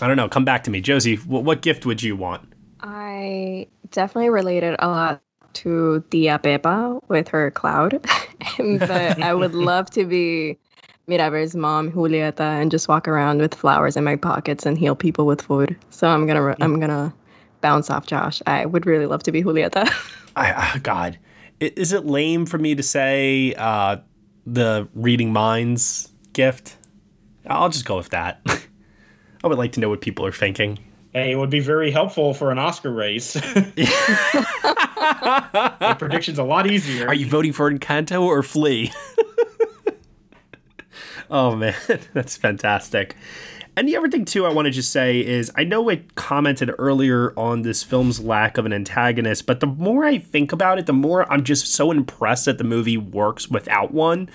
I 0.00 0.08
don't 0.08 0.16
know. 0.16 0.28
Come 0.28 0.46
back 0.46 0.64
to 0.64 0.70
me, 0.70 0.80
Josie. 0.80 1.16
What, 1.16 1.44
what 1.44 1.60
gift 1.60 1.84
would 1.84 2.02
you 2.02 2.16
want? 2.16 2.50
I 2.80 3.66
definitely 3.90 4.30
related 4.30 4.76
a 4.78 4.88
lot 4.88 5.22
to 5.54 6.02
Tia 6.10 6.38
Pepa 6.38 7.00
with 7.08 7.28
her 7.28 7.50
cloud, 7.50 8.00
but 8.58 9.22
I 9.22 9.34
would 9.34 9.54
love 9.54 9.90
to 9.90 10.04
be 10.04 10.58
Mirabel's 11.06 11.54
mom, 11.54 11.90
Julieta, 11.92 12.40
and 12.40 12.70
just 12.70 12.88
walk 12.88 13.08
around 13.08 13.40
with 13.40 13.54
flowers 13.54 13.96
in 13.96 14.04
my 14.04 14.16
pockets 14.16 14.64
and 14.64 14.78
heal 14.78 14.94
people 14.94 15.26
with 15.26 15.42
food. 15.42 15.76
So 15.90 16.08
I'm 16.08 16.26
gonna 16.26 16.54
I'm 16.60 16.78
gonna 16.80 17.12
bounce 17.60 17.90
off 17.90 18.06
Josh. 18.06 18.40
I 18.46 18.66
would 18.66 18.86
really 18.86 19.06
love 19.06 19.22
to 19.24 19.32
be 19.32 19.42
Julieta. 19.42 19.90
I, 20.36 20.72
oh 20.74 20.80
God, 20.80 21.18
is 21.58 21.92
it 21.92 22.06
lame 22.06 22.46
for 22.46 22.58
me 22.58 22.74
to 22.74 22.82
say 22.82 23.54
uh, 23.58 23.98
the 24.46 24.88
reading 24.94 25.32
minds 25.32 26.12
gift? 26.32 26.76
I'll 27.46 27.70
just 27.70 27.84
go 27.84 27.96
with 27.96 28.10
that. 28.10 28.40
I 29.42 29.48
would 29.48 29.58
like 29.58 29.72
to 29.72 29.80
know 29.80 29.88
what 29.88 30.00
people 30.00 30.24
are 30.26 30.32
thinking. 30.32 30.78
Hey, 31.12 31.32
it 31.32 31.34
would 31.34 31.50
be 31.50 31.58
very 31.58 31.90
helpful 31.90 32.34
for 32.34 32.52
an 32.52 32.58
Oscar 32.58 32.92
race. 32.92 33.32
the 33.32 33.40
prediction's 35.98 36.38
a 36.38 36.44
lot 36.44 36.70
easier. 36.70 37.08
Are 37.08 37.14
you 37.14 37.26
voting 37.26 37.52
for 37.52 37.68
Encanto 37.70 38.22
or 38.22 38.44
Flee? 38.44 38.92
oh 41.30 41.56
man, 41.56 41.74
that's 42.14 42.36
fantastic. 42.36 43.16
And 43.76 43.88
the 43.88 43.96
other 43.96 44.08
thing 44.08 44.24
too, 44.24 44.46
I 44.46 44.52
want 44.52 44.66
to 44.66 44.70
just 44.70 44.92
say 44.92 45.18
is 45.18 45.50
I 45.56 45.64
know 45.64 45.90
I 45.90 46.02
commented 46.14 46.70
earlier 46.78 47.32
on 47.36 47.62
this 47.62 47.82
film's 47.82 48.20
lack 48.20 48.56
of 48.56 48.64
an 48.64 48.72
antagonist, 48.72 49.46
but 49.46 49.58
the 49.58 49.66
more 49.66 50.04
I 50.04 50.18
think 50.18 50.52
about 50.52 50.78
it, 50.78 50.86
the 50.86 50.92
more 50.92 51.30
I'm 51.32 51.42
just 51.42 51.72
so 51.72 51.90
impressed 51.90 52.44
that 52.44 52.58
the 52.58 52.64
movie 52.64 52.96
works 52.96 53.48
without 53.48 53.92
one. 53.92 54.28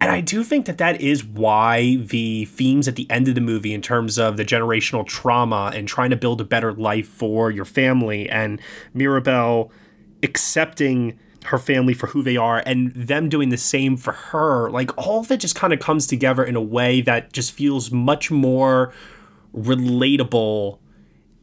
And 0.00 0.10
I 0.10 0.22
do 0.22 0.42
think 0.42 0.64
that 0.66 0.78
that 0.78 1.00
is 1.00 1.24
why 1.24 1.96
the 1.96 2.46
themes 2.46 2.88
at 2.88 2.96
the 2.96 3.10
end 3.10 3.28
of 3.28 3.34
the 3.34 3.40
movie, 3.40 3.74
in 3.74 3.82
terms 3.82 4.18
of 4.18 4.36
the 4.38 4.44
generational 4.44 5.06
trauma 5.06 5.72
and 5.74 5.86
trying 5.86 6.10
to 6.10 6.16
build 6.16 6.40
a 6.40 6.44
better 6.44 6.72
life 6.72 7.06
for 7.06 7.50
your 7.50 7.66
family, 7.66 8.28
and 8.28 8.60
Mirabel 8.94 9.70
accepting 10.22 11.18
her 11.44 11.58
family 11.58 11.94
for 11.94 12.08
who 12.08 12.22
they 12.22 12.36
are 12.36 12.62
and 12.66 12.92
them 12.94 13.28
doing 13.28 13.48
the 13.48 13.56
same 13.56 13.96
for 13.96 14.12
her 14.12 14.68
like 14.68 14.94
all 14.98 15.20
of 15.20 15.30
it 15.30 15.38
just 15.40 15.54
kind 15.54 15.72
of 15.72 15.80
comes 15.80 16.06
together 16.06 16.44
in 16.44 16.54
a 16.54 16.60
way 16.60 17.00
that 17.00 17.32
just 17.32 17.52
feels 17.52 17.90
much 17.90 18.30
more 18.30 18.92
relatable 19.54 20.78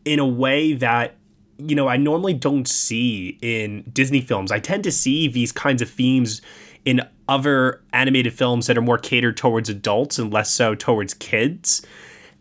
in 0.06 0.20
a 0.20 0.26
way 0.26 0.74
that 0.74 1.16
you 1.58 1.76
know 1.76 1.88
I 1.88 1.98
normally 1.98 2.34
don't 2.34 2.68
see 2.68 3.38
in 3.42 3.84
Disney 3.92 4.22
films. 4.22 4.52
I 4.52 4.60
tend 4.60 4.84
to 4.86 4.92
see 4.92 5.28
these 5.28 5.52
kinds 5.52 5.82
of 5.82 5.90
themes 5.90 6.42
in 6.86 7.02
other 7.28 7.82
animated 7.94 8.34
films 8.34 8.68
that 8.68 8.78
are 8.78 8.82
more 8.82 8.98
catered 8.98 9.38
towards 9.38 9.70
adults 9.70 10.18
and 10.18 10.32
less 10.32 10.52
so 10.52 10.76
towards 10.76 11.14
kids. 11.14 11.86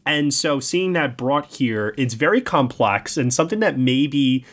And 0.05 0.32
so 0.32 0.61
seeing 0.61 0.93
that 0.93 1.16
brought 1.16 1.55
here, 1.55 1.95
it's 1.99 2.14
very 2.14 2.41
complex 2.41 3.16
and 3.16 3.34
something 3.34 3.61
that 3.61 3.78
maybe 3.78 4.45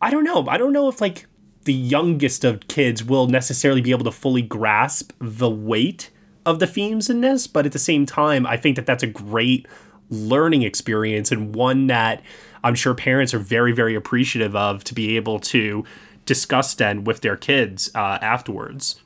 I 0.00 0.10
don't 0.10 0.24
know. 0.24 0.46
I 0.48 0.56
don't 0.56 0.72
know 0.72 0.88
if 0.88 1.00
like 1.00 1.26
the 1.64 1.74
youngest 1.74 2.44
of 2.44 2.66
kids 2.68 3.04
will 3.04 3.26
necessarily 3.26 3.80
be 3.80 3.90
able 3.90 4.04
to 4.04 4.12
fully 4.12 4.42
grasp 4.42 5.12
the 5.18 5.50
weight 5.50 6.10
of 6.46 6.60
the 6.60 6.66
themes 6.66 7.10
in 7.10 7.20
this, 7.20 7.46
but 7.46 7.66
at 7.66 7.72
the 7.72 7.78
same 7.78 8.06
time, 8.06 8.46
I 8.46 8.56
think 8.56 8.76
that 8.76 8.86
that's 8.86 9.02
a 9.02 9.08
great 9.08 9.66
learning 10.08 10.62
experience 10.62 11.30
and 11.30 11.54
one 11.54 11.88
that 11.88 12.22
I'm 12.64 12.74
sure 12.74 12.94
parents 12.94 13.34
are 13.34 13.38
very, 13.38 13.72
very 13.72 13.94
appreciative 13.94 14.56
of 14.56 14.82
to 14.84 14.94
be 14.94 15.16
able 15.16 15.40
to 15.40 15.84
discuss 16.24 16.74
then 16.74 17.04
with 17.04 17.20
their 17.20 17.36
kids 17.36 17.90
uh, 17.94 18.18
afterwards. 18.22 19.00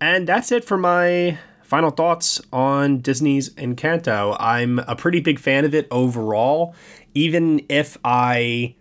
And 0.00 0.26
that's 0.26 0.52
it 0.52 0.64
for 0.64 0.76
my 0.76 1.38
final 1.62 1.90
thoughts 1.90 2.40
on 2.52 2.98
Disney's 2.98 3.50
Encanto. 3.54 4.36
I'm 4.38 4.78
a 4.80 4.94
pretty 4.94 5.20
big 5.20 5.38
fan 5.38 5.64
of 5.64 5.74
it 5.74 5.88
overall, 5.90 6.74
even 7.14 7.64
if 7.68 7.96
I 8.04 8.74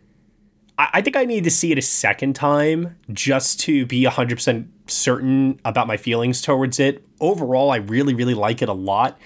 I 0.77 1.01
think 1.01 1.15
I 1.15 1.25
need 1.25 1.43
to 1.43 1.51
see 1.51 1.71
it 1.71 1.77
a 1.77 1.83
second 1.83 2.33
time 2.35 2.97
just 3.11 3.59
to 3.61 3.85
be 3.85 4.03
100% 4.05 4.67
certain 4.87 5.59
about 5.63 5.85
my 5.85 5.97
feelings 5.97 6.41
towards 6.41 6.79
it. 6.79 7.05
Overall, 7.19 7.69
I 7.69 7.77
really, 7.77 8.15
really 8.15 8.33
like 8.33 8.61
it 8.61 8.69
a 8.69 8.73
lot. 8.73 9.19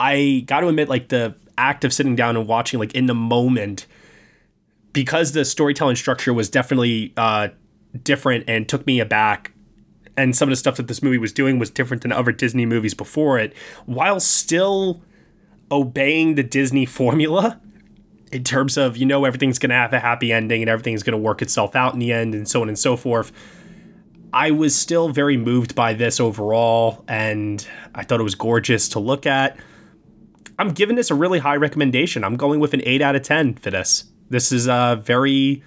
I 0.00 0.44
got 0.46 0.60
to 0.60 0.68
admit, 0.68 0.88
like, 0.88 1.08
the 1.08 1.34
act 1.58 1.84
of 1.84 1.92
sitting 1.92 2.16
down 2.16 2.36
and 2.36 2.48
watching, 2.48 2.80
like, 2.80 2.94
in 2.94 3.04
the 3.06 3.14
moment, 3.14 3.86
because 4.94 5.32
the 5.32 5.44
storytelling 5.44 5.96
structure 5.96 6.32
was 6.32 6.48
definitely 6.48 7.12
uh, 7.18 7.48
different 8.02 8.44
and 8.48 8.66
took 8.66 8.86
me 8.86 8.98
aback, 8.98 9.52
and 10.18 10.36
some 10.36 10.48
of 10.48 10.50
the 10.50 10.56
stuff 10.56 10.76
that 10.76 10.88
this 10.88 11.02
movie 11.02 11.18
was 11.18 11.32
doing 11.32 11.58
was 11.58 11.70
different 11.70 12.02
than 12.02 12.12
other 12.12 12.32
Disney 12.32 12.66
movies 12.66 12.94
before 12.94 13.38
it, 13.38 13.54
while 13.86 14.20
still 14.20 15.00
obeying 15.70 16.34
the 16.34 16.42
Disney 16.42 16.84
formula 16.84 17.60
in 18.32 18.44
terms 18.44 18.76
of 18.76 18.96
you 18.96 19.06
know 19.06 19.24
everything's 19.24 19.58
going 19.58 19.70
to 19.70 19.76
have 19.76 19.92
a 19.92 20.00
happy 20.00 20.32
ending 20.32 20.62
and 20.62 20.68
everything's 20.68 21.02
going 21.02 21.12
to 21.12 21.18
work 21.18 21.40
itself 21.40 21.74
out 21.74 21.94
in 21.94 21.98
the 21.98 22.12
end 22.12 22.34
and 22.34 22.46
so 22.46 22.60
on 22.60 22.68
and 22.68 22.78
so 22.78 22.94
forth 22.94 23.32
i 24.34 24.50
was 24.50 24.76
still 24.76 25.08
very 25.08 25.38
moved 25.38 25.74
by 25.74 25.94
this 25.94 26.20
overall 26.20 27.02
and 27.08 27.66
i 27.94 28.04
thought 28.04 28.20
it 28.20 28.24
was 28.24 28.34
gorgeous 28.34 28.88
to 28.90 28.98
look 28.98 29.24
at. 29.24 29.56
I'm 30.58 30.72
giving 30.72 30.96
this 30.96 31.10
a 31.10 31.14
really 31.14 31.38
high 31.38 31.56
recommendation. 31.56 32.24
I'm 32.24 32.36
going 32.36 32.58
with 32.58 32.74
an 32.74 32.82
8 32.84 33.00
out 33.00 33.14
of 33.14 33.22
10 33.22 33.54
for 33.54 33.70
this. 33.70 34.04
This 34.28 34.50
is 34.50 34.66
a 34.66 35.00
very 35.04 35.62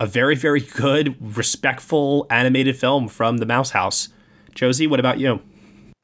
a 0.00 0.06
very 0.06 0.34
very 0.34 0.60
good 0.60 1.16
respectful 1.36 2.26
animated 2.30 2.76
film 2.76 3.08
from 3.08 3.38
the 3.38 3.46
mouse 3.46 3.70
house 3.70 4.08
josie 4.54 4.86
what 4.86 5.00
about 5.00 5.18
you 5.18 5.40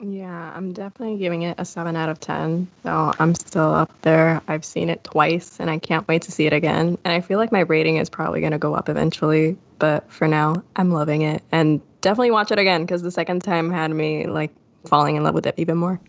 yeah, 0.04 0.52
I'm 0.54 0.72
definitely 0.72 1.16
giving 1.18 1.42
it 1.42 1.54
a 1.60 1.64
7 1.64 1.94
out 1.94 2.08
of 2.08 2.18
10. 2.18 2.66
So 2.82 3.12
I'm 3.18 3.34
still 3.34 3.72
up 3.72 3.92
there. 4.02 4.42
I've 4.48 4.64
seen 4.64 4.90
it 4.90 5.04
twice 5.04 5.60
and 5.60 5.70
I 5.70 5.78
can't 5.78 6.06
wait 6.08 6.22
to 6.22 6.32
see 6.32 6.46
it 6.46 6.52
again. 6.52 6.98
And 7.04 7.14
I 7.14 7.20
feel 7.20 7.38
like 7.38 7.52
my 7.52 7.60
rating 7.60 7.98
is 7.98 8.10
probably 8.10 8.40
going 8.40 8.52
to 8.52 8.58
go 8.58 8.74
up 8.74 8.88
eventually. 8.88 9.56
But 9.78 10.10
for 10.10 10.26
now, 10.26 10.62
I'm 10.74 10.90
loving 10.90 11.22
it. 11.22 11.42
And 11.52 11.80
definitely 12.00 12.32
watch 12.32 12.50
it 12.50 12.58
again 12.58 12.82
because 12.82 13.02
the 13.02 13.12
second 13.12 13.42
time 13.42 13.70
had 13.70 13.92
me 13.92 14.26
like 14.26 14.50
falling 14.86 15.14
in 15.14 15.22
love 15.22 15.34
with 15.34 15.46
it 15.46 15.54
even 15.56 15.76
more. 15.76 16.00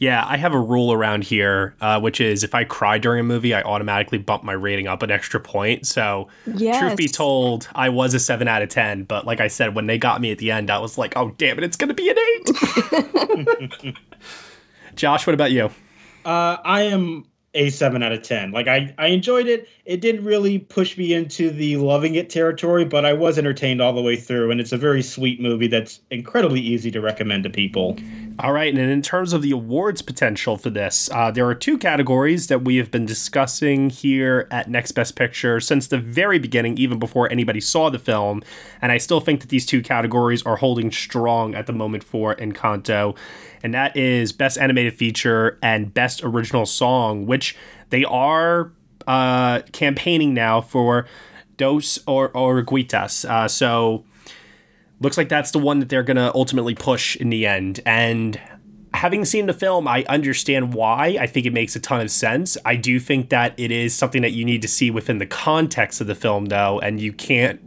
Yeah, 0.00 0.24
I 0.26 0.38
have 0.38 0.54
a 0.54 0.58
rule 0.58 0.94
around 0.94 1.24
here, 1.24 1.74
uh, 1.82 2.00
which 2.00 2.22
is 2.22 2.42
if 2.42 2.54
I 2.54 2.64
cry 2.64 2.96
during 2.96 3.20
a 3.20 3.22
movie, 3.22 3.52
I 3.52 3.60
automatically 3.60 4.16
bump 4.16 4.42
my 4.42 4.54
rating 4.54 4.88
up 4.88 5.02
an 5.02 5.10
extra 5.10 5.38
point. 5.38 5.86
So, 5.86 6.28
yes. 6.46 6.78
truth 6.78 6.96
be 6.96 7.06
told, 7.06 7.68
I 7.74 7.90
was 7.90 8.14
a 8.14 8.18
7 8.18 8.48
out 8.48 8.62
of 8.62 8.70
10. 8.70 9.04
But 9.04 9.26
like 9.26 9.40
I 9.40 9.48
said, 9.48 9.74
when 9.74 9.86
they 9.86 9.98
got 9.98 10.22
me 10.22 10.32
at 10.32 10.38
the 10.38 10.52
end, 10.52 10.70
I 10.70 10.78
was 10.78 10.96
like, 10.96 11.18
oh, 11.18 11.34
damn 11.36 11.58
it, 11.58 11.64
it's 11.64 11.76
going 11.76 11.88
to 11.88 11.94
be 11.94 12.08
an 12.08 12.16
8. 13.84 13.94
Josh, 14.96 15.26
what 15.26 15.34
about 15.34 15.52
you? 15.52 15.66
Uh, 16.24 16.56
I 16.64 16.82
am 16.84 17.26
a 17.54 17.70
7 17.70 18.02
out 18.02 18.12
of 18.12 18.22
10. 18.22 18.52
Like, 18.52 18.68
I, 18.68 18.94
I 18.98 19.08
enjoyed 19.08 19.46
it. 19.46 19.68
It 19.84 20.00
didn't 20.00 20.24
really 20.24 20.60
push 20.60 20.96
me 20.96 21.12
into 21.12 21.50
the 21.50 21.76
loving 21.78 22.14
it 22.14 22.30
territory, 22.30 22.84
but 22.84 23.04
I 23.04 23.12
was 23.12 23.38
entertained 23.38 23.80
all 23.80 23.92
the 23.92 24.02
way 24.02 24.16
through. 24.16 24.50
And 24.50 24.60
it's 24.60 24.72
a 24.72 24.76
very 24.76 25.02
sweet 25.02 25.40
movie 25.40 25.66
that's 25.66 26.00
incredibly 26.10 26.60
easy 26.60 26.90
to 26.92 27.00
recommend 27.00 27.42
to 27.44 27.50
people. 27.50 27.96
All 28.38 28.52
right, 28.52 28.72
and 28.72 28.90
in 28.90 29.02
terms 29.02 29.32
of 29.32 29.42
the 29.42 29.50
awards 29.50 30.00
potential 30.00 30.56
for 30.56 30.70
this, 30.70 31.10
uh, 31.12 31.30
there 31.30 31.46
are 31.46 31.54
two 31.54 31.76
categories 31.76 32.46
that 32.46 32.62
we 32.62 32.76
have 32.76 32.90
been 32.90 33.04
discussing 33.04 33.90
here 33.90 34.46
at 34.50 34.70
Next 34.70 34.92
Best 34.92 35.14
Picture 35.14 35.60
since 35.60 35.88
the 35.88 35.98
very 35.98 36.38
beginning, 36.38 36.78
even 36.78 36.98
before 36.98 37.30
anybody 37.30 37.60
saw 37.60 37.90
the 37.90 37.98
film. 37.98 38.42
And 38.80 38.92
I 38.92 38.98
still 38.98 39.20
think 39.20 39.40
that 39.40 39.50
these 39.50 39.66
two 39.66 39.82
categories 39.82 40.42
are 40.44 40.56
holding 40.56 40.90
strong 40.90 41.54
at 41.54 41.66
the 41.66 41.74
moment 41.74 42.02
for 42.02 42.34
Encanto, 42.36 43.14
and 43.62 43.74
that 43.74 43.96
is 43.96 44.32
Best 44.32 44.58
Animated 44.58 44.94
Feature 44.94 45.58
and 45.62 45.92
Best 45.92 46.22
Original 46.24 46.66
Song, 46.66 47.26
which 47.26 47.56
they 47.90 48.04
are 48.04 48.72
uh, 49.06 49.60
campaigning 49.72 50.34
now 50.34 50.60
for 50.60 51.06
Dos 51.56 51.98
or 52.06 52.30
Oruguitas. 52.30 53.28
Uh, 53.28 53.48
so 53.48 54.04
looks 55.00 55.16
like 55.16 55.28
that's 55.28 55.50
the 55.50 55.58
one 55.58 55.80
that 55.80 55.88
they're 55.88 56.02
going 56.02 56.16
to 56.16 56.32
ultimately 56.34 56.74
push 56.74 57.16
in 57.16 57.30
the 57.30 57.46
end. 57.46 57.80
And 57.84 58.40
having 58.94 59.24
seen 59.24 59.46
the 59.46 59.52
film, 59.52 59.86
I 59.88 60.04
understand 60.08 60.74
why. 60.74 61.16
I 61.20 61.26
think 61.26 61.46
it 61.46 61.52
makes 61.52 61.76
a 61.76 61.80
ton 61.80 62.00
of 62.00 62.10
sense. 62.10 62.56
I 62.64 62.76
do 62.76 63.00
think 63.00 63.30
that 63.30 63.54
it 63.58 63.70
is 63.70 63.94
something 63.94 64.22
that 64.22 64.32
you 64.32 64.44
need 64.44 64.62
to 64.62 64.68
see 64.68 64.90
within 64.90 65.18
the 65.18 65.26
context 65.26 66.00
of 66.00 66.06
the 66.06 66.14
film, 66.14 66.46
though, 66.46 66.78
and 66.80 67.00
you 67.00 67.12
can't. 67.12 67.60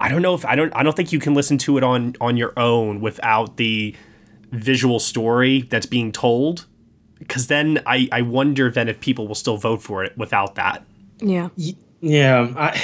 I 0.00 0.08
don't 0.08 0.22
know 0.22 0.34
if 0.34 0.44
I 0.44 0.54
don't. 0.54 0.72
I 0.76 0.82
don't 0.82 0.94
think 0.94 1.12
you 1.12 1.18
can 1.18 1.34
listen 1.34 1.58
to 1.58 1.76
it 1.76 1.82
on 1.82 2.14
on 2.20 2.36
your 2.36 2.52
own 2.56 3.00
without 3.00 3.56
the 3.56 3.96
visual 4.50 4.98
story 5.00 5.62
that's 5.62 5.86
being 5.86 6.12
told. 6.12 6.66
Because 7.18 7.48
then 7.48 7.80
I, 7.86 8.08
I 8.12 8.22
wonder 8.22 8.70
then 8.70 8.88
if 8.88 9.00
people 9.00 9.26
will 9.26 9.34
still 9.34 9.56
vote 9.56 9.82
for 9.82 10.04
it 10.04 10.16
without 10.16 10.54
that. 10.54 10.84
Yeah. 11.18 11.48
Yeah, 12.00 12.52
I 12.56 12.80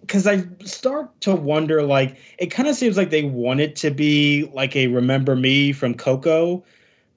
because 0.00 0.26
I 0.26 0.44
start 0.64 1.20
to 1.22 1.34
wonder 1.34 1.82
like 1.82 2.18
it 2.38 2.46
kind 2.46 2.68
of 2.68 2.76
seems 2.76 2.96
like 2.96 3.10
they 3.10 3.24
want 3.24 3.60
it 3.60 3.76
to 3.76 3.90
be 3.90 4.48
like 4.52 4.76
a 4.76 4.86
remember 4.86 5.34
me 5.34 5.72
from 5.72 5.94
Coco. 5.94 6.64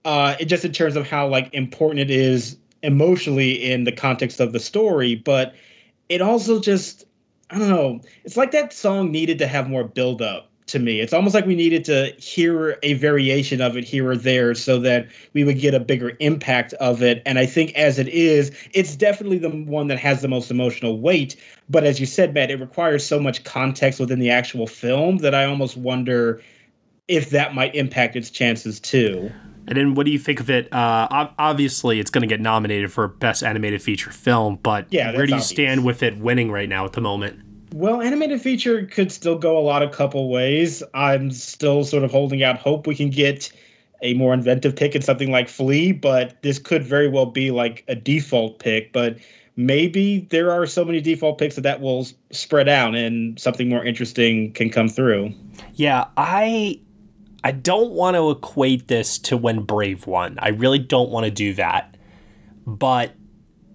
Uh 0.04 0.36
it 0.40 0.46
just 0.46 0.66
in 0.66 0.72
terms 0.72 0.96
of 0.96 1.08
how 1.08 1.28
like 1.28 1.54
important 1.54 2.00
it 2.00 2.10
is 2.10 2.58
emotionally 2.82 3.72
in 3.72 3.84
the 3.84 3.92
context 3.92 4.40
of 4.40 4.52
the 4.52 4.60
story, 4.60 5.16
but 5.16 5.54
it 6.10 6.22
also 6.22 6.60
just 6.60 7.06
I 7.52 7.60
don't 7.60 7.70
know. 7.70 8.02
It's 8.24 8.36
like 8.36 8.52
that 8.52 8.74
song 8.74 9.12
needed 9.12 9.40
to 9.40 9.48
have 9.48 9.70
more 9.70 9.84
build 9.84 10.22
up 10.24 10.50
to 10.68 10.80
me. 10.80 11.00
It's 11.00 11.14
almost 11.14 11.34
like 11.34 11.46
we 11.46 11.56
needed 11.56 11.86
to 11.86 12.14
hear 12.18 12.78
a 12.84 12.94
variation 12.94 13.62
of 13.62 13.78
it 13.78 13.84
here 13.84 14.10
or 14.10 14.18
there 14.18 14.54
so 14.54 14.80
that 14.80 15.08
we 15.34 15.44
would 15.44 15.60
get 15.60 15.74
a 15.74 15.80
bigger 15.80 16.14
impact 16.20 16.74
of 16.74 17.02
it. 17.02 17.22
And 17.26 17.40
I 17.40 17.46
think 17.46 17.74
as 17.76 17.98
it 18.00 18.08
is, 18.10 18.52
it's 18.74 18.96
definitely 18.96 19.38
the 19.38 19.50
one 19.50 19.88
that 19.88 20.00
has 20.00 20.22
the 20.22 20.28
most 20.28 20.52
emotional 20.52 21.00
weight. 21.00 21.36
But 21.70 21.84
as 21.86 22.00
you 22.00 22.06
said, 22.06 22.34
Matt, 22.34 22.52
it 22.52 22.60
requires 22.60 23.06
so 23.06 23.20
much 23.20 23.44
context 23.44 24.00
within 24.00 24.20
the 24.20 24.30
actual 24.30 24.68
film 24.68 25.18
that 25.18 25.34
I 25.34 25.46
almost 25.46 25.78
wonder 25.78 26.42
if 27.08 27.30
that 27.32 27.56
might 27.56 27.74
impact 27.74 28.16
its 28.16 28.30
chances 28.30 28.80
too. 28.80 29.32
And 29.68 29.78
then 29.78 29.96
what 29.96 30.06
do 30.06 30.12
you 30.12 30.20
think 30.20 30.40
of 30.40 30.50
it? 30.50 30.72
Uh, 30.72 31.30
obviously, 31.38 32.00
it's 32.00 32.10
going 32.10 32.22
to 32.22 32.28
get 32.28 32.40
nominated 32.40 32.92
for 32.92 33.08
Best 33.08 33.44
Animated 33.44 33.82
Feature 33.82 34.12
Film, 34.12 34.60
but 34.64 34.88
yeah, 34.92 35.14
where 35.14 35.26
do 35.26 35.32
you 35.32 35.36
obvious. 35.36 35.50
stand 35.50 35.84
with 35.84 36.04
it 36.04 36.18
winning 36.18 36.52
right 36.52 36.70
now 36.70 36.86
at 36.86 36.94
the 36.94 37.02
moment? 37.02 37.42
Well, 37.74 38.02
animated 38.02 38.42
feature 38.42 38.86
could 38.86 39.12
still 39.12 39.38
go 39.38 39.58
a 39.58 39.62
lot 39.62 39.84
of 39.84 39.92
couple 39.92 40.30
ways. 40.30 40.82
I'm 40.94 41.32
still 41.32 41.84
sort 41.84 42.04
of 42.04 42.12
holding 42.12 42.44
out 42.44 42.58
hope 42.58 42.88
we 42.88 42.96
can 42.96 43.10
get 43.10 43.52
a 44.02 44.14
more 44.14 44.34
inventive 44.34 44.76
pick 44.76 44.96
in 44.96 45.02
something 45.02 45.32
like 45.32 45.50
Flee, 45.50 45.92
but 45.92 46.42
this 46.44 46.60
could 46.60 46.84
very 46.84 47.08
well 47.10 47.26
be 47.26 47.52
like 47.52 47.84
a 47.88 47.96
default 47.96 48.60
pick. 48.60 48.94
But 48.94 49.18
maybe 49.56 50.28
there 50.30 50.52
are 50.52 50.66
so 50.66 50.86
many 50.86 51.02
default 51.02 51.40
picks 51.40 51.56
that 51.56 51.62
that 51.62 51.82
will 51.82 52.08
spread 52.32 52.70
out 52.70 52.96
and 52.96 53.40
something 53.40 53.68
more 53.68 53.84
interesting 53.84 54.54
can 54.54 54.70
come 54.70 54.88
through. 54.88 55.34
Yeah, 55.74 56.06
I 56.16 56.80
I 57.44 57.52
don't 57.52 57.92
want 57.92 58.16
to 58.16 58.30
equate 58.30 58.88
this 58.88 59.18
to 59.20 59.38
when 59.38 59.62
Brave 59.62 60.08
won. 60.08 60.38
I 60.40 60.50
really 60.50 60.80
don't 60.80 61.10
want 61.10 61.26
to 61.26 61.32
do 61.32 61.54
that. 61.56 61.96
But 62.66 63.14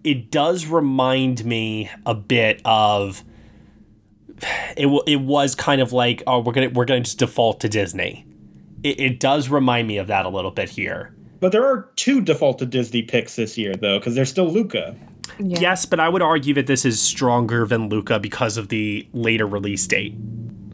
it 0.04 0.30
does 0.30 0.66
remind 0.66 1.44
me 1.44 1.90
a 2.04 2.14
bit 2.14 2.60
of 2.64 3.24
it, 4.76 5.02
it 5.06 5.20
was 5.20 5.54
kind 5.54 5.80
of 5.80 5.92
like 5.92 6.22
oh 6.26 6.40
we're 6.40 6.52
gonna 6.52 6.70
we're 6.70 6.84
gonna 6.84 7.00
just 7.00 7.18
default 7.18 7.60
to 7.60 7.68
Disney. 7.68 8.26
It, 8.82 9.00
it 9.00 9.20
does 9.20 9.48
remind 9.48 9.88
me 9.88 9.98
of 9.98 10.08
that 10.08 10.26
a 10.26 10.28
little 10.28 10.50
bit 10.50 10.68
here. 10.68 11.14
But 11.40 11.52
there 11.52 11.66
are 11.66 11.90
two 11.96 12.20
defaulted 12.20 12.70
Disney 12.70 13.02
picks 13.02 13.36
this 13.36 13.58
year 13.58 13.74
though, 13.74 13.98
because 13.98 14.14
there's 14.14 14.30
still 14.30 14.48
Luca. 14.48 14.96
Yeah. 15.38 15.58
Yes, 15.60 15.86
but 15.86 15.98
I 15.98 16.08
would 16.08 16.22
argue 16.22 16.54
that 16.54 16.66
this 16.66 16.84
is 16.84 17.00
stronger 17.00 17.66
than 17.66 17.88
Luca 17.88 18.20
because 18.20 18.56
of 18.56 18.68
the 18.68 19.08
later 19.12 19.46
release 19.46 19.86
date. 19.86 20.14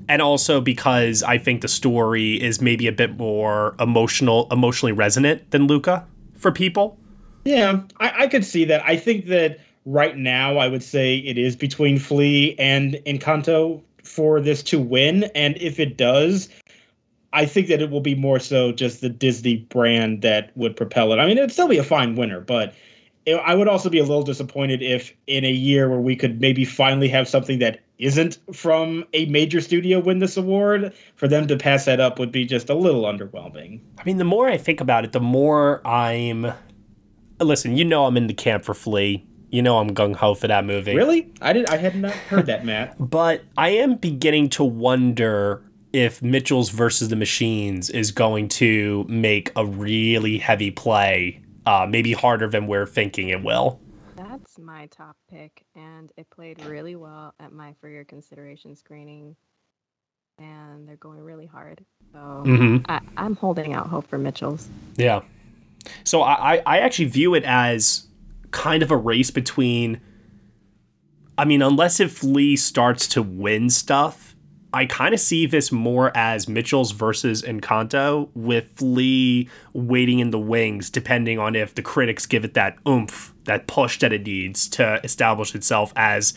And 0.09 0.23
also 0.23 0.61
because 0.61 1.23
I 1.23 1.39
think 1.39 1.61
the 1.61 1.69
story 1.69 2.43
is 2.43 2.61
maybe 2.61 2.87
a 2.87 2.93
bit 2.93 3.17
more 3.17 3.77
emotional, 3.79 4.49
emotionally 4.51 4.93
resonant 4.93 5.51
than 5.51 5.67
Luca 5.67 6.07
for 6.37 6.51
people. 6.51 6.99
Yeah, 7.45 7.81
I, 7.99 8.25
I 8.25 8.27
could 8.27 8.45
see 8.45 8.65
that. 8.67 8.83
I 8.85 8.97
think 8.97 9.27
that 9.27 9.61
right 9.89 10.17
now 10.17 10.59
I 10.59 10.69
would 10.69 10.83
say 10.83 11.17
it 11.17 11.39
is 11.39 11.57
between 11.57 11.99
Flee 11.99 12.55
and 12.59 12.95
Encanto 13.07 13.83
for 14.05 14.41
this 14.41 14.63
to 14.65 14.79
win. 14.79 15.25
And 15.35 15.57
if 15.59 15.81
it 15.81 15.97
does, 15.97 16.49
I 17.33 17.47
think 17.47 17.69
that 17.69 17.81
it 17.81 17.91
will 17.91 18.01
be 18.01 18.15
more 18.15 18.39
so 18.39 18.73
just 18.73 19.01
the 19.01 19.09
Disney 19.09 19.57
brand 19.57 20.23
that 20.23 20.55
would 20.57 20.77
propel 20.77 21.13
it. 21.13 21.19
I 21.19 21.27
mean, 21.27 21.39
it'd 21.39 21.53
still 21.53 21.69
be 21.69 21.79
a 21.79 21.85
fine 21.85 22.17
winner, 22.17 22.41
but 22.41 22.75
it, 23.27 23.35
I 23.37 23.55
would 23.55 23.69
also 23.69 23.89
be 23.89 23.99
a 23.99 24.03
little 24.03 24.23
disappointed 24.23 24.83
if 24.83 25.13
in 25.27 25.45
a 25.45 25.51
year 25.51 25.89
where 25.89 26.01
we 26.01 26.17
could 26.17 26.41
maybe 26.41 26.65
finally 26.65 27.09
have 27.09 27.29
something 27.29 27.59
that 27.59 27.81
isn't 27.99 28.39
from 28.55 29.05
a 29.13 29.27
major 29.27 29.61
studio 29.61 29.99
win 29.99 30.19
this 30.21 30.37
award, 30.37 30.95
for 31.17 31.29
them 31.29 31.49
to 31.49 31.57
pass 31.57 31.85
that 31.87 31.99
up 31.99 32.19
would 32.19 32.31
be 32.31 32.45
just 32.45 32.71
a 32.71 32.75
little 32.75 33.03
underwhelming. 33.03 33.81
I 33.99 34.05
mean, 34.05 34.19
the 34.19 34.25
more 34.25 34.49
I 34.49 34.57
think 34.57 34.81
about 34.81 35.05
it, 35.05 35.13
the 35.13 35.21
more 35.21 35.87
I'm. 35.87 36.53
Listen, 37.41 37.77
you 37.77 37.85
know 37.85 38.07
I'm 38.07 38.17
in 38.17 38.27
the 38.27 38.35
camp 38.35 38.65
for 38.65 38.75
Flee. 38.75 39.25
You 39.51 39.63
know 39.63 39.79
I'm 39.79 39.95
gung 39.95 40.15
ho 40.15 40.35
for 40.35 40.49
that 40.49 40.65
movie. 40.65 40.95
Really? 40.95 41.33
I 41.41 41.53
did. 41.53 41.69
I 41.71 41.77
had 41.77 41.97
not 41.97 42.13
heard 42.13 42.47
that, 42.47 42.65
Matt. 42.65 42.97
but 43.11 43.43
I 43.57 43.71
am 43.71 43.95
beginning 43.95 44.51
to 44.51 44.65
wonder 44.65 45.63
if 45.93 46.21
Mitchell's 46.23 46.69
versus 46.69 47.09
the 47.09 47.17
Machines 47.17 47.89
is 47.89 48.11
going 48.13 48.49
to 48.49 49.07
make 49.09 49.51
a 49.57 49.65
really 49.65 50.37
heavy 50.37 50.71
play, 50.71 51.41
uh, 51.65 51.87
maybe 51.89 52.13
harder 52.13 52.47
than 52.49 52.67
we're 52.67 52.85
thinking 52.87 53.31
it 53.31 53.43
will. 53.43 53.81
That's 54.17 54.59
my 54.59 54.87
top 54.87 55.17
pick, 55.31 55.65
and 55.75 56.13
it 56.19 56.29
played 56.29 56.63
really 56.67 56.95
well 56.97 57.35
at 57.41 57.53
my 57.53 57.75
For 57.81 57.89
Your 57.89 58.05
Consideration 58.05 58.77
screening, 58.77 59.35
and 60.39 60.87
they're 60.87 60.97
going 60.97 61.21
really 61.21 61.47
hard. 61.47 61.85
So 62.13 62.19
Mhm. 62.45 62.85
I, 62.89 63.01
I'm 63.17 63.37
holding 63.37 63.73
out 63.73 63.87
hope 63.87 64.09
for 64.09 64.19
Mitchell's. 64.19 64.69
Yeah. 64.97 65.23
So 66.05 66.21
I, 66.23 66.57
I 66.57 66.63
I 66.67 66.79
actually 66.81 67.07
view 67.07 67.35
it 67.35 67.45
as 67.45 68.08
kind 68.51 68.83
of 68.83 68.91
a 68.91 68.97
race 68.97 69.31
between. 69.31 70.01
I 71.37 71.45
mean, 71.45 71.63
unless 71.63 72.01
if 72.01 72.23
Lee 72.25 72.57
starts 72.57 73.07
to 73.09 73.23
win 73.23 73.71
stuff, 73.71 74.35
I 74.73 74.87
kind 74.87 75.15
of 75.15 75.21
see 75.21 75.47
this 75.47 75.73
more 75.73 76.15
as 76.17 76.49
Mitchell's 76.49 76.93
versus 76.93 77.43
Encanto, 77.43 78.29
with 78.35 78.83
Lee 78.83 79.49
waiting 79.73 80.19
in 80.19 80.31
the 80.31 80.39
wings, 80.39 80.91
depending 80.91 81.39
on 81.39 81.57
if 81.57 81.75
the 81.75 81.83
critics 81.83 82.27
give 82.27 82.45
it 82.45 82.55
that 82.55 82.77
oomph, 82.87 83.33
that 83.45 83.67
push 83.67 83.99
that 84.01 84.13
it 84.13 84.25
needs 84.25 84.69
to 84.71 85.01
establish 85.05 85.55
itself 85.55 85.93
as 85.97 86.35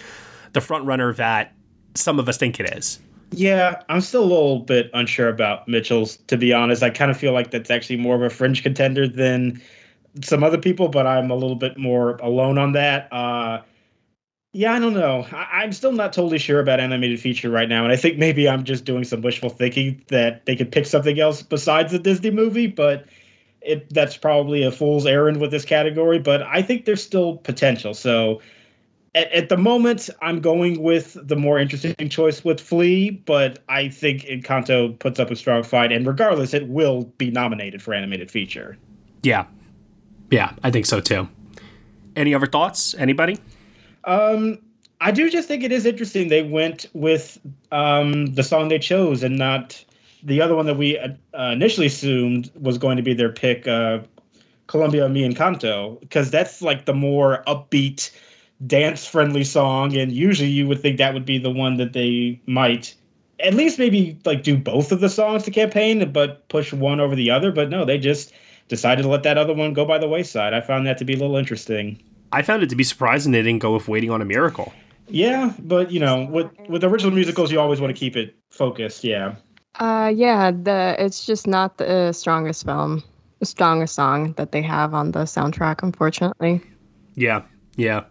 the 0.54 0.62
front 0.62 0.86
runner 0.86 1.14
that 1.14 1.54
some 1.96 2.20
of 2.20 2.30
us 2.30 2.38
think 2.38 2.60
it 2.60 2.74
is. 2.78 3.00
Yeah, 3.32 3.82
I'm 3.90 4.02
still 4.02 4.24
a 4.24 4.26
little 4.26 4.60
bit 4.60 4.90
unsure 4.94 5.30
about 5.30 5.68
Mitchell's, 5.68 6.18
to 6.28 6.38
be 6.38 6.54
honest. 6.54 6.84
I 6.84 6.90
kind 6.90 7.10
of 7.10 7.18
feel 7.18 7.34
like 7.34 7.52
that's 7.52 7.72
actually 7.72 7.98
more 7.98 8.16
of 8.16 8.22
a 8.22 8.30
fringe 8.30 8.62
contender 8.62 9.08
than 9.08 9.62
some 10.24 10.44
other 10.44 10.58
people, 10.58 10.88
but 10.88 11.08
I'm 11.08 11.32
a 11.32 11.36
little 11.36 11.56
bit 11.56 11.78
more 11.78 12.18
alone 12.18 12.58
on 12.58 12.74
that. 12.74 13.12
Uh, 13.12 13.62
yeah, 14.54 14.74
I 14.74 14.80
don't 14.80 14.94
know. 14.94 15.26
I- 15.32 15.62
I'm 15.64 15.72
still 15.72 15.94
not 15.94 16.12
totally 16.12 16.38
sure 16.38 16.60
about 16.60 16.80
animated 16.80 17.20
feature 17.20 17.50
right 17.50 17.70
now, 17.70 17.84
and 17.84 17.94
I 17.94 17.96
think 17.96 18.18
maybe 18.18 18.50
I'm 18.50 18.64
just 18.64 18.84
doing 18.84 19.04
some 19.04 19.22
wishful 19.22 19.50
thinking 19.50 20.04
that 20.08 20.46
they 20.46 20.56
could 20.56 20.72
pick 20.72 20.86
something 20.86 21.20
else 21.20 21.42
besides 21.42 21.92
the 21.92 22.00
Disney 22.00 22.32
movie, 22.32 22.68
but 22.68 23.06
it 23.62 23.94
that's 23.94 24.18
probably 24.18 24.64
a 24.64 24.72
fool's 24.72 25.06
errand 25.06 25.40
with 25.40 25.52
this 25.52 25.66
category. 25.66 26.20
But 26.20 26.42
I 26.42 26.62
think 26.62 26.86
there's 26.86 27.04
still 27.04 27.38
potential. 27.38 27.94
So 27.94 28.42
at, 29.16 29.32
at 29.32 29.50
the 29.50 29.58
moment, 29.58 30.10
I'm 30.22 30.42
going 30.42 30.82
with 30.82 31.16
the 31.26 31.36
more 31.36 31.60
interesting 31.60 32.10
choice 32.10 32.44
with 32.44 32.60
Flee, 32.60 33.12
but 33.12 33.60
I 33.70 33.88
think 33.90 34.24
Encanto 34.24 34.98
puts 35.00 35.20
up 35.20 35.32
a 35.32 35.36
strong 35.36 35.64
fight, 35.64 35.92
and 35.92 36.06
regardless, 36.06 36.54
it 36.54 36.68
will 36.68 37.04
be 37.18 37.30
nominated 37.32 37.82
for 37.82 37.94
animated 37.94 38.32
feature. 38.32 38.78
Yeah. 39.24 39.46
Yeah, 40.32 40.54
I 40.64 40.72
think 40.72 40.88
so 40.88 41.00
too. 41.00 41.28
Any 42.16 42.34
other 42.34 42.48
thoughts? 42.48 42.96
Anybody? 42.96 43.38
Um, 44.06 44.58
I 45.00 45.12
do 45.12 45.30
just 45.30 45.48
think 45.48 45.64
it 45.64 45.72
is 45.72 45.86
interesting 45.86 46.30
they 46.30 46.42
went 46.42 46.88
with 46.94 47.38
um, 47.72 48.28
the 48.28 48.44
song 48.44 48.70
they 48.70 48.80
chose 48.80 49.22
and 49.22 49.38
not 49.38 49.84
the 50.24 50.42
other 50.42 50.56
one 50.56 50.66
that 50.66 50.78
we 50.78 50.98
uh, 50.98 51.10
initially 51.52 51.88
assumed 51.88 52.50
was 52.60 52.78
going 52.78 52.98
to 52.98 53.04
be 53.04 53.14
their 53.14 53.32
pick, 53.32 53.68
uh, 53.68 54.00
Colombia 54.68 55.10
Mi 55.10 55.28
Encanto, 55.28 56.00
because 56.00 56.32
that's 56.32 56.62
like 56.62 56.86
the 56.86 56.94
more 56.94 57.44
upbeat, 57.48 58.12
dance 58.66 59.06
friendly 59.06 59.44
song. 59.44 59.98
And 59.98 60.12
usually 60.12 60.50
you 60.50 60.68
would 60.68 60.80
think 60.82 60.98
that 60.98 61.14
would 61.14 61.26
be 61.26 61.38
the 61.38 61.50
one 61.50 61.78
that 61.78 61.94
they 61.94 62.40
might 62.46 62.96
at 63.40 63.56
least 63.56 63.80
maybe 63.80 64.18
like 64.24 64.44
do 64.44 64.56
both 64.56 64.92
of 64.92 65.00
the 65.00 65.10
songs 65.10 65.44
to 65.44 65.52
campaign, 65.52 66.12
but 66.12 66.48
push 66.48 66.72
one 66.72 67.00
over 67.00 67.16
the 67.16 67.32
other. 67.32 67.52
But 67.52 67.70
no, 67.70 67.86
they 67.86 67.98
just 67.98 68.32
decided 68.72 69.02
to 69.04 69.10
let 69.10 69.24
that 69.24 69.38
other 69.38 69.54
one 69.54 69.74
go 69.74 69.84
by 69.84 69.98
the 69.98 70.08
wayside. 70.08 70.54
I 70.54 70.62
found 70.62 70.88
that 70.88 70.98
to 71.00 71.06
be 71.06 71.14
a 71.14 71.18
little 71.18 71.36
interesting. 71.36 72.02
I 72.32 72.42
found 72.42 72.64
it 72.64 72.70
to 72.70 72.76
be 72.78 72.86
surprising 72.86 73.34
they 73.34 73.44
didn't 73.44 73.60
go 73.60 73.74
with 73.74 73.90
Waiting 73.90 74.10
on 74.10 74.22
a 74.22 74.26
Miracle. 74.26 74.72
Yeah, 75.10 75.54
but 75.60 75.92
you 75.92 76.00
know, 76.00 76.24
with 76.24 76.48
with 76.70 76.86
original 76.86 77.14
musicals, 77.14 77.52
you 77.52 77.60
always 77.60 77.82
want 77.82 77.94
to 77.94 78.00
keep 78.00 78.16
it 78.16 78.34
focused. 78.50 79.04
Yeah. 79.04 79.36
Uh, 79.76 80.12
yeah, 80.16 80.52
the 80.52 80.96
it's 80.98 81.26
just 81.26 81.48
not 81.48 81.78
the 81.78 82.14
strongest 82.14 82.64
film, 82.64 83.04
the 83.40 83.46
strongest 83.46 83.94
song 83.94 84.34
that 84.38 84.54
they 84.54 84.62
have 84.62 84.94
on 84.94 85.12
the 85.12 85.24
soundtrack, 85.24 85.84
unfortunately. 85.84 86.62
Yeah, 87.16 87.42
yeah. 87.76 88.06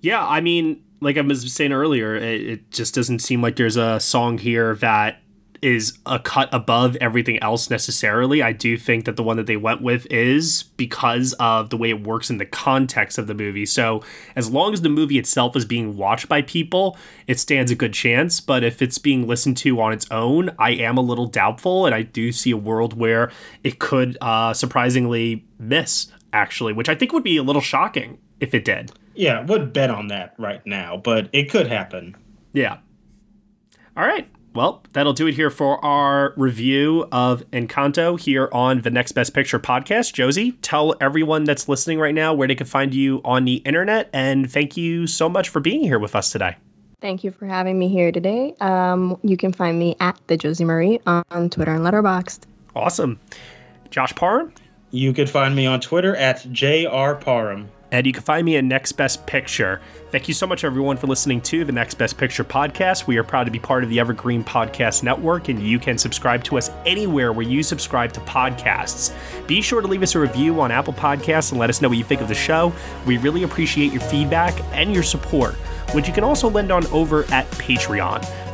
Yeah, 0.00 0.26
I 0.26 0.40
mean, 0.40 0.82
like 1.02 1.18
I 1.18 1.20
was 1.20 1.52
saying 1.52 1.72
earlier, 1.72 2.16
it, 2.16 2.40
it 2.40 2.70
just 2.70 2.94
doesn't 2.94 3.18
seem 3.18 3.42
like 3.42 3.56
there's 3.56 3.76
a 3.76 4.00
song 4.00 4.38
here 4.38 4.76
that 4.76 5.20
is 5.62 5.98
a 6.06 6.18
cut 6.18 6.48
above 6.52 6.96
everything 6.96 7.42
else 7.42 7.70
necessarily. 7.70 8.42
I 8.42 8.52
do 8.52 8.76
think 8.76 9.04
that 9.04 9.16
the 9.16 9.22
one 9.22 9.36
that 9.36 9.46
they 9.46 9.56
went 9.56 9.82
with 9.82 10.06
is 10.10 10.64
because 10.76 11.32
of 11.34 11.70
the 11.70 11.76
way 11.76 11.90
it 11.90 12.06
works 12.06 12.30
in 12.30 12.38
the 12.38 12.46
context 12.46 13.18
of 13.18 13.26
the 13.26 13.34
movie. 13.34 13.66
So, 13.66 14.02
as 14.36 14.50
long 14.50 14.72
as 14.72 14.82
the 14.82 14.88
movie 14.88 15.18
itself 15.18 15.56
is 15.56 15.64
being 15.64 15.96
watched 15.96 16.28
by 16.28 16.42
people, 16.42 16.96
it 17.26 17.38
stands 17.38 17.70
a 17.70 17.74
good 17.74 17.92
chance. 17.92 18.40
But 18.40 18.64
if 18.64 18.82
it's 18.82 18.98
being 18.98 19.26
listened 19.26 19.56
to 19.58 19.80
on 19.80 19.92
its 19.92 20.06
own, 20.10 20.50
I 20.58 20.70
am 20.72 20.96
a 20.96 21.02
little 21.02 21.26
doubtful. 21.26 21.86
And 21.86 21.94
I 21.94 22.02
do 22.02 22.32
see 22.32 22.50
a 22.50 22.56
world 22.56 22.98
where 22.98 23.30
it 23.62 23.78
could 23.78 24.16
uh, 24.20 24.54
surprisingly 24.54 25.44
miss, 25.58 26.08
actually, 26.32 26.72
which 26.72 26.88
I 26.88 26.94
think 26.94 27.12
would 27.12 27.24
be 27.24 27.36
a 27.36 27.42
little 27.42 27.62
shocking 27.62 28.18
if 28.40 28.54
it 28.54 28.64
did. 28.64 28.92
Yeah, 29.14 29.44
would 29.44 29.72
bet 29.72 29.90
on 29.90 30.08
that 30.08 30.34
right 30.38 30.64
now, 30.66 30.96
but 30.96 31.28
it 31.32 31.50
could 31.50 31.66
happen. 31.66 32.16
Yeah. 32.52 32.78
All 33.96 34.06
right. 34.06 34.28
Well, 34.52 34.82
that'll 34.94 35.12
do 35.12 35.28
it 35.28 35.34
here 35.34 35.48
for 35.50 35.82
our 35.84 36.34
review 36.36 37.06
of 37.12 37.48
Encanto 37.52 38.18
here 38.18 38.48
on 38.52 38.80
the 38.80 38.90
Next 38.90 39.12
Best 39.12 39.32
Picture 39.32 39.60
podcast. 39.60 40.12
Josie, 40.12 40.52
tell 40.60 40.96
everyone 41.00 41.44
that's 41.44 41.68
listening 41.68 42.00
right 42.00 42.14
now 42.14 42.34
where 42.34 42.48
they 42.48 42.56
can 42.56 42.66
find 42.66 42.92
you 42.92 43.20
on 43.24 43.44
the 43.44 43.56
internet, 43.56 44.10
and 44.12 44.50
thank 44.50 44.76
you 44.76 45.06
so 45.06 45.28
much 45.28 45.48
for 45.48 45.60
being 45.60 45.82
here 45.82 46.00
with 46.00 46.16
us 46.16 46.32
today. 46.32 46.56
Thank 47.00 47.22
you 47.22 47.30
for 47.30 47.46
having 47.46 47.78
me 47.78 47.88
here 47.88 48.10
today. 48.10 48.54
Um, 48.60 49.18
you 49.22 49.36
can 49.36 49.52
find 49.52 49.78
me 49.78 49.94
at 50.00 50.20
the 50.26 50.36
Josie 50.36 50.64
Marie 50.64 51.00
on 51.06 51.48
Twitter 51.48 51.72
and 51.72 51.84
Letterboxd. 51.84 52.40
Awesome. 52.74 53.20
Josh 53.90 54.14
Parham? 54.16 54.52
You 54.90 55.12
could 55.12 55.30
find 55.30 55.54
me 55.54 55.66
on 55.66 55.80
Twitter 55.80 56.16
at 56.16 56.44
JR 56.50 57.12
Parham. 57.14 57.68
And 57.92 58.06
you 58.06 58.12
can 58.12 58.22
find 58.22 58.44
me 58.44 58.56
at 58.56 58.64
Next 58.64 58.92
Best 58.92 59.26
Picture. 59.26 59.80
Thank 60.10 60.28
you 60.28 60.34
so 60.34 60.46
much, 60.46 60.64
everyone, 60.64 60.96
for 60.96 61.06
listening 61.06 61.40
to 61.42 61.64
the 61.64 61.72
Next 61.72 61.94
Best 61.94 62.18
Picture 62.18 62.44
podcast. 62.44 63.06
We 63.06 63.16
are 63.16 63.24
proud 63.24 63.44
to 63.44 63.50
be 63.50 63.58
part 63.58 63.82
of 63.82 63.90
the 63.90 63.98
Evergreen 63.98 64.44
Podcast 64.44 65.02
Network, 65.02 65.48
and 65.48 65.60
you 65.60 65.78
can 65.78 65.98
subscribe 65.98 66.44
to 66.44 66.58
us 66.58 66.70
anywhere 66.86 67.32
where 67.32 67.46
you 67.46 67.62
subscribe 67.62 68.12
to 68.12 68.20
podcasts. 68.20 69.12
Be 69.46 69.60
sure 69.60 69.80
to 69.80 69.88
leave 69.88 70.02
us 70.02 70.14
a 70.14 70.20
review 70.20 70.60
on 70.60 70.70
Apple 70.70 70.92
Podcasts 70.92 71.50
and 71.50 71.60
let 71.60 71.70
us 71.70 71.82
know 71.82 71.88
what 71.88 71.98
you 71.98 72.04
think 72.04 72.20
of 72.20 72.28
the 72.28 72.34
show. 72.34 72.72
We 73.06 73.18
really 73.18 73.42
appreciate 73.42 73.92
your 73.92 74.02
feedback 74.02 74.54
and 74.72 74.92
your 74.92 75.02
support, 75.02 75.54
which 75.92 76.06
you 76.06 76.14
can 76.14 76.24
also 76.24 76.48
lend 76.48 76.70
on 76.70 76.86
over 76.88 77.24
at 77.32 77.50
Patreon. 77.52 78.24